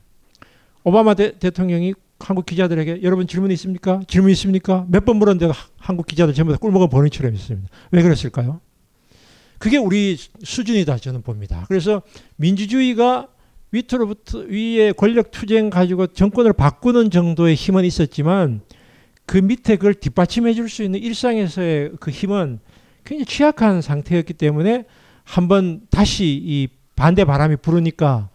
오바마 0.85 1.15
대, 1.15 1.33
통령이 1.51 1.95
한국 2.21 2.47
기자들에게 2.47 3.03
여러분 3.03 3.27
질문 3.27 3.51
있습니까? 3.53 4.01
질문 4.07 4.31
있습니까? 4.31 4.87
몇 4.89 5.05
번 5.05 5.17
물었는데 5.17 5.53
한국 5.77 6.07
기자들 6.07 6.33
전부 6.35 6.53
다 6.53 6.59
꿀먹은 6.59 6.89
버니처럼 6.89 7.35
있습니다. 7.35 7.69
왜 7.91 8.03
그랬을까요? 8.03 8.61
그게 9.59 9.77
우리 9.79 10.17
수준이다 10.43 10.99
저는 10.99 11.23
봅니다. 11.23 11.65
그래서 11.69 12.03
민주주의가 12.37 13.29
밑으로부터 13.71 14.39
위에 14.39 14.93
권력 14.93 15.31
투쟁 15.31 15.71
가지고 15.71 16.07
정권을 16.07 16.53
바꾸는 16.53 17.11
정도의 17.11 17.55
힘은 17.57 17.85
있었지만 17.85 18.61
그 19.27 19.39
밑에 19.39 19.77
그걸 19.77 19.95
뒷받침해 19.95 20.55
줄 20.55 20.69
수 20.69 20.83
있는 20.83 21.01
일상에서의 21.01 21.93
그 22.01 22.11
힘은 22.11 22.61
굉장히 23.05 23.27
취약한 23.27 23.83
상태였기 23.83 24.35
때문에 24.35 24.85
한번 25.25 25.83
다시 25.91 26.41
이 26.43 26.69
반대 26.95 27.25
바람이 27.25 27.57
부르니까 27.57 28.31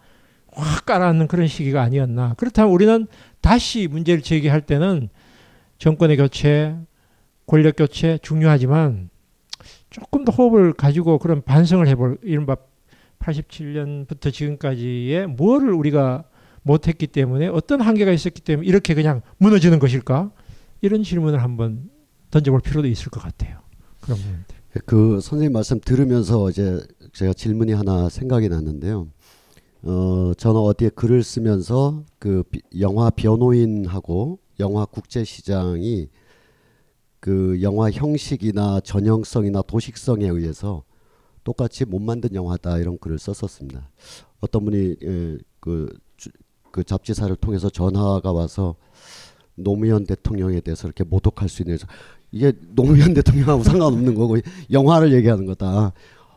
확 0.51 0.85
깔아앉는 0.85 1.27
그런 1.27 1.47
시기가 1.47 1.81
아니었나. 1.81 2.35
그렇다면 2.37 2.71
우리는 2.71 3.07
다시 3.39 3.87
문제를 3.87 4.21
제기할 4.21 4.61
때는 4.61 5.09
정권의 5.77 6.17
교체, 6.17 6.75
권력 7.47 7.75
교체 7.77 8.19
중요하지만 8.21 9.09
조금 9.89 10.25
더 10.25 10.31
호흡을 10.31 10.73
가지고 10.73 11.17
그런 11.17 11.41
반성을 11.41 11.87
해볼 11.87 12.19
이른바 12.23 12.55
87년부터 13.19 14.31
지금까지의 14.31 15.27
뭐를 15.27 15.73
우리가 15.73 16.23
못했기 16.63 17.07
때문에 17.07 17.47
어떤 17.47 17.81
한계가 17.81 18.11
있었기 18.11 18.41
때문에 18.41 18.67
이렇게 18.67 18.93
그냥 18.93 19.21
무너지는 19.37 19.79
것일까 19.79 20.31
이런 20.81 21.03
질문을 21.03 21.41
한번 21.41 21.89
던져볼 22.31 22.61
필요도 22.61 22.87
있을 22.87 23.09
것 23.09 23.21
같아요. 23.21 23.59
그런 24.01 24.17
부분들. 24.17 24.61
그 24.85 25.19
선생님 25.21 25.53
말씀 25.53 25.79
들으면서 25.79 26.49
이제 26.49 26.79
제가 27.13 27.33
질문이 27.33 27.73
하나 27.73 28.09
생각이 28.09 28.49
났는데요. 28.49 29.07
어, 29.83 30.33
저는 30.37 30.59
어디에 30.59 30.89
글을 30.89 31.23
쓰면서 31.23 32.03
그 32.19 32.43
비, 32.49 32.61
영화 32.79 33.09
변호인하고 33.09 34.39
영화 34.59 34.85
국제 34.85 35.23
시장이 35.23 36.07
그 37.19 37.59
영화 37.61 37.91
형식이나 37.91 38.79
전형성이나 38.81 39.61
도식성에 39.63 40.27
의해서 40.27 40.83
똑같이 41.43 41.85
못 41.85 41.99
만든 41.99 42.33
영화다 42.33 42.77
이런 42.77 42.97
글을 42.97 43.19
썼었습니다. 43.19 43.89
어떤 44.39 44.65
분이 44.65 44.95
예, 45.03 45.37
그, 45.59 45.91
그 46.71 46.83
잡지사를 46.83 47.35
통해서 47.37 47.69
전화가 47.69 48.31
와서 48.31 48.75
노무현 49.63 50.05
대통령에 50.05 50.61
대해서 50.61 50.87
이렇게 50.87 51.03
모독할 51.03 51.49
수 51.49 51.61
있는 51.61 51.77
이게 52.31 52.53
노무현 52.73 53.13
대통령하고 53.15 53.63
상관없는 53.63 54.15
거고 54.15 54.37
영화를 54.71 55.13
얘기하는 55.13 55.45
거다. 55.45 55.93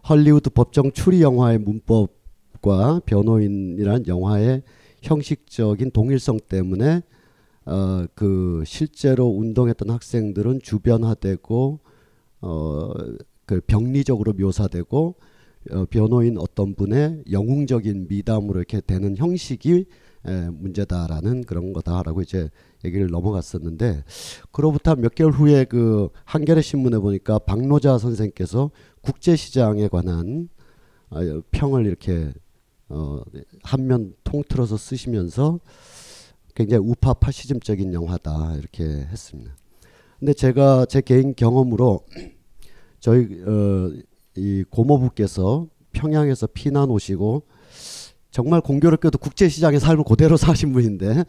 헐리우드 0.09 0.51
법정 0.51 0.93
추리 0.93 1.23
영화의 1.23 1.59
문법과 1.59 3.01
변호인이란 3.07 4.07
영화의 4.07 4.63
형식적인 5.03 5.91
동일성 5.93 6.39
때문에 6.49 7.03
어, 7.67 8.07
그 8.15 8.63
실제로 8.67 9.27
운동했던 9.27 9.89
학생들은 9.91 10.61
주변화되고 10.63 11.81
어, 12.43 12.93
그 13.47 13.61
병리적으로 13.67 14.35
묘사되고 14.35 15.15
어, 15.71 15.85
변호인 15.89 16.37
어떤 16.39 16.75
분의 16.75 17.25
영웅적인 17.31 18.07
미담으로 18.09 18.59
이렇게 18.59 18.81
되는 18.81 19.17
형식이 19.17 19.87
에, 20.27 20.49
문제다라는 20.51 21.45
그런 21.45 21.73
거다라고 21.73 22.23
이제 22.23 22.49
얘기를 22.85 23.09
넘어갔었는데 23.09 24.05
그로부터 24.53 24.95
몇 24.95 25.15
개월 25.15 25.33
후에 25.33 25.65
그 25.65 26.09
한겨레 26.25 26.63
신문에 26.63 26.99
보니까 26.99 27.39
박노자 27.39 27.99
선생께서 27.99 28.71
국제 29.01 29.37
시장에 29.37 29.89
관한 29.89 30.49
어, 31.11 31.19
평을 31.51 31.87
이렇게 31.87 32.33
어, 32.89 33.23
한면 33.63 34.15
통틀어서 34.25 34.77
쓰시면서 34.77 35.61
굉장히 36.55 36.85
우파 36.87 37.15
파시즘적인 37.15 37.93
영화다 37.93 38.57
이렇게 38.57 38.85
했습니다. 38.85 39.57
근데 40.19 40.33
제가 40.33 40.87
제 40.87 41.01
개인 41.01 41.35
경험으로 41.35 42.01
저희 43.01 43.43
어, 43.43 43.93
이 44.37 44.65
고모부께서 44.71 45.67
평양에서 45.93 46.49
피난 46.49 46.91
오시고 46.91 47.43
정말 48.35 48.61
공교롭게도 48.61 49.19
국제시장의 49.19 49.79
삶을 49.79 50.03
그대로 50.03 50.37
사신 50.37 50.73
분인데 50.73 51.23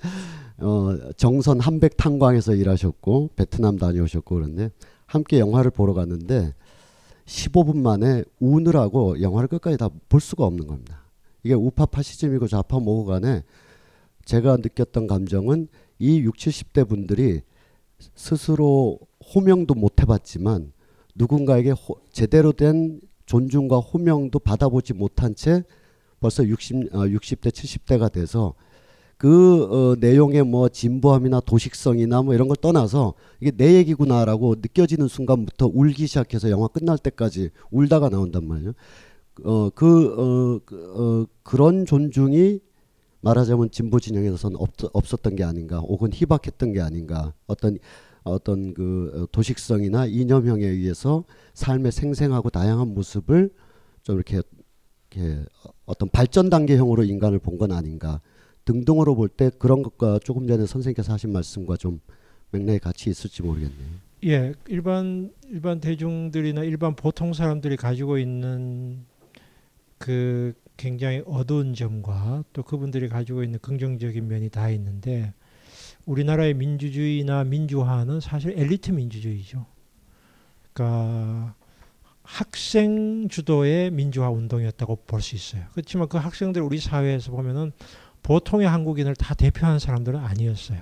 어, 0.58 0.98
정선 1.18 1.60
한백 1.60 1.98
탄광에서 1.98 2.56
일하셨고 2.56 3.30
베트남 3.36 3.78
다녀오셨고 3.78 4.34
그런데 4.34 4.72
함께 5.06 5.38
영화를 5.38 5.70
보러 5.70 5.94
갔는데 5.94 6.56
15분 7.28 7.78
만에 7.78 8.24
우느라고 8.40 9.22
영화를 9.22 9.48
끝까지 9.48 9.78
다 9.78 9.92
볼 10.10 10.20
수가 10.20 10.46
없는 10.46 10.66
겁니다. 10.66 11.04
이게 11.44 11.54
우파 11.54 11.86
파시즘이고 11.86 12.48
좌파 12.48 12.80
뭐고 12.80 13.06
간에 13.06 13.44
제가 14.26 14.58
느꼈던 14.58 15.06
감정은 15.06 15.68
이 16.00 16.22
60, 16.22 16.34
70대 16.74 16.90
분들이 16.90 17.42
스스로 18.16 18.98
호명도 19.36 19.76
못 19.76 20.02
해봤지만 20.02 20.74
누군가에게 21.14 21.70
호, 21.70 21.98
제대로 22.12 22.52
된 22.52 23.00
존중과 23.28 23.78
호명도 23.78 24.40
받아보지 24.40 24.94
못한 24.94 25.36
채 25.36 25.62
벌써 26.20 26.46
60, 26.46 26.94
어, 26.96 27.00
60대, 27.00 27.50
70대가 27.50 28.12
돼서 28.12 28.54
그 29.18 29.64
어, 29.72 29.96
내용의 30.00 30.44
뭐 30.44 30.68
진보함이나 30.68 31.40
도식성이나 31.42 32.22
뭐 32.22 32.34
이런 32.34 32.48
걸 32.48 32.58
떠나서 32.58 33.14
이게 33.40 33.52
내 33.52 33.76
얘기구나라고 33.76 34.56
느껴지는 34.56 35.08
순간부터 35.08 35.70
울기 35.74 36.08
시작해서 36.08 36.50
영화 36.50 36.68
끝날 36.68 36.98
때까지 36.98 37.52
울다가 37.72 38.10
나온단 38.10 38.46
말이에요. 38.48 38.74
어, 39.44 39.70
그, 39.70 40.16
어, 40.18 40.60
그, 40.66 40.94
어, 40.96 41.28
그런 41.44 41.86
존중이 41.86 42.60
말하자면 43.22 43.72
진보 43.72 44.00
진영에서는 44.00 44.58
없, 44.60 44.70
없었던 44.94 45.36
게 45.36 45.44
아닌가, 45.44 45.80
혹은 45.80 46.12
희박했던 46.14 46.74
게 46.74 46.82
아닌가, 46.82 47.34
어떤 47.48 47.80
어떤 48.24 48.74
그 48.74 49.12
어, 49.14 49.28
도식성이나 49.32 50.08
이념형에 50.08 50.66
의해서 50.66 51.24
삶의 51.54 51.92
생생하고 51.92 52.50
다양한 52.50 52.94
모습을 52.94 53.52
좀 54.04 54.16
이렇게, 54.16 54.42
이렇게 55.16 55.46
어떤 55.86 56.10
발전 56.10 56.50
단계형으로 56.50 57.04
인간을 57.04 57.40
본 57.40 57.58
건 57.58 57.72
아닌가 57.72 58.22
등등으로 58.66 59.16
볼 59.16 59.30
때 59.30 59.50
그런 59.58 59.82
것과 59.84 60.20
조금 60.24 60.48
전에 60.48 60.66
선생님께서 60.66 61.14
하신 61.14 61.32
말씀과 61.32 61.78
좀 61.78 62.00
맥락이 62.52 62.80
같이 62.80 63.10
있을지 63.10 63.42
모르겠네요. 63.44 64.06
예, 64.26 64.54
일반 64.68 65.32
일반 65.50 65.80
대중들이나 65.80 66.64
일반 66.64 66.96
보통 66.96 67.34
사람들이 67.34 67.78
가지고 67.78 68.18
있는 68.18 69.06
그 69.98 70.54
굉장히 70.78 71.22
어두운 71.26 71.74
점과 71.74 72.44
또 72.52 72.64
그분들이 72.64 73.08
가지고 73.08 73.44
있는 73.44 73.60
긍정적인 73.60 74.28
면이 74.28 74.50
다 74.50 74.70
있는데 74.72 75.34
우리나라의 76.06 76.54
민주주의나 76.56 77.44
민주화는 77.46 78.20
사실 78.20 78.54
엘리트 78.58 78.92
민주주의죠. 78.92 79.66
그러니까 80.74 81.56
학생 82.26 83.28
주도의 83.30 83.92
민주화 83.92 84.30
운동이었다고 84.30 85.04
볼 85.08 85.22
수 85.22 85.36
있어요. 85.36 85.64
그렇지만 85.74 86.08
그 86.08 86.18
학생들 86.18 86.62
우리 86.62 86.80
사회에서 86.80 87.32
보면은 87.32 87.72
보통의 88.24 88.68
한국인을 88.68 89.16
다 89.16 89.36
대표하는 89.36 89.80
사람들은 89.80 90.20
아니었어요. 90.20 90.82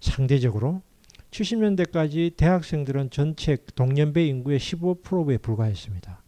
상대적으로 0.00 0.82
70년대까지 1.30 2.36
대학생들은 2.36 3.10
전체 3.10 3.56
동년배 3.74 4.24
인구의 4.26 4.58
15%에 4.58 5.38
불과했습니다. 5.38 6.22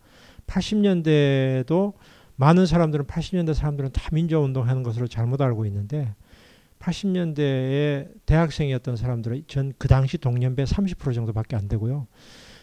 80년대도 0.47 1.95
많은 2.37 2.67
사람들은 2.67 3.07
80년대 3.07 3.55
사람들은 3.55 3.93
다 3.93 4.09
민주화 4.13 4.41
운동하는 4.41 4.83
것으로 4.83 5.07
잘못 5.07 5.41
알고 5.41 5.67
있는데 5.67 6.15
80년대에 6.79 8.09
대학생이었던 8.27 8.97
사람들은 8.97 9.45
전 9.47 9.73
그 9.79 9.89
당시 9.89 10.19
동년배 10.19 10.65
30% 10.65 11.15
정도밖에 11.15 11.57
안 11.57 11.69
되고요. 11.69 12.07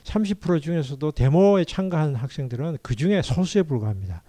30% 0.09 0.61
중에서도 0.61 1.11
데모에 1.11 1.65
참가한 1.65 2.15
학생들은 2.15 2.79
그 2.81 2.95
중에 2.95 3.21
소수에 3.21 3.61
불과합니다. 3.63 4.23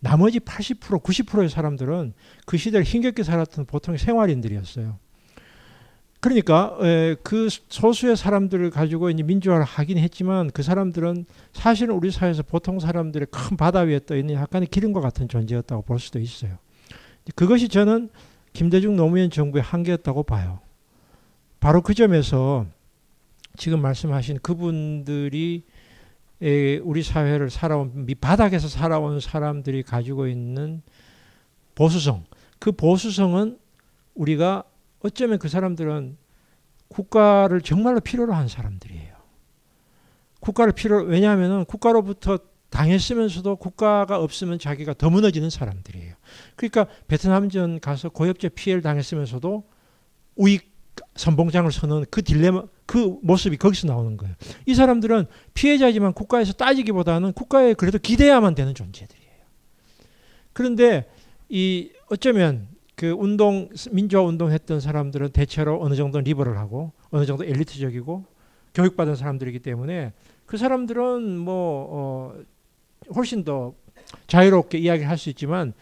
나머지 0.00 0.40
80% 0.40 1.02
90%의 1.02 1.48
사람들은 1.48 2.14
그 2.46 2.56
시대를 2.56 2.84
힘겹게 2.84 3.22
살았던 3.22 3.66
보통 3.66 3.96
생활인들이었어요. 3.96 4.98
그러니까 6.20 6.76
그 7.22 7.48
소수의 7.68 8.16
사람들을 8.16 8.70
가지고 8.70 9.10
이제 9.10 9.22
민주화를 9.22 9.64
하긴 9.64 9.98
했지만 9.98 10.50
그 10.50 10.62
사람들은 10.62 11.26
사실은 11.52 11.94
우리 11.94 12.10
사회에서 12.10 12.42
보통 12.42 12.80
사람들의 12.80 13.28
큰 13.30 13.56
바다 13.56 13.80
위에 13.80 14.00
떠 14.06 14.16
있는 14.16 14.34
약간의 14.34 14.68
기름과 14.68 15.00
같은 15.00 15.28
존재였다고 15.28 15.82
볼 15.82 16.00
수도 16.00 16.18
있어요. 16.18 16.56
그것이 17.34 17.68
저는 17.68 18.08
김대중 18.52 18.96
노무현 18.96 19.30
정부의 19.30 19.62
한계였다고 19.62 20.22
봐요. 20.22 20.60
바로 21.60 21.82
그 21.82 21.94
점에서 21.94 22.66
지금 23.56 23.80
말씀하신 23.80 24.38
그분들이 24.42 25.64
우리 26.40 27.02
사회를 27.02 27.50
살아온 27.50 28.06
밑바닥에서 28.06 28.68
살아온 28.68 29.20
사람들이 29.20 29.82
가지고 29.82 30.26
있는 30.26 30.82
보수성 31.74 32.24
그 32.58 32.72
보수성은 32.72 33.58
우리가 34.14 34.64
어쩌면 35.00 35.38
그 35.38 35.48
사람들은 35.48 36.16
국가를 36.88 37.60
정말로 37.60 38.00
필요로 38.00 38.32
한 38.32 38.48
사람들이에요. 38.48 39.16
국가를 40.40 40.72
필요 40.72 41.02
왜냐하면 41.02 41.64
국가로부터 41.64 42.38
당했으면서도 42.70 43.56
국가가 43.56 44.20
없으면 44.20 44.58
자기가 44.58 44.94
더 44.94 45.08
무너지는 45.10 45.50
사람들이에요. 45.50 46.14
그러니까 46.56 46.86
베트남전 47.08 47.80
가서 47.80 48.08
고엽제 48.08 48.50
피해를 48.50 48.82
당했으면서도 48.82 49.68
우익 50.36 50.75
선봉장을 51.14 51.70
서는 51.72 52.04
그 52.10 52.22
딜레마 52.22 52.64
그 52.86 53.18
모습이 53.22 53.56
거기서 53.56 53.86
나오는 53.88 54.16
거예요. 54.16 54.34
이 54.66 54.74
사람들은 54.74 55.26
피해자지만 55.54 56.12
국가에서 56.12 56.52
따지기보다는 56.52 57.32
국가에 57.32 57.74
그래도 57.74 57.98
기대야만 57.98 58.54
되는 58.54 58.74
존재들이에요. 58.74 59.26
그런데 60.52 61.06
이 61.48 61.90
어쩌면 62.10 62.68
그 62.94 63.10
운동 63.10 63.68
민주화 63.90 64.22
운동했던 64.22 64.80
사람들은 64.80 65.30
대체로 65.30 65.82
어느 65.82 65.94
정도 65.94 66.20
리버럴하고 66.20 66.92
어느 67.10 67.26
정도 67.26 67.44
엘리트적이고 67.44 68.24
교육받은 68.74 69.16
사람들이기 69.16 69.58
때문에 69.60 70.12
그 70.46 70.56
사람들은 70.56 71.38
뭐 71.38 71.88
어, 71.90 73.12
훨씬 73.14 73.44
더 73.44 73.74
자유롭게 74.28 74.78
이야기를 74.78 75.08
할 75.08 75.18
수 75.18 75.28
있지만 75.30 75.72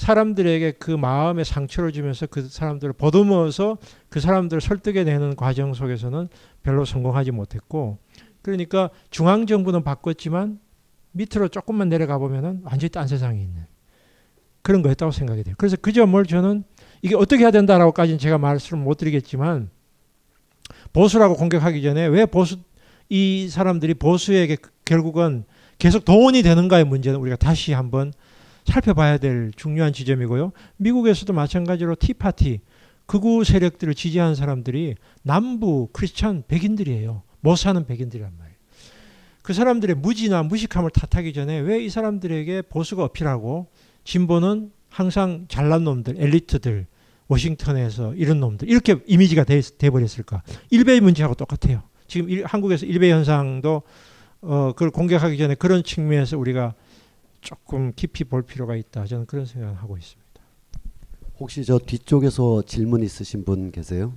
사람들에게 0.00 0.72
그 0.72 0.90
마음의 0.90 1.44
상처를 1.44 1.92
주면서 1.92 2.26
그 2.26 2.48
사람들을 2.48 2.94
보듬어서 2.94 3.76
그 4.08 4.18
사람들을 4.18 4.62
설득해 4.62 5.04
내는 5.04 5.36
과정 5.36 5.74
속에서는 5.74 6.26
별로 6.62 6.86
성공하지 6.86 7.32
못했고 7.32 7.98
그러니까 8.40 8.88
중앙 9.10 9.44
정부는 9.44 9.84
바꿨지만 9.84 10.58
밑으로 11.12 11.48
조금만 11.48 11.90
내려가 11.90 12.16
보면은 12.16 12.62
완전히 12.64 12.88
딴 12.88 13.06
세상에 13.06 13.42
있는 13.42 13.66
그런 14.62 14.80
거였다고 14.80 15.12
생각이 15.12 15.42
돼요. 15.44 15.54
그래서 15.58 15.76
그 15.78 15.92
점을 15.92 16.24
저는 16.24 16.64
이게 17.02 17.14
어떻게 17.14 17.42
해야 17.42 17.50
된다라고까지는 17.50 18.18
제가 18.18 18.38
말씀을 18.38 18.82
못 18.82 18.96
드리겠지만 18.96 19.68
보수라고 20.94 21.34
공격하기 21.34 21.82
전에 21.82 22.06
왜 22.06 22.24
보수 22.24 22.56
이 23.10 23.48
사람들이 23.50 23.92
보수에게 23.92 24.56
결국은 24.86 25.44
계속 25.76 26.06
동원이 26.06 26.42
되는가의 26.42 26.84
문제는 26.84 27.20
우리가 27.20 27.36
다시 27.36 27.74
한번 27.74 28.14
살펴봐야 28.64 29.18
될 29.18 29.52
중요한 29.56 29.92
지점이고요. 29.92 30.52
미국에서도 30.76 31.32
마찬가지로 31.32 31.94
티파티 31.96 32.60
극우 33.06 33.44
세력들을 33.44 33.94
지지하는 33.94 34.34
사람들이 34.34 34.94
남부 35.22 35.88
크리스천 35.92 36.44
백인들이에요. 36.46 37.22
못 37.40 37.56
사는 37.56 37.84
백인들이란 37.84 38.32
말이에요. 38.38 38.56
그 39.42 39.52
사람들의 39.52 39.96
무지나 39.96 40.42
무식함을 40.44 40.90
탓하기 40.90 41.32
전에 41.32 41.58
왜 41.60 41.84
이 41.84 41.88
사람들에게 41.88 42.62
보수가 42.62 43.04
어필하고 43.04 43.68
진보는 44.04 44.70
항상 44.90 45.46
잘난 45.48 45.84
놈들, 45.84 46.16
엘리트들, 46.18 46.86
워싱턴에서 47.28 48.14
이런 48.14 48.40
놈들 48.40 48.68
이렇게 48.68 48.96
이미지가 49.06 49.44
돼, 49.44 49.60
돼 49.60 49.88
버렸을까? 49.90 50.42
일베의 50.70 51.00
문제하고 51.00 51.34
똑같아요. 51.34 51.82
지금 52.06 52.28
일, 52.28 52.44
한국에서 52.44 52.86
일베 52.86 53.10
현상도 53.10 53.82
어, 54.42 54.72
그걸 54.72 54.90
공격하기 54.90 55.38
전에 55.38 55.54
그런 55.54 55.82
측면에서 55.84 56.38
우리가 56.38 56.74
조금 57.40 57.92
깊이 57.94 58.24
볼 58.24 58.42
필요가 58.42 58.76
있다. 58.76 59.06
저는 59.06 59.26
그런 59.26 59.46
생각을 59.46 59.76
하고 59.76 59.96
있습니다. 59.96 60.20
혹시 61.38 61.64
저 61.64 61.78
뒤쪽에서 61.78 62.62
질문 62.62 63.02
있으신 63.02 63.44
분 63.44 63.70
계세요? 63.72 64.12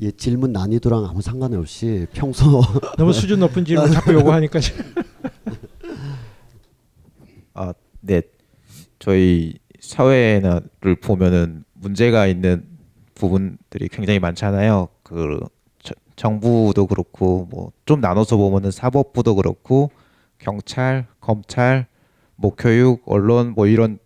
예, 0.00 0.10
질문 0.10 0.52
난이도랑 0.52 1.04
아무 1.04 1.20
상관 1.22 1.52
없이 1.54 2.06
평소 2.12 2.62
너무 2.96 3.12
수준 3.12 3.40
높은 3.40 3.64
질문 3.64 3.90
자꾸 3.90 4.12
요구하니까 4.14 4.60
아, 7.54 7.72
네. 8.00 8.22
저희 8.98 9.58
사회를 9.80 10.96
보면은 11.02 11.64
문제가 11.74 12.26
있는 12.26 12.64
부분들이 13.14 13.88
굉장히 13.88 14.18
많잖아요. 14.20 14.88
그 15.02 15.40
저, 15.82 15.92
정부도 16.16 16.86
그렇고 16.86 17.46
뭐 17.50 17.72
좀 17.84 18.00
나눠서 18.00 18.38
보면은 18.38 18.70
사법부도 18.70 19.34
그렇고 19.34 19.90
경찰, 20.38 21.06
검찰, 21.20 21.86
뭐 22.36 22.54
교육, 22.56 23.02
언론 23.06 23.52
뭐 23.54 23.66
이런 23.66 23.98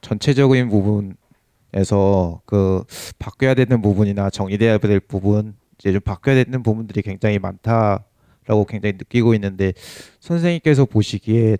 전체적인 0.00 0.68
부분에서 0.68 2.40
그 2.46 2.84
바뀌어야 3.18 3.54
되는 3.54 3.82
부분이나 3.82 4.30
정의돼야 4.30 4.78
될 4.78 5.00
부분 5.00 5.54
이제 5.78 5.92
좀 5.92 6.00
바뀌어야 6.00 6.44
되는 6.44 6.62
부분들이 6.62 7.02
굉장히 7.02 7.38
많다라고 7.38 8.64
굉장히 8.68 8.94
느끼고 8.94 9.34
있는데 9.34 9.72
선생님께서 10.20 10.84
보시기에 10.84 11.58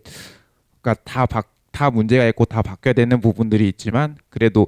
그러니까 0.80 1.02
다 1.04 1.26
바, 1.26 1.42
다 1.72 1.90
문제가 1.90 2.24
있고 2.28 2.44
다 2.44 2.62
바뀌어야 2.62 2.94
되는 2.94 3.20
부분들이 3.20 3.68
있지만 3.68 4.16
그래도 4.30 4.66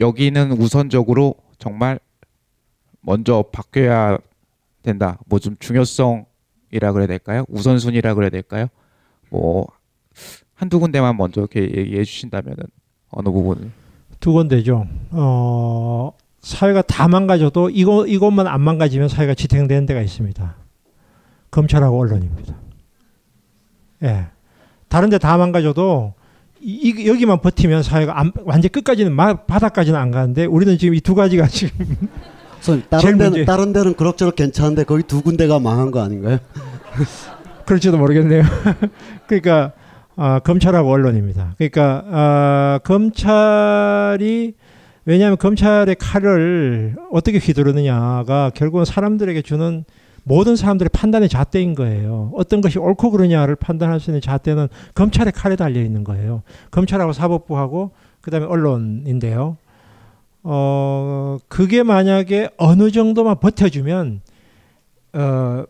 여기는 0.00 0.52
우선적으로 0.52 1.34
정말 1.58 1.98
먼저 3.00 3.44
바뀌어야 3.52 4.18
된다. 4.82 5.18
뭐 5.26 5.38
좀 5.38 5.56
중요성이라 5.58 6.92
그래야 6.92 7.06
될까요? 7.06 7.44
우선순위라 7.48 8.14
그래야 8.14 8.30
될까요? 8.30 8.66
뭐 9.30 9.66
한두 10.54 10.78
군데만 10.80 11.16
먼저 11.16 11.40
이렇게 11.40 11.62
얘기해 11.62 12.04
주신다면은 12.04 12.56
어느 13.10 13.28
부분을? 13.30 13.70
두 14.20 14.32
군데죠. 14.32 14.86
어, 15.10 16.12
사회가 16.40 16.82
다 16.82 17.08
망가져도 17.08 17.70
이거 17.70 18.06
이것만 18.06 18.46
안 18.46 18.60
망가지면 18.60 19.08
사회가 19.08 19.34
지탱되는 19.34 19.86
데가 19.86 20.00
있습니다. 20.00 20.54
검찰하고 21.50 21.98
언론입니다. 22.00 22.54
예. 24.04 24.26
다른 24.88 25.10
데 25.10 25.18
다 25.18 25.36
망가져도 25.36 26.14
이, 26.60 27.06
여기만 27.08 27.40
버티면 27.40 27.82
사회가 27.82 28.18
안, 28.20 28.32
완전 28.44 28.70
끝까지는 28.70 29.12
마, 29.12 29.34
바닥까지는 29.34 29.98
안 29.98 30.10
가는데 30.12 30.44
우리는 30.44 30.78
지금 30.78 30.94
이 30.94 31.00
두 31.00 31.14
가지가 31.16 31.48
지금 31.48 31.96
다른 32.88 33.18
데는 33.18 33.30
문제. 33.30 33.44
다른 33.44 33.72
데는 33.72 33.94
그럭저럭 33.94 34.36
괜찮은데 34.36 34.84
거기 34.84 35.02
두 35.02 35.22
군데가 35.22 35.58
망한 35.58 35.90
거 35.90 36.00
아닌가요? 36.02 36.38
그럴지도 37.66 37.98
모르겠네요. 37.98 38.42
그러니까 39.26 39.72
어, 40.16 40.38
검찰하고 40.40 40.90
언론입니다. 40.90 41.54
그러니까 41.56 42.04
어, 42.06 42.78
검찰이 42.84 44.54
왜냐하면 45.04 45.36
검찰의 45.36 45.96
칼을 45.96 46.96
어떻게 47.10 47.38
휘두르느냐가 47.38 48.50
결국은 48.54 48.84
사람들에게 48.84 49.42
주는 49.42 49.84
모든 50.24 50.54
사람들의 50.54 50.90
판단의 50.92 51.28
잣대인 51.28 51.74
거예요. 51.74 52.30
어떤 52.34 52.60
것이 52.60 52.78
옳고 52.78 53.10
그르냐를 53.10 53.56
판단할 53.56 53.98
수 53.98 54.10
있는 54.10 54.20
잣대는 54.20 54.68
검찰의 54.94 55.32
칼에 55.32 55.56
달려 55.56 55.80
있는 55.80 56.04
거예요. 56.04 56.42
검찰하고 56.70 57.12
사법부하고 57.12 57.90
그다음에 58.20 58.46
언론인데요. 58.46 59.56
어 60.44 61.38
그게 61.48 61.82
만약에 61.82 62.50
어느 62.56 62.90
정도만 62.90 63.40
버텨주면 63.40 64.20
어 65.14 65.64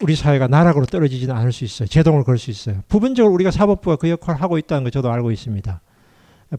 우리 0.00 0.14
사회가 0.14 0.46
나락으로 0.46 0.86
떨어지지는 0.86 1.34
않을 1.34 1.52
수 1.52 1.64
있어요. 1.64 1.88
제동을 1.88 2.22
걸 2.24 2.38
수 2.38 2.50
있어요. 2.50 2.82
부분적으로 2.88 3.34
우리가 3.34 3.50
사법부가 3.50 3.96
그 3.96 4.08
역할을 4.08 4.40
하고 4.40 4.58
있다는 4.58 4.84
거 4.84 4.90
저도 4.90 5.10
알고 5.10 5.32
있습니다. 5.32 5.80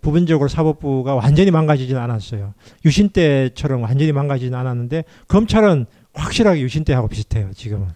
부분적으로 0.01 0.49
사법부가 0.49 1.15
완전히 1.15 1.49
망가지지는 1.49 1.99
않았어요. 2.01 2.53
유신 2.85 3.09
때처럼 3.09 3.81
완전히 3.83 4.11
망가지지는 4.11 4.57
않았는데 4.57 5.05
검찰은 5.27 5.85
확실하게 6.13 6.61
유신 6.61 6.83
때하고 6.83 7.07
비슷해요. 7.07 7.51
지금은. 7.53 7.87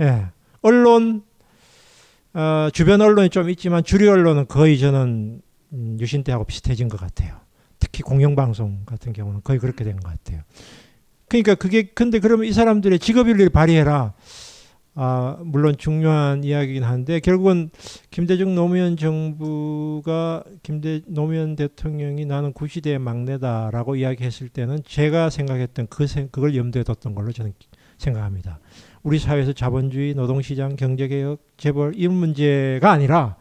예. 0.00 0.26
언론 0.60 1.22
어, 2.34 2.68
주변 2.72 3.00
언론이 3.00 3.30
좀 3.30 3.48
있지만 3.50 3.84
주류 3.84 4.10
언론은 4.10 4.46
거의 4.48 4.78
저는 4.78 5.40
음, 5.72 5.96
유신 6.00 6.24
때하고 6.24 6.44
비슷해진 6.44 6.88
것 6.88 6.98
같아요. 7.00 7.36
특히 7.78 8.02
공영방송 8.02 8.80
같은 8.86 9.12
경우는 9.12 9.42
거의 9.44 9.58
그렇게 9.60 9.84
된 9.84 9.96
것 10.00 10.10
같아요. 10.10 10.42
그러니까 11.28 11.54
그게 11.54 11.84
근데 11.94 12.18
그러면 12.20 12.46
이 12.46 12.52
사람들의 12.52 12.98
직업윤리를 12.98 13.50
발휘해라. 13.50 14.14
아, 15.00 15.36
물론 15.44 15.76
중요한 15.78 16.42
이야기긴 16.42 16.82
한데 16.82 17.20
결국은 17.20 17.70
김대중 18.10 18.56
노무현 18.56 18.96
정부가 18.96 20.42
김대 20.64 21.02
노무현 21.06 21.54
대통령이 21.54 22.24
나는 22.26 22.52
구시대의 22.52 22.98
막내다라고 22.98 23.94
이야기했을 23.94 24.48
때는 24.48 24.80
제가 24.84 25.30
생각했던 25.30 25.86
그 25.88 26.08
생, 26.08 26.26
그걸 26.32 26.56
염두에 26.56 26.82
뒀던 26.82 27.14
걸로 27.14 27.30
저는 27.30 27.52
생각합니다. 27.96 28.58
우리 29.04 29.20
사회에서 29.20 29.52
자본주의, 29.52 30.14
노동시장, 30.14 30.74
경제개혁, 30.74 31.44
재벌 31.56 31.92
이런 31.94 32.14
문제가 32.14 32.90
아니라 32.90 33.36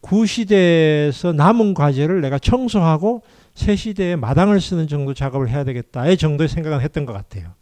구시대에서 0.00 1.34
남은 1.34 1.74
과제를 1.74 2.22
내가 2.22 2.38
청소하고 2.38 3.20
새 3.52 3.76
시대에 3.76 4.16
마당을 4.16 4.58
쓰는 4.58 4.88
정도 4.88 5.12
작업을 5.12 5.50
해야 5.50 5.64
되겠다의 5.64 6.16
정도의 6.16 6.48
생각은 6.48 6.80
했던 6.80 7.04
것 7.04 7.12
같아요. 7.12 7.52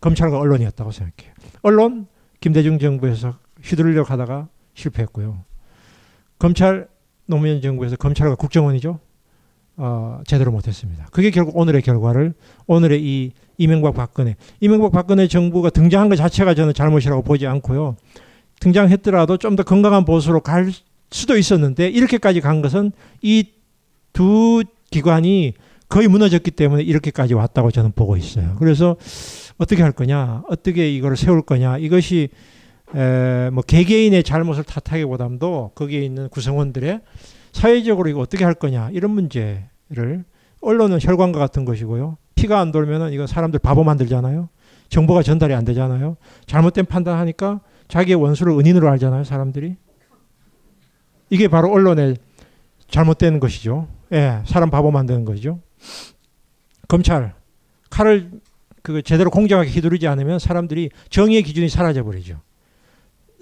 검찰과 0.00 0.38
언론이었다고 0.38 0.90
생각해요. 0.90 1.34
언론 1.60 2.06
김대중 2.46 2.78
정부에서 2.78 3.38
휘두르려고 3.60 4.08
하다가 4.12 4.46
실패했고요. 4.74 5.42
검찰 6.38 6.86
노무현 7.26 7.60
정부에서 7.60 7.96
검찰과 7.96 8.36
국정원이죠. 8.36 9.00
어, 9.78 10.20
제대로 10.28 10.52
못했습니다. 10.52 11.08
그게 11.10 11.32
결국 11.32 11.56
오늘의 11.56 11.82
결과를 11.82 12.34
오늘의 12.68 13.02
이 13.02 13.32
이명박 13.58 13.94
박근혜 13.94 14.36
이명박 14.60 14.92
박근혜 14.92 15.26
정부가 15.26 15.70
등장한 15.70 16.08
것 16.08 16.14
자체가 16.14 16.54
저는 16.54 16.72
잘못이라고 16.72 17.22
보지 17.22 17.48
않고요. 17.48 17.96
등장했더라도 18.60 19.38
좀 19.38 19.56
더 19.56 19.64
건강한 19.64 20.04
보수로 20.04 20.38
갈 20.38 20.70
수도 21.10 21.36
있었는데 21.36 21.88
이렇게까지 21.88 22.40
간 22.40 22.62
것은 22.62 22.92
이 23.22 23.42
두 24.12 24.62
기관이 24.92 25.54
거의 25.88 26.06
무너졌기 26.06 26.52
때문에 26.52 26.84
이렇게까지 26.84 27.34
왔다고 27.34 27.72
저는 27.72 27.90
보고 27.92 28.16
있어요. 28.16 28.54
그래서 28.60 28.96
어떻게 29.58 29.82
할 29.82 29.92
거냐, 29.92 30.42
어떻게 30.48 30.90
이걸 30.90 31.16
세울 31.16 31.42
거냐, 31.42 31.78
이것이 31.78 32.28
에, 32.94 33.50
뭐 33.50 33.62
개개인의 33.62 34.22
잘못을 34.22 34.64
탓하기보다도 34.64 35.72
거기에 35.74 36.02
있는 36.02 36.28
구성원들의 36.28 37.00
사회적으로 37.52 38.08
이거 38.08 38.20
어떻게 38.20 38.44
할 38.44 38.54
거냐 38.54 38.90
이런 38.92 39.10
문제를 39.12 40.24
언론은 40.60 40.98
혈관과 41.00 41.38
같은 41.38 41.64
것이고요. 41.64 42.16
피가 42.34 42.60
안 42.60 42.70
돌면은 42.70 43.12
이거 43.12 43.26
사람들 43.26 43.58
바보 43.60 43.82
만들잖아요. 43.82 44.48
정보가 44.88 45.22
전달이 45.22 45.54
안 45.54 45.64
되잖아요. 45.64 46.16
잘못된 46.46 46.86
판단하니까 46.86 47.60
자기의 47.88 48.16
원수를 48.16 48.52
은인으로 48.52 48.88
알잖아요, 48.90 49.24
사람들이. 49.24 49.76
이게 51.30 51.48
바로 51.48 51.72
언론의 51.72 52.16
잘못된 52.88 53.40
것이죠. 53.40 53.88
예, 54.12 54.42
사람 54.44 54.70
바보 54.70 54.90
만드는 54.90 55.24
거죠. 55.24 55.60
검찰 56.88 57.34
칼을 57.90 58.30
그 58.86 59.02
제대로 59.02 59.30
공정하게 59.30 59.68
휘두르지 59.70 60.06
않으면 60.06 60.38
사람들이 60.38 60.90
정의의 61.10 61.42
기준이 61.42 61.68
사라져 61.68 62.04
버리죠. 62.04 62.40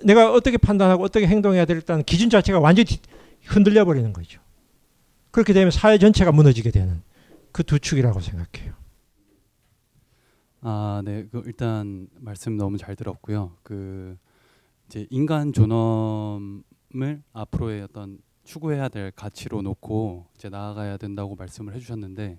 내가 0.02 0.32
어떻게 0.32 0.56
판단하고 0.56 1.04
어떻게 1.04 1.26
행동해야 1.26 1.66
될다는 1.66 2.02
기준 2.04 2.30
자체가 2.30 2.60
완전히 2.60 2.88
흔들려 3.44 3.84
버리는 3.84 4.10
거죠. 4.14 4.40
그렇게 5.30 5.52
되면 5.52 5.70
사회 5.70 5.98
전체가 5.98 6.32
무너지게 6.32 6.70
되는 6.70 7.02
그 7.52 7.62
두 7.62 7.78
축이라고 7.78 8.20
생각해요. 8.20 8.72
아, 10.62 11.02
네. 11.04 11.26
그 11.30 11.42
일단 11.44 12.08
말씀 12.20 12.56
너무 12.56 12.78
잘 12.78 12.96
들었고요. 12.96 13.52
그 13.62 14.16
이제 14.86 15.06
인간 15.10 15.52
존엄을 15.52 17.22
앞으로의 17.34 17.82
어떤 17.82 18.16
추구해야 18.44 18.88
될 18.88 19.10
가치로 19.10 19.60
놓고 19.60 20.24
이제 20.36 20.48
나아가야 20.48 20.96
된다고 20.96 21.36
말씀을 21.36 21.74
해주셨는데 21.74 22.38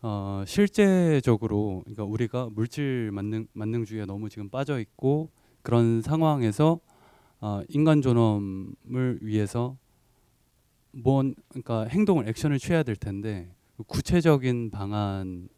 어, 0.00 0.44
실제적으로 0.46 1.82
그러니까 1.84 2.04
우리가 2.04 2.48
물질 2.52 3.10
만능 3.12 3.46
만능주의에 3.52 4.04
너무 4.04 4.28
지금 4.28 4.48
빠져 4.48 4.78
있고 4.78 5.30
그런 5.62 6.02
상황에서 6.02 6.80
어, 7.40 7.62
인간 7.68 8.00
존엄을 8.00 9.18
위해서 9.22 9.76
뭔 10.92 11.34
그러니까 11.48 11.84
행동을 11.84 12.28
액션을 12.28 12.58
취해야 12.58 12.82
될 12.82 12.96
텐데 12.96 13.50
구체적인 13.86 14.70
방안이 14.70 15.48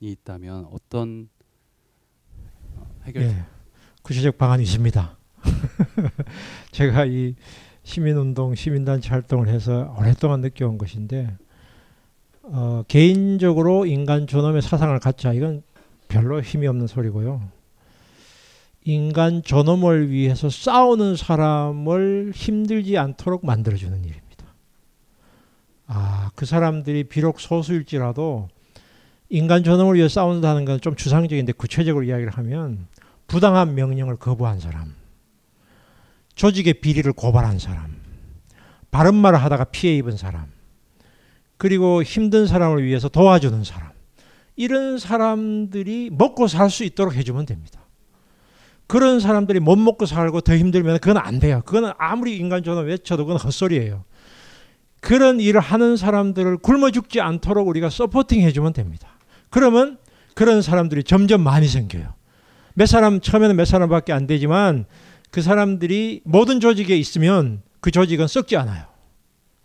있다면 0.00 0.66
어떤 0.70 1.28
어, 2.76 2.86
해결? 3.04 3.22
예, 3.22 3.44
구체적 4.02 4.38
방안이 4.38 4.62
있습니다. 4.62 5.18
제가 6.72 7.04
이 7.06 7.34
시민운동, 7.82 8.54
시민단체 8.54 9.10
활동을 9.10 9.48
해서 9.48 9.94
오랫동안 9.98 10.40
느껴온 10.40 10.78
것인데 10.78 11.36
어, 12.44 12.82
개인적으로 12.88 13.86
인간 13.86 14.26
존엄의 14.26 14.62
사상을 14.62 14.98
갖자 15.00 15.32
이건 15.32 15.62
별로 16.08 16.40
힘이 16.40 16.66
없는 16.66 16.86
소리고요. 16.86 17.40
인간 18.84 19.42
존엄을 19.42 20.10
위해서 20.10 20.50
싸우는 20.50 21.16
사람을 21.16 22.32
힘들지 22.34 22.98
않도록 22.98 23.46
만들어주는 23.46 23.96
일입니다. 24.04 24.46
아, 25.86 26.30
그 26.34 26.46
사람들이 26.46 27.04
비록 27.04 27.38
소수일지라도 27.40 28.48
인간 29.28 29.62
존엄을 29.62 29.96
위해 29.96 30.08
싸운다는 30.08 30.64
건 30.64 30.80
좀 30.80 30.96
추상적인데 30.96 31.52
구체적으로 31.52 32.04
이야기를 32.04 32.32
하면 32.32 32.86
부당한 33.28 33.74
명령을 33.74 34.16
거부한 34.16 34.58
사람, 34.58 34.94
조직의 36.34 36.74
비리를 36.74 37.10
고발한 37.12 37.58
사람, 37.58 37.96
바른 38.90 39.14
말을 39.14 39.42
하다가 39.42 39.64
피해 39.64 39.96
입은 39.96 40.16
사람, 40.16 40.51
그리고 41.62 42.02
힘든 42.02 42.48
사람을 42.48 42.82
위해서 42.82 43.08
도와주는 43.08 43.62
사람, 43.62 43.90
이런 44.56 44.98
사람들이 44.98 46.10
먹고 46.10 46.48
살 46.48 46.68
수 46.70 46.82
있도록 46.82 47.14
해주면 47.14 47.46
됩니다. 47.46 47.78
그런 48.88 49.20
사람들이 49.20 49.60
못 49.60 49.76
먹고 49.76 50.04
살고 50.04 50.40
더 50.40 50.56
힘들면 50.56 50.98
그건 50.98 51.18
안 51.18 51.38
돼요. 51.38 51.62
그건 51.64 51.92
아무리 51.98 52.36
인간 52.36 52.64
존엄 52.64 52.86
외쳐도 52.86 53.26
그건 53.26 53.40
헛소리예요. 53.40 54.02
그런 54.98 55.38
일을 55.38 55.60
하는 55.60 55.96
사람들을 55.96 56.56
굶어 56.56 56.90
죽지 56.90 57.20
않도록 57.20 57.68
우리가 57.68 57.90
서포팅 57.90 58.40
해주면 58.40 58.72
됩니다. 58.72 59.10
그러면 59.48 59.98
그런 60.34 60.62
사람들이 60.62 61.04
점점 61.04 61.42
많이 61.42 61.68
생겨요. 61.68 62.12
몇 62.74 62.86
사람 62.86 63.20
처음에는 63.20 63.54
몇 63.54 63.66
사람밖에 63.66 64.12
안 64.12 64.26
되지만 64.26 64.86
그 65.30 65.40
사람들이 65.40 66.22
모든 66.24 66.58
조직에 66.58 66.96
있으면 66.96 67.62
그 67.80 67.92
조직은 67.92 68.26
썩지 68.26 68.56
않아요. 68.56 68.86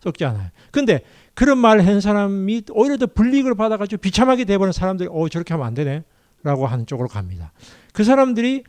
썩지 0.04 0.26
않아요. 0.26 0.52
근데 0.70 1.02
그런 1.38 1.60
말을 1.60 1.86
한 1.86 2.02
사람이 2.02 2.64
오히려 2.72 2.98
더 2.98 3.06
불이익을 3.06 3.54
받아가지고 3.54 4.02
비참하게 4.02 4.46
돼버린 4.46 4.72
사람들이 4.72 5.08
어 5.12 5.30
저렇게 5.30 5.54
하면 5.54 5.68
안 5.68 5.76
되네 5.76 6.04
라고 6.42 6.66
하는 6.66 6.88
쪽으로 6.88 7.08
갑니다. 7.08 7.52
그 7.94 8.04
사람들이 8.04 8.64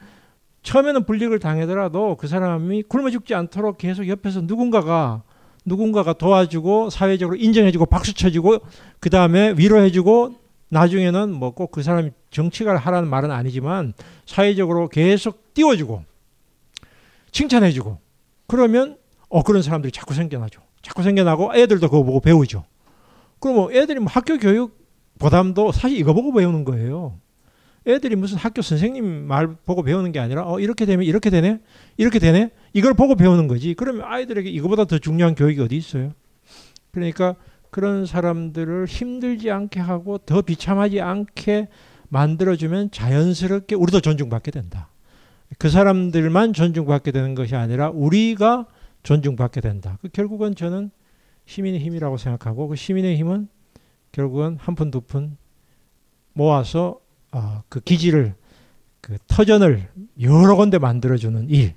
처음에는 0.64 1.04
불이익을 1.06 1.38
당하더라도 1.38 2.16
그 2.16 2.28
사람이 2.28 2.82
굶어 2.82 3.08
죽지 3.08 3.34
않도록 3.34 3.78
계속 3.78 4.06
옆에서 4.06 4.42
누군가가 4.42 5.22
누군가가 5.64 6.12
도와주고 6.12 6.90
사회적으로 6.90 7.38
인정해주고 7.38 7.86
박수 7.86 8.12
쳐주고 8.12 8.58
그 9.00 9.08
다음에 9.08 9.54
위로해주고 9.56 10.34
나중에는 10.68 11.32
뭐 11.32 11.52
꼭 11.52 11.70
그 11.70 11.82
사람이 11.82 12.10
정치가를 12.30 12.78
하라는 12.80 13.08
말은 13.08 13.30
아니지만 13.30 13.94
사회적으로 14.26 14.88
계속 14.90 15.54
띄워주고 15.54 16.04
칭찬해주고 17.32 17.98
그러면 18.46 18.98
어 19.30 19.42
그런 19.42 19.62
사람들이 19.62 19.90
자꾸 19.90 20.12
생겨나죠. 20.12 20.67
자꾸 20.82 21.02
생겨나고 21.02 21.54
애들도 21.54 21.88
그거 21.88 22.02
보고 22.02 22.20
배우죠. 22.20 22.64
그러면 23.40 23.72
애들이 23.72 24.00
뭐 24.00 24.08
학교 24.10 24.38
교육 24.38 24.78
보담도 25.18 25.72
사실 25.72 25.98
이거 25.98 26.12
보고 26.12 26.32
배우는 26.32 26.64
거예요. 26.64 27.18
애들이 27.86 28.16
무슨 28.16 28.36
학교 28.36 28.60
선생님 28.60 29.26
말 29.26 29.54
보고 29.64 29.82
배우는 29.82 30.12
게 30.12 30.20
아니라 30.20 30.44
어 30.46 30.60
이렇게 30.60 30.84
되면 30.84 31.06
이렇게 31.06 31.30
되네 31.30 31.60
이렇게 31.96 32.18
되네 32.18 32.50
이걸 32.74 32.92
보고 32.92 33.14
배우는 33.14 33.48
거지 33.48 33.74
그러면 33.74 34.02
아이들에게 34.04 34.48
이거보다 34.50 34.84
더 34.84 34.98
중요한 34.98 35.34
교육이 35.34 35.60
어디 35.60 35.76
있어요 35.76 36.12
그러니까 36.90 37.34
그런 37.70 38.04
사람들을 38.04 38.86
힘들지 38.86 39.50
않게 39.50 39.80
하고 39.80 40.18
더 40.18 40.42
비참하지 40.42 41.00
않게 41.00 41.68
만들어주면 42.08 42.90
자연스럽게 42.90 43.74
우리도 43.74 44.00
존중받게 44.00 44.50
된다 44.50 44.90
그 45.58 45.70
사람들만 45.70 46.52
존중받게 46.52 47.10
되는 47.10 47.34
것이 47.34 47.56
아니라 47.56 47.88
우리가 47.88 48.66
존중받게 49.02 49.60
된다 49.60 49.98
그 50.00 50.08
결국은 50.08 50.54
저는 50.54 50.90
시민의 51.46 51.80
힘이라고 51.80 52.16
생각하고 52.16 52.68
그 52.68 52.76
시민의 52.76 53.16
힘은 53.16 53.48
결국은 54.12 54.56
한 54.58 54.74
푼두푼 54.74 55.36
모아서 56.34 57.00
어, 57.32 57.62
그 57.68 57.80
기지를 57.80 58.34
그 59.00 59.16
터전을 59.26 59.90
여러 60.20 60.56
군데 60.56 60.78
만들어주는 60.78 61.48
일 61.50 61.74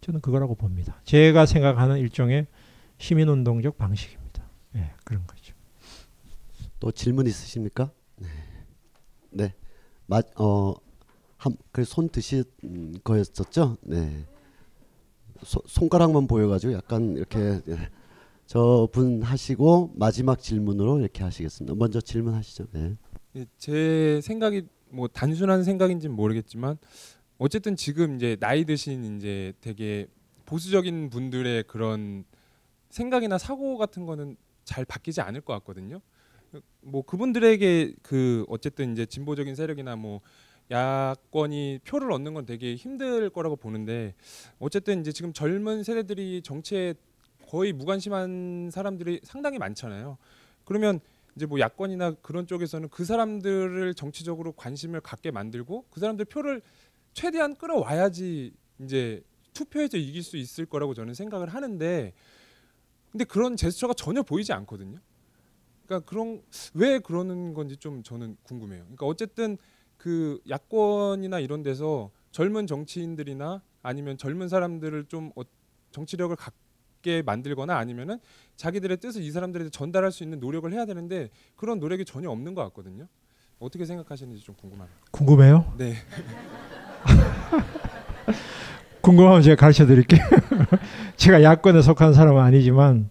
저는 0.00 0.20
그거라고 0.20 0.54
봅니다. 0.54 1.00
제가 1.04 1.46
생각하는 1.46 1.98
일종의 1.98 2.46
시민운동적 2.98 3.76
방식입니다. 3.76 4.44
네, 4.72 4.92
그런 5.04 5.26
거죠. 5.26 5.54
또 6.78 6.92
질문 6.92 7.26
있으십니까? 7.26 7.90
네, 8.16 8.28
네, 9.30 9.54
맞, 10.06 10.26
어, 10.40 10.74
한, 11.36 11.56
그손 11.72 12.10
드신 12.10 12.44
거였었죠? 13.02 13.78
네, 13.82 14.24
소, 15.42 15.62
손가락만 15.66 16.26
보여가지고 16.26 16.72
약간 16.72 17.16
이렇게 17.16 17.60
예. 17.68 17.90
저분 18.46 19.22
하시고 19.22 19.92
마지막 19.94 20.40
질문으로 20.40 21.00
이렇게 21.00 21.24
하시겠습니다. 21.24 21.74
먼저 21.74 22.00
질문하시죠. 22.00 22.66
네. 22.72 22.96
예, 23.36 23.46
제 23.58 24.20
생각이 24.22 24.62
뭐 24.90 25.08
단순한 25.08 25.64
생각인지는 25.64 26.14
모르겠지만 26.14 26.78
어쨌든 27.38 27.76
지금 27.76 28.16
이제 28.16 28.36
나이 28.36 28.64
드신 28.64 29.16
이제 29.16 29.52
되게 29.60 30.06
보수적인 30.46 31.10
분들의 31.10 31.64
그런 31.64 32.24
생각이나 32.90 33.36
사고 33.36 33.76
같은 33.76 34.06
거는 34.06 34.36
잘 34.64 34.84
바뀌지 34.84 35.20
않을 35.20 35.40
것 35.40 35.52
같거든요. 35.54 36.00
뭐 36.80 37.02
그분들에게 37.02 37.94
그 38.02 38.44
어쨌든 38.48 38.92
이제 38.92 39.04
진보적인 39.04 39.54
세력이나 39.54 39.96
뭐 39.96 40.20
야권이 40.70 41.80
표를 41.84 42.10
얻는 42.12 42.34
건 42.34 42.44
되게 42.46 42.74
힘들 42.74 43.30
거라고 43.30 43.56
보는데 43.56 44.14
어쨌든 44.58 45.00
이제 45.00 45.12
지금 45.12 45.32
젊은 45.32 45.82
세대들이 45.82 46.42
정치에 46.42 46.94
거의 47.48 47.72
무관심한 47.72 48.70
사람들이 48.72 49.20
상당히 49.22 49.58
많잖아요. 49.58 50.18
그러면 50.64 51.00
이제 51.36 51.46
뭐 51.46 51.60
야권이나 51.60 52.14
그런 52.22 52.46
쪽에서는 52.46 52.88
그 52.88 53.04
사람들을 53.04 53.94
정치적으로 53.94 54.52
관심을 54.52 55.00
갖게 55.00 55.30
만들고 55.30 55.84
그 55.90 56.00
사람들 56.00 56.24
표를 56.24 56.62
최대한 57.12 57.54
끌어와야지 57.54 58.52
이제 58.80 59.22
투표에서 59.52 59.96
이길 59.96 60.22
수 60.22 60.36
있을 60.36 60.66
거라고 60.66 60.94
저는 60.94 61.14
생각을 61.14 61.48
하는데 61.48 62.12
근데 63.12 63.24
그런 63.24 63.56
제스처가 63.56 63.94
전혀 63.94 64.22
보이지 64.22 64.52
않거든요. 64.52 64.98
그러니까 65.86 66.10
그런 66.10 66.42
왜 66.74 66.98
그러는 66.98 67.54
건지 67.54 67.76
좀 67.76 68.02
저는 68.02 68.36
궁금해요. 68.42 68.82
그러니까 68.82 69.06
어쨌든 69.06 69.56
그 69.96 70.40
야권이나 70.48 71.40
이런 71.40 71.62
데서 71.62 72.10
젊은 72.30 72.66
정치인들이나 72.66 73.62
아니면 73.82 74.18
젊은 74.18 74.48
사람들을 74.48 75.06
좀 75.06 75.30
어, 75.36 75.42
정치력을 75.90 76.34
갖게 76.36 77.22
만들거나 77.22 77.76
아니면은 77.76 78.18
자기들의 78.56 78.98
뜻을 78.98 79.22
이 79.22 79.30
사람들에게 79.30 79.70
전달할 79.70 80.12
수 80.12 80.22
있는 80.22 80.40
노력을 80.40 80.70
해야 80.72 80.84
되는데 80.84 81.30
그런 81.56 81.78
노력이 81.78 82.04
전혀 82.04 82.30
없는 82.30 82.54
것 82.54 82.62
같거든요. 82.64 83.06
어떻게 83.58 83.86
생각하시는지 83.86 84.42
좀 84.44 84.54
궁금하네요. 84.56 84.94
궁금해요? 85.10 85.72
네. 85.78 85.94
궁금하면 89.00 89.40
제가 89.42 89.56
가르쳐 89.56 89.86
드릴게요. 89.86 90.20
제가 91.16 91.42
야권에 91.42 91.80
속한 91.80 92.12
사람은 92.12 92.42
아니지만 92.42 93.08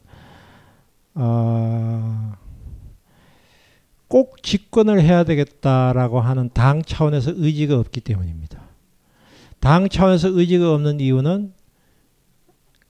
어, 1.15 2.33
꼭 4.15 4.41
집권을 4.41 5.01
해야 5.01 5.25
되겠다라고 5.25 6.21
하는 6.21 6.49
당 6.53 6.81
차원에서 6.81 7.33
의지가 7.35 7.77
없기 7.77 7.99
때문입니다. 7.99 8.61
당 9.59 9.89
차원에서 9.89 10.29
의지가 10.29 10.73
없는 10.73 11.01
이유는 11.01 11.51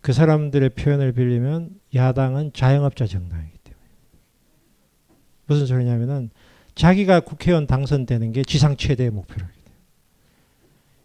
그 0.01 0.13
사람들의 0.13 0.69
표현을 0.69 1.13
빌리면 1.13 1.71
야당은 1.95 2.51
자영업자 2.53 3.07
정당이기 3.07 3.57
때문에 3.57 3.83
무슨 5.47 5.65
소리냐면은 5.65 6.29
자기가 6.75 7.21
국회의원 7.21 7.65
당선되는 7.65 8.31
게 8.31 8.43
지상 8.43 8.77
최대의 8.77 9.09
목표를 9.09 9.47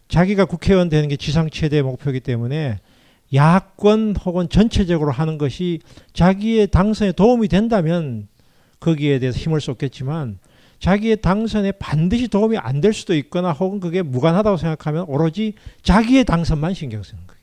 자기가 0.07 0.45
국회의원 0.45 0.89
되는 0.89 1.09
게 1.09 1.15
지상 1.15 1.49
최대의 1.49 1.81
목표이기 1.81 2.19
때문에 2.19 2.77
야권 3.33 4.17
혹은 4.17 4.49
전체적으로 4.49 5.11
하는 5.11 5.39
것이 5.39 5.79
자기의 6.13 6.67
당선에 6.67 7.11
도움이 7.13 7.47
된다면 7.47 8.27
거기에 8.81 9.19
대해서 9.19 9.39
힘을 9.39 9.61
쏟겠지만 9.61 10.39
자기의 10.79 11.21
당선에 11.21 11.71
반드시 11.73 12.27
도움이 12.27 12.57
안 12.57 12.81
될 12.81 12.91
수도 12.91 13.15
있거나 13.15 13.51
혹은 13.53 13.79
그게 13.79 14.01
무관하다고 14.01 14.57
생각하면 14.57 15.05
오로지 15.07 15.53
자기의 15.83 16.25
당선만 16.25 16.73
신경 16.73 17.03
쓰는 17.03 17.21
거예요. 17.27 17.39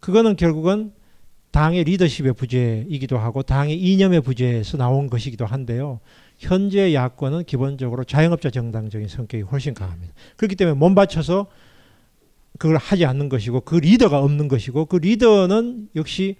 그거는 0.00 0.36
결국은 0.36 0.92
당의 1.52 1.84
리더십의 1.84 2.34
부재이기도 2.34 3.16
하고 3.16 3.42
당의 3.42 3.78
이념의 3.78 4.20
부재에서 4.20 4.76
나온 4.76 5.08
것이기도 5.08 5.46
한데요. 5.46 6.00
현재 6.38 6.92
야권은 6.92 7.44
기본적으로 7.44 8.04
자영업자 8.04 8.50
정당적인 8.50 9.08
성격이 9.08 9.44
훨씬 9.44 9.72
강합니다. 9.72 10.12
그렇기 10.36 10.56
때문에 10.56 10.76
몸 10.76 10.94
바쳐서 10.94 11.46
그걸 12.58 12.76
하지 12.76 13.04
않는 13.06 13.28
것이고 13.28 13.60
그 13.60 13.76
리더가 13.76 14.18
없는 14.18 14.48
것이고 14.48 14.86
그 14.86 14.96
리더는 14.96 15.88
역시 15.96 16.36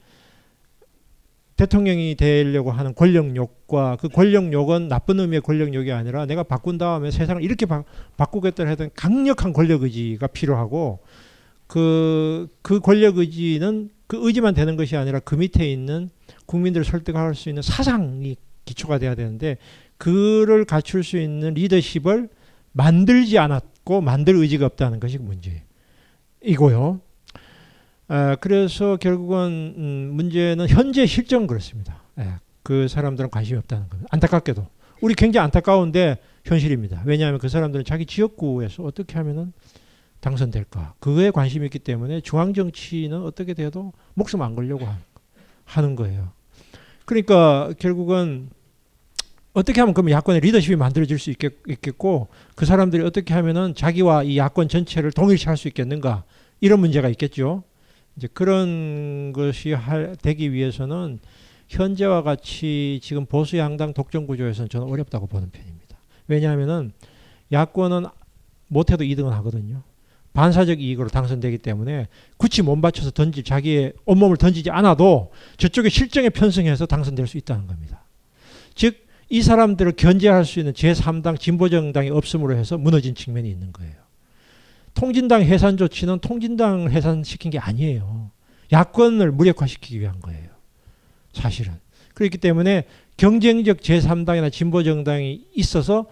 대통령이 1.57 2.17
되려고 2.17 2.71
하는 2.71 2.95
권력욕과 2.95 3.97
그 4.01 4.09
권력욕은 4.09 4.89
나쁜 4.89 5.21
의미의 5.21 5.41
권력욕이 5.41 5.91
아니라 5.91 6.27
내가 6.27 6.43
바꾼 6.43 6.77
다음에 6.77 7.11
세상을 7.11 7.43
이렇게 7.43 7.65
바, 7.67 7.83
꾸겠다 8.31 8.67
하던 8.67 8.91
강력한 8.95 9.53
권력 9.53 9.83
의지가 9.83 10.27
필요하고 10.29 11.01
그, 11.67 12.49
그 12.63 12.81
권력 12.81 13.19
의지는 13.19 13.91
그 14.07 14.19
의지만 14.21 14.55
되는 14.55 14.77
것이 14.77 14.97
아니라 14.97 15.19
그 15.19 15.35
밑에 15.35 15.71
있는 15.71 16.11
국민들을 16.45 16.85
설득할 16.85 17.35
수 17.35 17.49
있는 17.49 17.63
사상이 17.63 18.37
기초가 18.67 18.99
돼야 18.99 19.15
되는데 19.15 19.57
그를 19.97 20.65
갖출 20.65 21.03
수 21.03 21.19
있는 21.19 21.55
리더십을 21.55 22.29
만들지 22.73 23.39
않았고 23.39 24.03
만들 24.03 24.37
의지가 24.37 24.67
없다는 24.67 25.01
것이 25.01 25.19
문제이고요. 25.19 27.01
아, 28.09 28.37
그래서 28.37 28.97
결국은 28.97 29.75
음, 29.77 30.11
문제는 30.15 30.69
현재 30.69 31.07
실정은 31.07 31.47
그렇습니다. 31.47 32.03
예, 32.19 32.35
그 32.63 32.89
사람들은 32.89 33.31
관심이 33.31 33.59
없다는 33.59 33.89
겁니다. 33.89 34.09
안타깝게도 34.13 34.67
우리 35.01 35.15
굉장히 35.15 35.45
안타까운데 35.45 36.19
현실입니다. 36.45 37.03
왜냐하면 37.05 37.39
그 37.41 37.49
사람들은 37.49 37.85
자기 37.85 38.07
지역구에서 38.07 38.85
어떻게 38.85 39.17
하면은 39.17 39.53
당선될까 40.21 40.95
그거에 41.01 41.31
관심이 41.31 41.67
있기 41.67 41.79
때문에 41.81 42.21
중앙 42.21 42.55
정치는 42.55 43.23
어떻게 43.23 43.55
돼도 43.55 43.93
목숨 44.15 44.43
안 44.43 44.55
걸려고 44.55 44.87
하는 45.65 45.97
거예요. 45.97 46.31
그러니까 47.05 47.73
결국은 47.79 48.49
어떻게 49.53 49.81
하면 49.81 49.95
그럼 49.95 50.11
야권의 50.11 50.41
리더십이 50.43 50.77
만들어질 50.77 51.19
수 51.19 51.31
있겠, 51.31 51.55
있겠 51.69 51.99
고 51.99 52.29
그 52.55 52.65
사람들이 52.67 53.03
어떻게 53.05 53.35
하면은 53.35 53.75
자기와 53.75 54.23
이 54.23 54.39
야권 54.39 54.69
전체를 54.69 55.13
동일시할 55.13 55.57
수 55.57 55.69
있겠는가 55.69 56.25
이런 56.61 56.81
문제가 56.81 57.09
있겠죠. 57.11 57.63
이제 58.17 58.29
그런 58.33 59.33
것이 59.33 59.73
할, 59.73 60.17
되기 60.21 60.53
위해서는 60.53 61.19
현재와 61.69 62.23
같이 62.23 63.01
지금 63.03 63.27
보수 63.27 63.59
양당 63.59 63.93
독점 63.93 64.27
구조에서는 64.27 64.69
저는 64.69 64.87
어렵다고 64.89 65.27
보는 65.27 65.51
편입니다. 65.51 65.97
왜냐하면은 66.29 66.93
야권은 67.53 68.07
못해도 68.69 69.05
2등은 69.05 69.31
하거든요. 69.31 69.83
반사적 70.33 70.81
이익으로 70.81 71.09
당선되기 71.09 71.59
때문에 71.59 72.09
굳이 72.37 72.63
몸 72.63 72.81
바쳐서 72.81 73.11
던질 73.11 73.45
자기의 73.45 73.95
온몸을 74.05 74.37
던지지 74.37 74.71
않아도 74.71 75.33
저쪽에 75.57 75.89
실정에 75.89 76.29
편승해서 76.29 76.87
당선될 76.87 77.27
수 77.27 77.39
있다는 77.39 77.67
겁니다. 77.67 78.05
즉 78.75 79.07
이 79.29 79.43
사람들을 79.43 79.93
견제할 79.93 80.45
수 80.45 80.61
있는 80.61 80.73
제3당 80.73 81.41
진보정당이 81.41 82.11
없음으로 82.11 82.57
해서 82.57 82.79
무너진 82.79 83.15
측면이 83.15 83.51
있는 83.51 83.73
거예요. 83.73 83.95
통진당 84.97 85.43
해산 85.43 85.77
조치는 85.77 86.19
통진당을 86.19 86.91
해산시킨 86.91 87.51
게 87.53 87.59
아니에요. 87.59 88.31
야권을 88.73 89.31
무력화시키기 89.31 90.01
위한 90.01 90.19
거예요. 90.21 90.49
사실은. 91.33 91.75
그렇기 92.15 92.39
때문에 92.39 92.85
경쟁적 93.17 93.81
제3당이나 93.81 94.51
진보정당이 94.51 95.49
있어서 95.55 96.07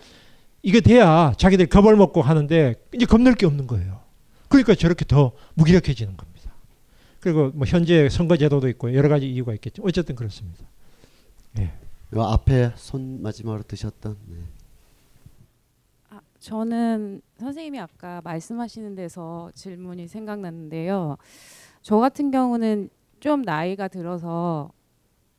이게 0.63 0.81
돼야 0.81 1.33
자기들 1.37 1.67
겁을 1.67 1.97
먹고 1.97 2.23
하는데 2.23 2.75
이제 2.95 3.07
겁낼 3.07 3.35
게 3.35 3.47
없는 3.47 3.67
거예요. 3.67 4.01
그러니까 4.49 4.75
저렇게 4.75 5.05
더 5.07 5.33
무기력해지는 5.55 6.17
겁니다. 6.17 6.53
그리고 7.21 7.51
뭐 7.55 7.67
현재 7.67 8.09
선거제도도 8.11 8.69
있고 8.69 8.95
여러 8.95 9.09
가지 9.09 9.27
이유가 9.27 9.55
있겠죠. 9.55 9.83
어쨌든 9.83 10.15
그렇습니다. 10.15 10.65
네. 11.53 11.73
요 12.15 12.23
앞에 12.23 12.73
손 12.77 13.23
마지막으로 13.23 13.63
드셨던. 13.63 14.17
네. 14.27 14.37
아, 16.45 16.51
저는 16.55 17.23
선생님이 17.39 17.81
아까 17.81 18.21
말씀하시는 18.23 18.95
데서 18.95 19.51
질문이 19.55 20.09
생각났는데요. 20.09 21.17
저 21.81 21.99
같은 21.99 22.31
경우는 22.31 22.91
좀 23.21 23.43
나이가 23.43 23.89
들어서 23.89 24.71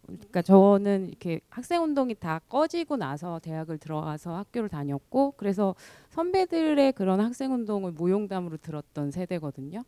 그러니까 0.07 0.41
저는 0.41 1.07
이렇게 1.09 1.41
학생 1.49 1.83
운동이 1.83 2.15
다 2.15 2.39
꺼지고 2.49 2.97
나서 2.97 3.39
대학을 3.39 3.77
들어가서 3.77 4.35
학교를 4.35 4.69
다녔고 4.69 5.33
그래서 5.37 5.75
선배들의 6.09 6.93
그런 6.93 7.19
학생 7.19 7.53
운동을 7.53 7.91
무용담으로 7.91 8.57
들었던 8.57 9.11
세대거든요. 9.11 9.83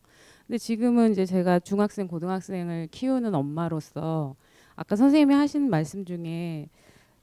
근데 0.45 0.57
지금은 0.57 1.11
이제 1.11 1.26
제가 1.26 1.59
중학생 1.59 2.07
고등학생을 2.07 2.89
키우는 2.91 3.34
엄마로서 3.34 4.36
아까 4.76 4.95
선생님이 4.95 5.34
하신 5.34 5.70
말씀 5.70 6.05
중에 6.05 6.70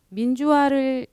민주화를 0.09 1.07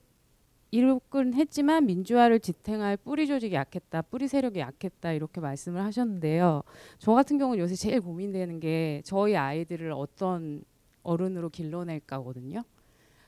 이루긴 0.72 1.34
했지만 1.34 1.84
민주화를 1.86 2.40
지탱할 2.40 2.96
뿌리 2.96 3.26
조직이 3.26 3.54
약했다, 3.54 4.02
뿌리 4.02 4.26
세력이 4.26 4.58
약했다 4.58 5.12
이렇게 5.12 5.40
말씀을 5.40 5.82
하셨는데요. 5.82 6.62
저 6.98 7.12
같은 7.12 7.36
경우는 7.38 7.62
요새 7.62 7.74
제일 7.74 8.00
고민되는 8.00 8.58
게 8.58 9.02
저희 9.04 9.36
아이들을 9.36 9.92
어떤 9.92 10.64
어른으로 11.02 11.50
길러낼까거든요. 11.50 12.64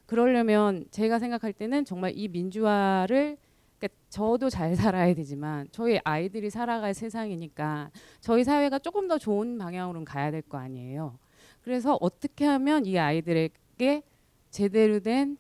그러려면 0.07 0.86
제가 0.90 1.18
생각할 1.18 1.53
때는 1.53 1.84
정말 1.84 2.12
이 2.16 2.28
민주화를 2.28 3.36
그러니까 3.78 4.01
저도 4.09 4.49
잘 4.49 4.74
살아야 4.74 5.12
되지만 5.14 5.68
저희 5.70 6.01
아이들이 6.03 6.49
살아갈 6.49 6.95
세상이니까 6.95 7.90
저희 8.20 8.42
사회가 8.45 8.78
조금 8.78 9.07
더 9.07 9.18
좋은 9.18 9.59
방향으로 9.59 10.03
가야 10.05 10.30
될 10.30 10.40
거 10.42 10.57
아니에요. 10.59 11.18
그래서 11.61 11.99
어떻게 12.01 12.47
하면 12.47 12.86
이 12.86 12.99
아이들에게 12.99 14.03
제대로 14.51 15.01
된 15.01 15.36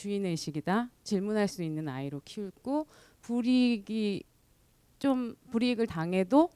주인 0.00 0.24
의식이다 0.24 0.88
질문할 1.04 1.46
수 1.46 1.62
있는 1.62 1.86
아이로 1.86 2.22
키우고 2.24 2.86
불이익이 3.20 4.22
좀 4.98 5.36
불이익을 5.50 5.86
당해도 5.86 6.48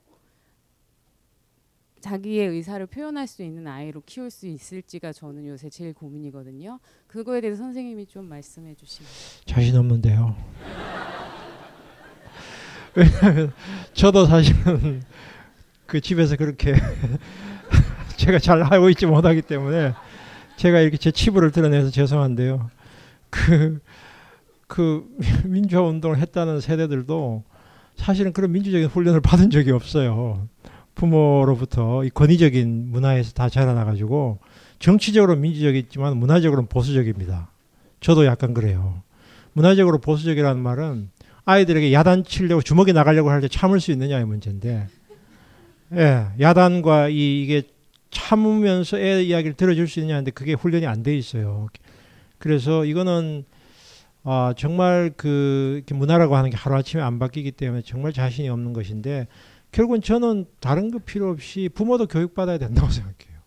자기의 2.01 2.49
의사를 2.49 2.87
표현할 2.87 3.27
수 3.27 3.43
있는 3.43 3.67
아이로 3.67 4.03
키울 4.07 4.31
수 4.31 4.47
있을지가 4.47 5.13
저는 5.13 5.47
요새 5.47 5.69
제일 5.69 5.93
고민이거든요. 5.93 6.81
그거에 7.07 7.43
대해서 7.43 7.63
선생님이 7.63 8.07
좀 8.07 8.27
말씀해 8.31 8.77
주시면. 8.77 9.11
자신 9.45 9.77
없는데요. 9.77 10.35
저도 13.93 14.25
사실은 14.25 15.03
그 15.85 16.01
집에서 16.01 16.37
그렇게 16.37 16.75
제가 18.17 18.39
잘 18.39 18.63
알고 18.63 18.89
있지 18.89 19.05
못하기 19.05 19.43
때문에 19.43 19.93
제가 20.57 20.81
이렇게 20.81 20.97
제 20.97 21.11
치부를 21.11 21.51
드러내서 21.51 21.91
죄송한데요. 21.91 22.71
그, 23.35 23.81
그 24.69 25.05
민주화 25.45 25.83
운동을 25.83 26.19
했다는 26.19 26.61
세대들도 26.61 27.43
사실은 27.97 28.33
그런 28.33 28.53
민주적인 28.53 28.87
훈련을 28.89 29.21
받은 29.21 29.51
적이 29.51 29.73
없어요. 29.73 30.49
부모로부터 30.95 32.05
이 32.05 32.11
권위적인 32.11 32.91
문화에서 32.91 33.33
다 33.33 33.49
자라나가지고 33.49 34.39
정치적으로 34.79 35.35
민주적이지만 35.37 36.17
문화적으로는 36.17 36.69
보수적입니다. 36.69 37.51
저도 38.01 38.25
약간 38.27 38.55
그래요. 38.55 39.03
문화적으로 39.53 39.99
보수적이라는 39.99 40.61
말은 40.63 41.11
아이들에게 41.45 41.93
야단 41.93 42.25
치려고 42.25 42.63
주먹이 42.63 42.93
나가려고 42.93 43.31
할 43.31 43.41
때 43.41 43.49
참을 43.49 43.81
수 43.81 43.91
있느냐의 43.93 44.25
문제인데, 44.25 44.87
예, 45.95 46.27
야단과 46.41 47.09
이, 47.09 47.43
이게 47.43 47.63
참으면서 48.11 48.99
애 48.99 49.23
이야기를 49.23 49.55
들어줄 49.57 49.89
수 49.89 50.01
있냐는데 50.01 50.31
그게 50.31 50.55
훈련이 50.55 50.87
안 50.87 51.03
돼 51.03 51.17
있어요. 51.17 51.69
그래서 52.45 52.85
이거는 52.85 53.47
아, 54.23 54.53
정말 54.55 55.11
그 55.17 55.83
문화라고 55.91 56.37
하는 56.37 56.51
게 56.51 56.57
하루아침에 56.57 57.03
안 57.03 57.19
바뀌기 57.19 57.53
때문에 57.53 57.81
정말 57.81 58.13
자신이 58.13 58.51
없는 58.51 58.75
것인데 58.75 59.29
결국은 59.73 60.03
저는 60.03 60.45
다른 60.61 60.91
거 60.91 60.99
필요 60.99 61.31
없이 61.31 61.71
부모도 61.75 62.07
교육받아야 62.07 62.59
된다고 62.59 62.89
생각해요. 62.93 63.39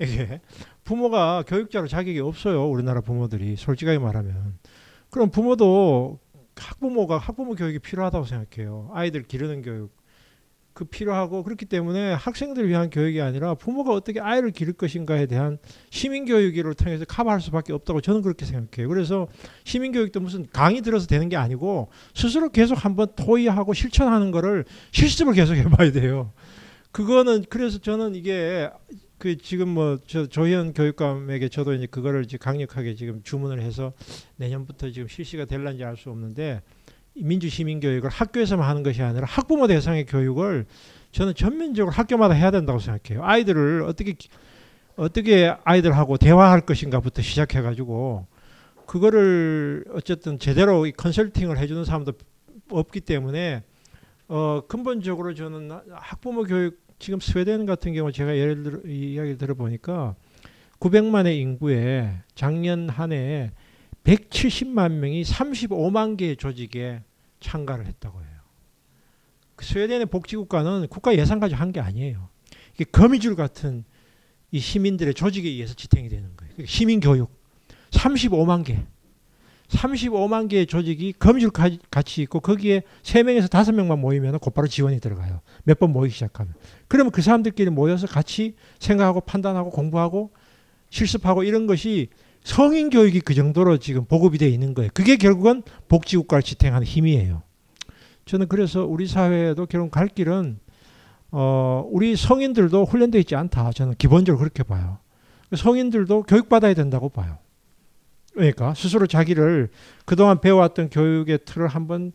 이게 0.00 0.40
부모가 0.84 1.44
교육자로 1.46 1.88
자격이 1.88 2.18
없어요. 2.20 2.66
우리나라 2.66 3.02
부모들이 3.02 3.56
솔직하게 3.56 3.98
말하면. 3.98 4.58
그럼 5.10 5.30
부모도 5.30 6.18
학부모가 6.56 7.18
학부모 7.18 7.54
교육이 7.54 7.80
필요하다고 7.80 8.24
생각해요. 8.24 8.90
아이들 8.94 9.24
기르는 9.24 9.60
교육. 9.60 9.94
그 10.76 10.84
필요하고 10.84 11.42
그렇기 11.42 11.64
때문에 11.64 12.12
학생들을 12.12 12.68
위한 12.68 12.90
교육이 12.90 13.22
아니라 13.22 13.54
부모가 13.54 13.94
어떻게 13.94 14.20
아이를 14.20 14.50
기를 14.50 14.74
것인가에 14.74 15.24
대한 15.24 15.56
시민 15.88 16.26
교육을 16.26 16.74
통해서 16.74 17.06
커버할 17.06 17.40
수밖에 17.40 17.72
없다고 17.72 18.02
저는 18.02 18.20
그렇게 18.20 18.44
생각해요. 18.44 18.86
그래서 18.86 19.26
시민 19.64 19.92
교육도 19.92 20.20
무슨 20.20 20.46
강의 20.52 20.82
들어서 20.82 21.06
되는 21.06 21.30
게 21.30 21.36
아니고 21.36 21.88
스스로 22.14 22.50
계속 22.50 22.84
한번 22.84 23.08
토의하고 23.16 23.72
실천하는 23.72 24.30
거를 24.30 24.66
실습을 24.90 25.32
계속 25.32 25.54
해봐야 25.54 25.92
돼요. 25.92 26.34
그거는 26.92 27.46
그래서 27.48 27.78
저는 27.78 28.14
이게 28.14 28.68
그 29.16 29.38
지금 29.38 29.70
뭐저 29.70 30.26
조현 30.26 30.74
교육감에게 30.74 31.48
저도 31.48 31.72
이제 31.72 31.86
그거를 31.86 32.24
이제 32.24 32.36
강력하게 32.36 32.96
지금 32.96 33.22
주문을 33.22 33.62
해서 33.62 33.94
내년부터 34.36 34.90
지금 34.90 35.08
실시가 35.08 35.46
될런지 35.46 35.84
알 35.84 35.96
수 35.96 36.10
없는데 36.10 36.60
민주 37.16 37.48
시민 37.48 37.80
교육을 37.80 38.10
학교에서만 38.10 38.68
하는 38.68 38.82
것이 38.82 39.02
아니라 39.02 39.26
학부모 39.26 39.66
대상의 39.66 40.06
교육을 40.06 40.66
저는 41.12 41.34
전면적으로 41.34 41.92
학교마다 41.92 42.34
해야 42.34 42.50
된다고 42.50 42.78
생각해요. 42.78 43.24
아이들을 43.24 43.82
어떻게 43.82 44.14
어떻게 44.96 45.54
아이들하고 45.64 46.16
대화할 46.16 46.62
것인가부터 46.62 47.22
시작해 47.22 47.60
가지고 47.60 48.26
그거를 48.86 49.84
어쨌든 49.92 50.38
제대로 50.38 50.86
컨설팅을 50.96 51.58
해주는 51.58 51.84
사람도 51.84 52.12
없기 52.70 53.00
때문에 53.00 53.62
어 54.28 54.62
근본적으로 54.68 55.34
저는 55.34 55.70
학부모 55.90 56.44
교육 56.44 56.80
지금 56.98 57.20
스웨덴 57.20 57.66
같은 57.66 57.92
경우 57.92 58.10
제가 58.10 58.36
예를 58.36 58.62
들어 58.62 58.80
이야기를 58.86 59.38
들어보니까 59.38 60.14
900만의 60.80 61.38
인구에 61.38 62.10
작년 62.34 62.88
한 62.88 63.12
해에 63.12 63.52
170만 64.06 64.92
명이 64.92 65.22
35만 65.22 66.16
개의 66.16 66.36
조직에 66.36 67.02
참가를 67.40 67.86
했다고 67.86 68.20
해요. 68.20 68.30
그 69.56 69.64
스웨덴의 69.64 70.06
복지국가는 70.06 70.86
국가 70.88 71.16
예산 71.16 71.40
가지고 71.40 71.60
한게 71.60 71.80
아니에요. 71.80 72.28
이게 72.74 72.84
거미줄 72.84 73.34
같은 73.34 73.84
이 74.52 74.60
시민들의 74.60 75.14
조직에 75.14 75.48
의해서 75.48 75.74
지탱이 75.74 76.08
되는 76.08 76.36
거예요. 76.36 76.52
그러니까 76.54 76.70
시민 76.70 77.00
교육 77.00 77.30
35만 77.90 78.64
개. 78.64 78.84
35만 79.68 80.48
개의 80.48 80.66
조직이 80.66 81.12
거미줄 81.12 81.50
같이 81.90 82.22
있고 82.22 82.38
거기에 82.38 82.82
3명에서 83.02 83.48
5명만 83.48 83.98
모이면 83.98 84.38
곧바로 84.38 84.68
지원이 84.68 85.00
들어가요. 85.00 85.40
몇 85.64 85.80
번 85.80 85.90
모이기 85.92 86.14
시작하면. 86.14 86.54
그러면 86.86 87.10
그 87.10 87.20
사람들끼리 87.20 87.70
모여서 87.70 88.06
같이 88.06 88.54
생각하고 88.78 89.22
판단하고 89.22 89.70
공부하고 89.70 90.30
실습하고 90.90 91.42
이런 91.42 91.66
것이 91.66 92.08
성인 92.46 92.90
교육이 92.90 93.22
그 93.22 93.34
정도로 93.34 93.78
지금 93.78 94.04
보급이 94.04 94.38
되어 94.38 94.48
있는 94.48 94.72
거예요. 94.72 94.88
그게 94.94 95.16
결국은 95.16 95.64
복지국가를 95.88 96.44
지탱하는 96.44 96.86
힘이에요. 96.86 97.42
저는 98.24 98.46
그래서 98.46 98.84
우리 98.84 99.08
사회에도 99.08 99.66
결국 99.66 99.90
갈 99.90 100.06
길은 100.06 100.60
어, 101.32 101.84
우리 101.90 102.14
성인들도 102.14 102.84
훈련되어 102.84 103.20
있지 103.22 103.34
않다. 103.34 103.72
저는 103.72 103.94
기본적으로 103.98 104.38
그렇게 104.38 104.62
봐요. 104.62 104.98
성인들도 105.56 106.22
교육받아야 106.22 106.74
된다고 106.74 107.08
봐요. 107.08 107.38
그러니까 108.32 108.74
스스로 108.74 109.08
자기를 109.08 109.68
그동안 110.04 110.40
배워왔던 110.40 110.90
교육의 110.90 111.40
틀을 111.46 111.66
한번 111.66 112.12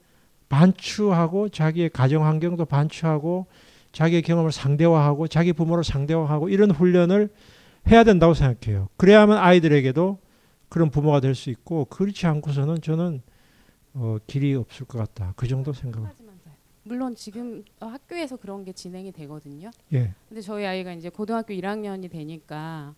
반추하고 0.48 1.50
자기의 1.50 1.90
가정 1.90 2.26
환경도 2.26 2.64
반추하고 2.64 3.48
자기의 3.92 4.22
경험을 4.22 4.54
상대화하고 4.54 5.28
자기 5.28 5.52
부모를 5.52 5.84
상대화하고 5.84 6.48
이런 6.48 6.72
훈련을 6.72 7.30
해야 7.90 8.04
된다고 8.04 8.34
생각해요. 8.34 8.90
그래야만 8.98 9.38
아이들에게도 9.38 10.20
그런 10.70 10.90
부모가 10.90 11.20
될 11.20 11.36
수 11.36 11.50
있고 11.50 11.86
그렇지 11.86 12.26
않고서는 12.28 12.82
저는 12.82 13.22
어, 13.94 14.18
길이 14.28 14.54
없을 14.56 14.86
것 14.86 14.98
같다. 15.00 15.34
그 15.36 15.48
정도 15.48 15.74
생각. 15.74 16.14
물론 16.84 17.14
지금 17.16 17.64
학교에서 17.80 18.38
그런 18.38 18.64
게 18.66 18.72
진행이 18.72 19.12
되거든요. 19.12 19.70
예. 19.94 20.14
근데 20.28 20.42
저희 20.42 20.66
아이가 20.66 20.92
이제 20.94 21.10
고등학교 21.10 21.54
1학년이 21.54 22.10
되니까 22.10 22.96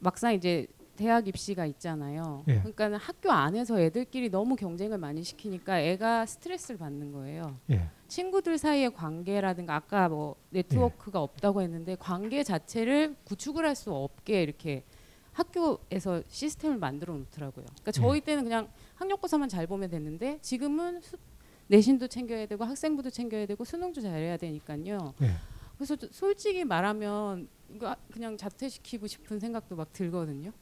막상 0.00 0.34
이제 0.34 0.66
대학 1.02 1.26
입시가 1.26 1.66
있잖아요. 1.66 2.44
예. 2.46 2.60
그러니까 2.60 2.96
학교 2.96 3.32
안에서 3.32 3.80
애들끼리 3.80 4.30
너무 4.30 4.54
경쟁을 4.54 4.98
많이 4.98 5.24
시키니까 5.24 5.80
애가 5.80 6.26
스트레스를 6.26 6.78
받는 6.78 7.10
거예요. 7.10 7.58
예. 7.70 7.88
친구들 8.06 8.56
사이의 8.56 8.94
관계라든가 8.94 9.74
아까 9.74 10.08
뭐 10.08 10.36
네트워크가 10.50 11.18
예. 11.18 11.22
없다고 11.22 11.60
했는데 11.60 11.96
관계 11.98 12.44
자체를 12.44 13.16
구축을 13.24 13.66
할 13.66 13.72
수 13.74 13.90
없게 13.92 14.42
이렇게 14.42 14.84
학교에서 15.32 16.22
시스템을 16.28 16.76
만들어 16.76 17.16
놓더라고요. 17.16 17.64
그러니까 17.64 17.90
저희 17.90 18.20
때는 18.20 18.44
그냥 18.44 18.68
학력고사만 18.96 19.48
잘 19.48 19.66
보면 19.66 19.88
됐는데 19.90 20.38
지금은 20.42 21.00
수, 21.00 21.16
내신도 21.66 22.06
챙겨야 22.06 22.46
되고 22.46 22.62
학생부도 22.64 23.10
챙겨야 23.10 23.46
되고 23.46 23.64
수능도 23.64 24.02
잘해야 24.02 24.36
되니까요. 24.36 25.14
예. 25.22 25.30
그래서 25.78 25.96
솔직히 26.12 26.64
말하면 26.64 27.48
이거 27.74 27.96
그냥 28.12 28.36
자퇴시키고 28.36 29.06
싶은 29.06 29.40
생각도 29.40 29.74
막 29.74 29.92
들거든요. 29.92 30.52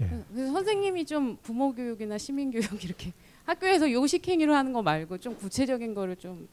예. 0.00 0.08
그래서 0.32 0.52
선생님이 0.52 1.04
좀 1.04 1.36
부모 1.42 1.72
교육이나 1.74 2.18
시민 2.18 2.50
교육 2.50 2.64
이렇게 2.84 3.12
학교에서 3.44 3.90
요식 3.90 4.26
행위로 4.28 4.54
하는 4.54 4.72
거 4.72 4.82
말고 4.82 5.18
좀 5.18 5.34
구체적인 5.36 5.94
거를 5.94 6.16
좀 6.16 6.48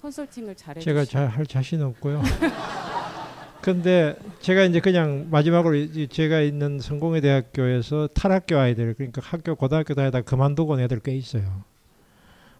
컨설팅을 0.00 0.54
잘해 0.54 0.80
제가 0.80 1.04
잘 1.04 1.28
할 1.28 1.46
자신 1.46 1.82
없고요. 1.82 2.22
근데 3.62 4.14
제가 4.40 4.62
이제 4.64 4.78
그냥 4.80 5.26
마지막으로 5.30 5.74
제가 6.08 6.40
있는 6.40 6.78
성공회 6.78 7.20
대학교에서 7.20 8.08
탈학교 8.14 8.58
아이들 8.58 8.94
그러니까 8.94 9.20
학교 9.24 9.56
고등학교 9.56 9.94
다니다 9.94 10.20
그만두고 10.20 10.74
온 10.74 10.80
애들 10.80 11.00
꽤 11.00 11.16
있어요. 11.16 11.64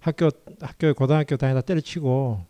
학교 0.00 0.30
학교 0.60 0.94
고등학교 0.94 1.36
다니다 1.36 1.60
때려치고 1.60 2.44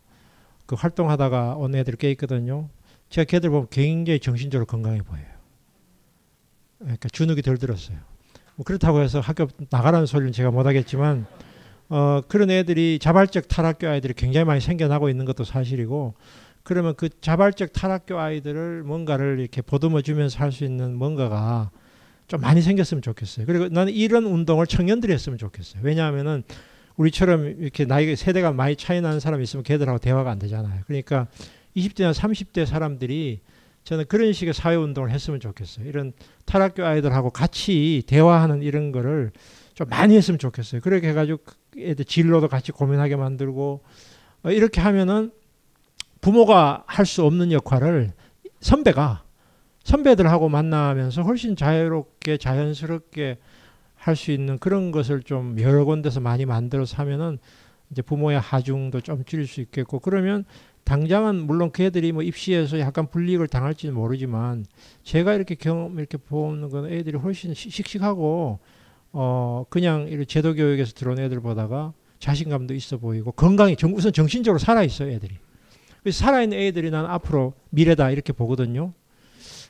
그 0.65 0.75
활동하다가 0.75 1.55
온 1.55 1.75
애들 1.75 1.97
꽤 1.97 2.09
있거든요. 2.11 2.69
제가 3.09 3.25
걔들 3.25 3.51
보면 3.51 3.67
굉장히 3.69 4.19
정신적으로 4.19 4.65
건강해 4.65 5.01
보여요. 5.01 5.25
그러니까 6.79 7.09
주눅이 7.09 7.41
덜 7.41 7.57
들었어요. 7.57 7.97
뭐 8.55 8.63
그렇다고 8.63 9.01
해서 9.01 9.19
학교 9.19 9.47
나가라는 9.69 10.05
소리는 10.05 10.31
제가 10.31 10.51
못하겠지만 10.51 11.25
어, 11.89 12.21
그런 12.27 12.49
애들이 12.49 12.99
자발적 12.99 13.47
탈학교 13.47 13.87
아이들이 13.87 14.13
굉장히 14.13 14.45
많이 14.45 14.59
생겨나고 14.59 15.09
있는 15.09 15.25
것도 15.25 15.43
사실이고 15.43 16.15
그러면 16.63 16.95
그 16.97 17.07
자발적 17.21 17.71
탈학교 17.71 18.19
아이들을 18.19 18.83
뭔가를 18.83 19.39
이렇게 19.39 19.61
보듬어 19.61 20.01
주면서 20.01 20.39
할 20.39 20.51
수 20.51 20.65
있는 20.65 20.95
뭔가가 20.95 21.71
좀 22.27 22.41
많이 22.41 22.61
생겼으면 22.61 23.01
좋겠어요. 23.01 23.45
그리고 23.45 23.69
나는 23.69 23.93
이런 23.93 24.25
운동을 24.25 24.67
청년들이 24.67 25.13
했으면 25.13 25.37
좋겠어요. 25.37 25.81
왜냐하면은 25.83 26.43
우리처럼 26.97 27.61
이렇게 27.61 27.85
나이 27.85 28.13
세대가 28.17 28.51
많이 28.51 28.75
차이 28.75 28.99
나는 28.99 29.21
사람이 29.21 29.43
있으면 29.43 29.63
걔들하고 29.63 29.99
대화가 29.99 30.29
안 30.29 30.39
되잖아요. 30.39 30.81
그러니까 30.87 31.27
20대나 31.77 32.11
30대 32.13 32.65
사람들이 32.65 33.39
저는 33.87 34.03
그런 34.09 34.33
식의 34.33 34.53
사회 34.53 34.75
운동을 34.75 35.11
했으면 35.11 35.39
좋겠어요. 35.39 35.87
이런 35.87 36.11
탈학교 36.43 36.83
아이들하고 36.83 37.29
같이 37.29 38.03
대화하는 38.05 38.61
이런 38.61 38.91
거를 38.91 39.31
좀 39.75 39.87
많이 39.87 40.17
했으면 40.17 40.39
좋겠어요. 40.39 40.81
그렇게 40.81 41.07
해가지고 41.07 41.41
애들 41.77 42.03
진로도 42.03 42.49
같이 42.49 42.73
고민하게 42.73 43.15
만들고 43.15 43.81
어, 44.43 44.51
이렇게 44.51 44.81
하면은 44.81 45.31
부모가 46.19 46.83
할 46.85 47.05
수 47.05 47.23
없는 47.23 47.53
역할을 47.53 48.11
선배가 48.59 49.23
선배들하고 49.85 50.49
만나면서 50.49 51.21
훨씬 51.21 51.55
자유롭게 51.55 52.35
자연스럽게 52.35 53.37
할 53.95 54.17
수 54.17 54.31
있는 54.31 54.57
그런 54.57 54.91
것을 54.91 55.23
좀 55.23 55.57
여러 55.61 55.85
군데서 55.85 56.19
많이 56.19 56.45
만들어서 56.45 56.97
하면은 56.97 57.39
이제 57.89 58.01
부모의 58.01 58.37
하중도 58.37 58.99
좀 58.99 59.23
줄일 59.23 59.47
수 59.47 59.61
있겠고 59.61 60.01
그러면 60.01 60.43
당장은 60.87 61.45
물론 61.45 61.69
그 61.73 61.83
애들이 61.83 62.13
뭐 62.13 62.23
입시에서 62.23 62.79
약간 62.79 63.09
불이익을 63.09 63.49
당할지는 63.49 63.93
모르지만 63.93 64.65
제가 65.03 65.33
이렇게 65.33 65.53
경험 65.53 65.99
이렇게 65.99 66.17
보는 66.17 66.69
건 66.69 66.89
애들이 66.89 67.17
훨씬 67.17 67.53
씩씩하고 67.53 68.59
어 69.11 69.65
그냥 69.69 70.07
이런 70.07 70.25
제도 70.25 70.55
교육에서 70.55 70.93
들어온 70.93 71.19
애들 71.19 71.41
보다가 71.41 71.91
자신감도 72.19 72.73
있어 72.73 72.99
보이고 72.99 73.33
건강이 73.33 73.75
정, 73.75 73.95
우선 73.95 74.13
정신적으로 74.13 74.59
살아 74.59 74.81
있어요 74.81 75.11
애들이. 75.11 75.35
그래서 76.03 76.19
살아 76.19 76.41
있는 76.41 76.57
애들이 76.57 76.89
난 76.89 77.05
앞으로 77.05 77.53
미래다 77.71 78.11
이렇게 78.11 78.31
보거든요. 78.31 78.93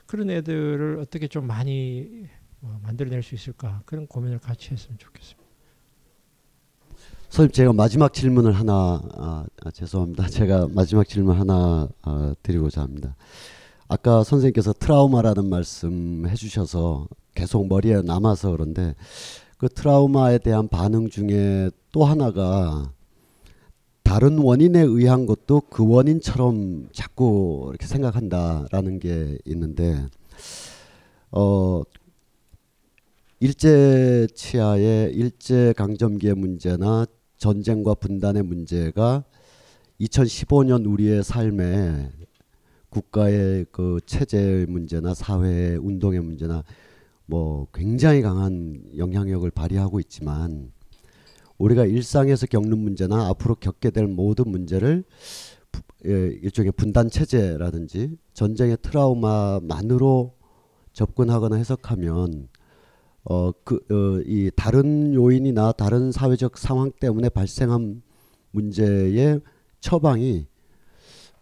그런 0.05 0.29
애들을 0.29 0.99
어떻게 1.01 1.27
좀 1.27 1.47
많이 1.47 2.27
어, 2.61 2.79
만들어낼 2.83 3.23
수 3.23 3.33
있을까 3.33 3.81
그런 3.87 4.05
고민을 4.05 4.37
같이 4.37 4.69
했으면 4.69 4.99
좋겠습니다. 4.99 5.46
선생님 7.29 7.51
제가 7.51 7.73
마지막 7.73 8.13
질문을 8.13 8.53
하나 8.53 9.01
아, 9.15 9.45
아, 9.63 9.71
죄송합니다. 9.71 10.27
제가 10.29 10.67
마지막 10.71 11.07
질문 11.07 11.37
하나 11.37 11.89
아, 12.01 12.33
드리고자 12.41 12.81
합니다. 12.81 13.15
아까 13.89 14.23
선생님께서 14.23 14.73
트라우마라는 14.73 15.49
말씀 15.49 16.25
해주셔서 16.27 17.07
계속 17.35 17.67
머리에 17.67 18.01
남아서 18.01 18.51
그런데 18.51 18.95
그 19.57 19.69
트라우마에 19.69 20.39
대한 20.39 20.67
반응 20.67 21.09
중에 21.09 21.69
또 21.91 22.05
하나가 22.05 22.91
다른 24.03 24.39
원인에 24.39 24.79
의한 24.81 25.25
것도 25.25 25.63
그 25.69 25.85
원인처럼 25.85 26.89
자꾸 26.93 27.67
이렇게 27.69 27.87
생각한다라는 27.87 28.99
게 28.99 29.37
있는데 29.45 30.05
어 31.31 31.83
일제 33.39 34.27
치하의 34.33 35.13
일제 35.13 35.73
강점기의 35.75 36.33
문제나 36.35 37.05
전쟁과 37.37 37.95
분단의 37.95 38.43
문제가 38.43 39.23
2015년 39.99 40.91
우리의 40.91 41.23
삶에 41.23 42.11
국가의 42.89 43.65
그 43.71 43.99
체제 44.05 44.65
문제나 44.69 45.13
사회 45.13 45.75
운동의 45.75 46.21
문제나 46.21 46.63
뭐 47.25 47.67
굉장히 47.73 48.21
강한 48.21 48.81
영향력을 48.95 49.49
발휘하고 49.51 49.99
있지만 49.99 50.71
우리가 51.57 51.85
일상에서 51.85 52.45
겪는 52.45 52.77
문제나 52.77 53.27
앞으로 53.27 53.55
겪게 53.55 53.89
될 53.89 54.07
모든 54.07 54.49
문제를 54.49 55.03
예, 56.05 56.11
일종의 56.11 56.71
분단 56.73 57.09
체제라든지 57.09 58.17
전쟁의 58.33 58.77
트라우마만으로 58.81 60.35
접근하거나 60.93 61.55
해석하면 61.55 62.47
어, 63.29 63.51
그, 63.63 63.75
어, 63.91 64.23
이 64.25 64.49
다른 64.55 65.13
요인이나 65.13 65.73
다른 65.73 66.11
사회적 66.11 66.57
상황 66.57 66.91
때문에 66.91 67.27
발생한 67.27 68.01
문제의 68.51 69.41
처방이 69.81 70.47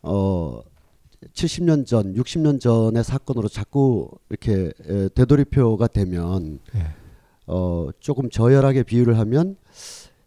어, 0.02 0.62
70년 1.34 1.86
전, 1.86 2.14
60년 2.14 2.60
전의 2.60 3.04
사건으로 3.04 3.48
자꾸 3.48 4.10
이렇게 4.30 4.72
에, 4.88 5.10
되돌이표가 5.10 5.88
되면 5.88 6.60
네. 6.74 6.82
어, 7.46 7.90
조금 8.00 8.30
저열하게 8.30 8.84
비유를 8.84 9.20
하면 9.20 9.56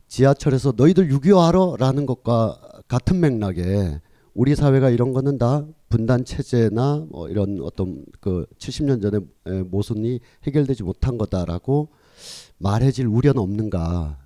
지하철에서 0.07 0.75
너희들 0.77 1.09
6.25 1.09 1.77
알아라는 1.79 2.07
것과 2.07 2.61
같은 2.87 3.19
맥락에 3.21 4.01
우리 4.33 4.55
사회가 4.55 4.91
이런 4.91 5.13
거는 5.13 5.39
다 5.39 5.67
분단 5.89 6.25
체제나 6.25 7.07
뭐 7.11 7.29
이런 7.29 7.61
어떤 7.63 8.05
그 8.21 8.47
70년 8.59 9.01
전의 9.01 9.65
모순이 9.65 10.21
해결되지 10.45 10.83
못한 10.83 11.19
거다라고 11.19 11.89
말해질 12.59 13.07
우려는 13.07 13.41
없는가? 13.41 14.19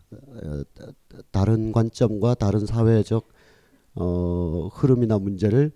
다른 1.31 1.73
관점과 1.73 2.35
다른 2.35 2.67
사회적 2.67 3.29
어, 3.95 4.69
흐름이나 4.73 5.19
문제를 5.19 5.73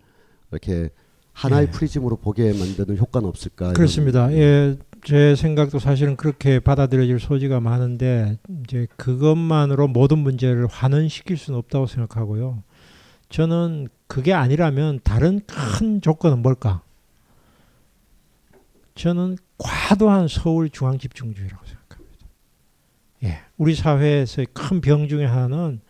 이렇게 0.50 0.90
하나의 1.32 1.66
예. 1.66 1.70
프리즘으로 1.70 2.16
보게 2.16 2.52
만드는 2.52 2.96
효과는 2.98 3.28
없을까? 3.28 3.74
그렇습니다. 3.74 4.32
예, 4.32 4.76
제 5.04 5.36
생각도 5.36 5.78
사실은 5.78 6.16
그렇게 6.16 6.60
받아들여질 6.60 7.20
소지가 7.20 7.60
많은데 7.60 8.38
이제 8.64 8.86
그것만으로 8.96 9.88
모든 9.88 10.18
문제를 10.18 10.66
환원시킬 10.66 11.36
수는 11.36 11.58
없다고 11.58 11.86
생각하고요. 11.86 12.62
저는 13.28 13.88
그게 14.06 14.32
아니라면 14.32 15.00
다른 15.02 15.40
큰 15.46 16.00
조건은 16.00 16.40
뭘까? 16.42 16.82
저는 18.94 19.36
과도한 19.58 20.28
서울 20.28 20.70
중앙 20.70 20.98
집중주의라고 20.98 21.64
생각합니다. 21.66 22.26
예, 23.24 23.40
우리 23.56 23.74
사회에서의 23.74 24.46
큰 24.52 24.80
병 24.80 25.08
중에 25.08 25.24
하나는 25.24 25.80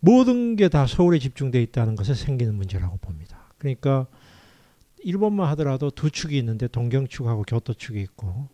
모든 0.00 0.56
게 0.56 0.68
다 0.68 0.86
서울에 0.86 1.18
집중돼 1.18 1.60
있다는 1.62 1.96
것에 1.96 2.14
생기는 2.14 2.54
문제라고 2.54 2.98
봅니다. 2.98 3.38
그러니까 3.58 4.06
일본만 5.02 5.48
하더라도 5.50 5.90
두 5.90 6.10
축이 6.10 6.36
있는데 6.38 6.68
동경축하고 6.68 7.42
교토축이 7.44 8.00
있고 8.02 8.48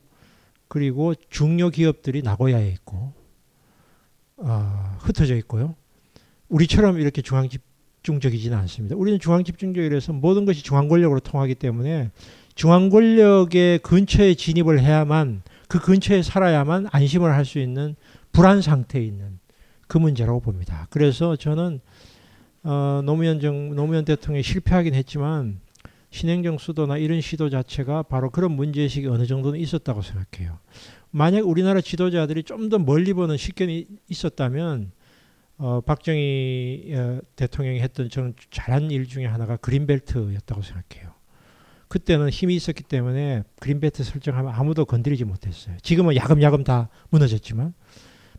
그리고 0.68 1.14
중요 1.30 1.70
기업들이 1.70 2.22
나고야에 2.22 2.68
있고 2.70 3.12
어, 4.36 4.96
흩어져 5.00 5.36
있고요. 5.36 5.74
우리처럼 6.48 7.00
이렇게 7.00 7.22
중앙 7.22 7.48
집 7.48 7.62
중적이지는 8.04 8.56
않습니다. 8.58 8.94
우리는 8.94 9.18
중앙 9.18 9.42
집중적이라서 9.42 10.12
모든 10.12 10.44
것이 10.44 10.62
중앙 10.62 10.86
권력으로 10.86 11.18
통하기 11.18 11.56
때문에 11.56 12.10
중앙 12.54 12.88
권력의 12.90 13.80
근처에 13.80 14.34
진입을 14.34 14.78
해야만 14.78 15.42
그 15.66 15.80
근처에 15.80 16.22
살아야만 16.22 16.86
안심을 16.92 17.32
할 17.32 17.44
수 17.44 17.58
있는 17.58 17.96
불안 18.30 18.62
상태에 18.62 19.02
있는 19.02 19.40
그 19.88 19.98
문제라고 19.98 20.40
봅니다. 20.40 20.86
그래서 20.90 21.34
저는 21.34 21.80
어, 22.62 23.02
노무현 23.04 23.40
정 23.40 23.74
노무현 23.74 24.04
대통령이 24.04 24.42
실패하긴 24.42 24.94
했지만 24.94 25.60
신행정 26.10 26.58
수도나 26.58 26.96
이런 26.98 27.20
시도 27.20 27.50
자체가 27.50 28.04
바로 28.04 28.30
그런 28.30 28.52
문제의식이 28.52 29.08
어느 29.08 29.26
정도는 29.26 29.58
있었다고 29.58 30.02
생각해요. 30.02 30.58
만약 31.10 31.46
우리나라 31.46 31.80
지도자들이 31.80 32.42
좀 32.44 32.68
더 32.68 32.78
멀리 32.78 33.12
보는 33.12 33.36
식견이 33.36 33.86
있었다면 34.08 34.92
어, 35.56 35.80
박정희 35.80 36.92
어, 36.96 37.20
대통령이 37.36 37.80
했던 37.80 38.08
저는 38.08 38.34
잘한 38.50 38.90
일 38.90 39.06
중에 39.06 39.26
하나가 39.26 39.56
그린벨트였다고 39.56 40.62
생각해요. 40.62 41.14
그때는 41.88 42.28
힘이 42.30 42.56
있었기 42.56 42.82
때문에 42.82 43.44
그린벨트 43.60 44.02
설정하면 44.02 44.52
아무도 44.52 44.84
건드리지 44.84 45.24
못했어요. 45.24 45.76
지금은 45.82 46.16
야금야금 46.16 46.64
다 46.64 46.88
무너졌지만 47.10 47.72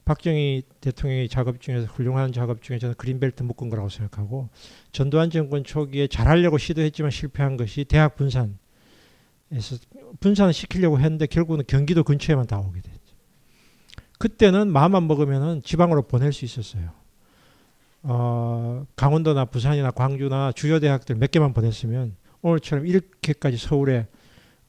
박정희 0.03 0.63
대통령의 0.81 1.29
작업 1.29 1.61
중에서 1.61 1.87
훌륭한 1.87 2.33
작업 2.33 2.61
중에 2.61 2.79
저는 2.79 2.95
그린벨트 2.95 3.43
묶은 3.43 3.69
거라고 3.69 3.89
생각하고 3.89 4.49
전두환 4.91 5.29
정권 5.29 5.63
초기에 5.63 6.07
잘하려고 6.07 6.57
시도했지만 6.57 7.11
실패한 7.11 7.55
것이 7.57 7.85
대학 7.85 8.15
분산에서 8.15 8.57
분산을 10.19 10.53
시키려고 10.53 10.99
했는데 10.99 11.25
결국은 11.25 11.63
경기도 11.65 12.03
근처에만 12.03 12.45
다 12.47 12.59
오게 12.59 12.81
됐죠. 12.81 12.99
그때는 14.19 14.71
마음만 14.71 15.07
먹으면은 15.07 15.61
지방으로 15.63 16.03
보낼 16.03 16.33
수 16.33 16.45
있었어요. 16.45 17.04
어, 18.07 18.85
강원도나 18.95 19.45
부산이나 19.45 19.89
광주나 19.89 20.51
주요 20.51 20.79
대학들 20.79 21.15
몇 21.15 21.31
개만 21.31 21.53
보냈으면 21.53 22.15
오늘처럼 22.43 22.85
이렇게까지 22.85 23.57
서울에 23.57 24.05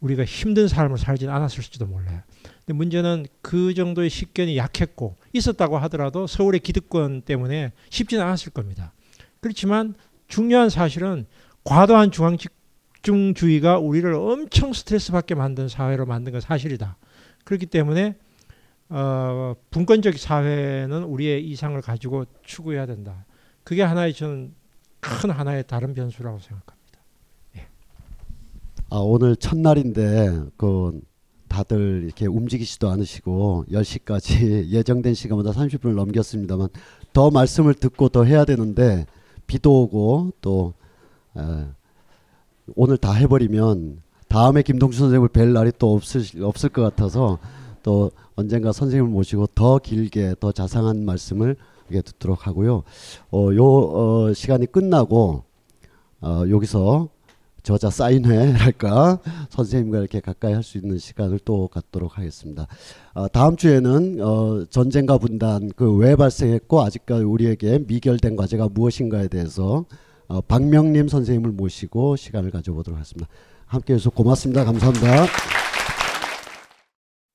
우리가 0.00 0.24
힘든 0.24 0.68
삶을 0.68 0.96
살지는 0.96 1.32
않았을지도 1.32 1.84
몰라요. 1.86 2.22
근데 2.64 2.72
문제는 2.76 3.26
그 3.42 3.74
정도의 3.74 4.08
식견이 4.08 4.56
약했고 4.56 5.16
있었다고 5.34 5.76
하더라도 5.78 6.26
서울의 6.26 6.60
기득권 6.60 7.22
때문에 7.22 7.72
쉽지는 7.90 8.24
않았을 8.24 8.52
겁니다. 8.52 8.92
그렇지만 9.40 9.94
중요한 10.28 10.70
사실은 10.70 11.26
과도한 11.64 12.12
중앙 12.12 12.38
집중주의가 12.38 13.78
우리를 13.78 14.12
엄청 14.14 14.72
스트레스 14.72 15.12
받게 15.12 15.34
만든 15.34 15.68
사회로 15.68 16.06
만든 16.06 16.32
건 16.32 16.40
사실이다. 16.40 16.96
그렇기 17.44 17.66
때문에 17.66 18.16
어, 18.88 19.54
분권적 19.70 20.16
사회는 20.18 21.04
우리의 21.04 21.46
이상을 21.48 21.80
가지고 21.80 22.24
추구해야 22.42 22.86
된다. 22.86 23.24
그게 23.64 23.82
하나의 23.82 24.14
저는 24.14 24.54
큰 25.00 25.30
하나의 25.30 25.64
다른 25.66 25.94
변수라고 25.94 26.38
생각합니다. 26.38 26.76
아 28.88 28.98
오늘 28.98 29.34
첫날인데 29.34 30.44
그 30.56 31.00
다들 31.48 32.02
이렇게 32.04 32.26
움직이지도 32.26 32.88
않으시고 32.88 33.64
10시까지 33.70 34.68
예정된 34.70 35.14
시간보다 35.14 35.50
30분을 35.50 35.94
넘겼습니다만 35.94 36.68
더 37.12 37.30
말씀을 37.30 37.74
듣고 37.74 38.08
더 38.08 38.24
해야 38.24 38.44
되는데 38.44 39.06
비도 39.46 39.82
오고 39.82 40.32
또 40.40 40.74
에, 41.36 41.66
오늘 42.74 42.96
다 42.96 43.12
해버리면 43.12 44.02
다음에 44.28 44.62
김동준 44.62 44.98
선생님을 44.98 45.28
뵐 45.28 45.52
날이 45.52 45.72
또 45.78 45.94
없을 45.94 46.22
없을 46.42 46.68
것 46.68 46.82
같아서 46.82 47.38
또 47.86 48.10
언젠가 48.34 48.72
선생님을 48.72 49.08
모시고 49.12 49.46
더 49.54 49.78
길게 49.78 50.34
더 50.40 50.50
자상한 50.50 51.04
말씀을 51.04 51.54
듣도록 51.88 52.48
하고요. 52.48 52.82
어, 53.30 53.48
요 53.54 53.64
어, 53.64 54.32
시간이 54.34 54.66
끝나고 54.66 55.44
어, 56.20 56.42
여기서 56.50 57.08
저자 57.62 57.88
사인회랄까 57.90 59.20
선생님과 59.50 59.98
이렇게 59.98 60.18
가까이 60.18 60.52
할 60.52 60.64
수 60.64 60.78
있는 60.78 60.98
시간을 60.98 61.38
또 61.44 61.68
갖도록 61.68 62.18
하겠습니다. 62.18 62.66
어, 63.14 63.28
다음 63.28 63.56
주에는 63.56 64.18
어, 64.20 64.64
전쟁과 64.68 65.18
분단 65.18 65.70
그 65.76 65.96
왜 65.96 66.16
발생했고 66.16 66.82
아직까지 66.82 67.22
우리에게 67.22 67.78
미결된 67.86 68.34
과제가 68.34 68.68
무엇인가에 68.72 69.28
대해서 69.28 69.84
어, 70.26 70.40
박명림 70.40 71.06
선생님을 71.06 71.52
모시고 71.52 72.16
시간을 72.16 72.50
가져보도록 72.50 72.98
하겠습니다. 72.98 73.28
함께해서 73.66 74.10
고맙습니다. 74.10 74.64
감사합니다. 74.64 75.65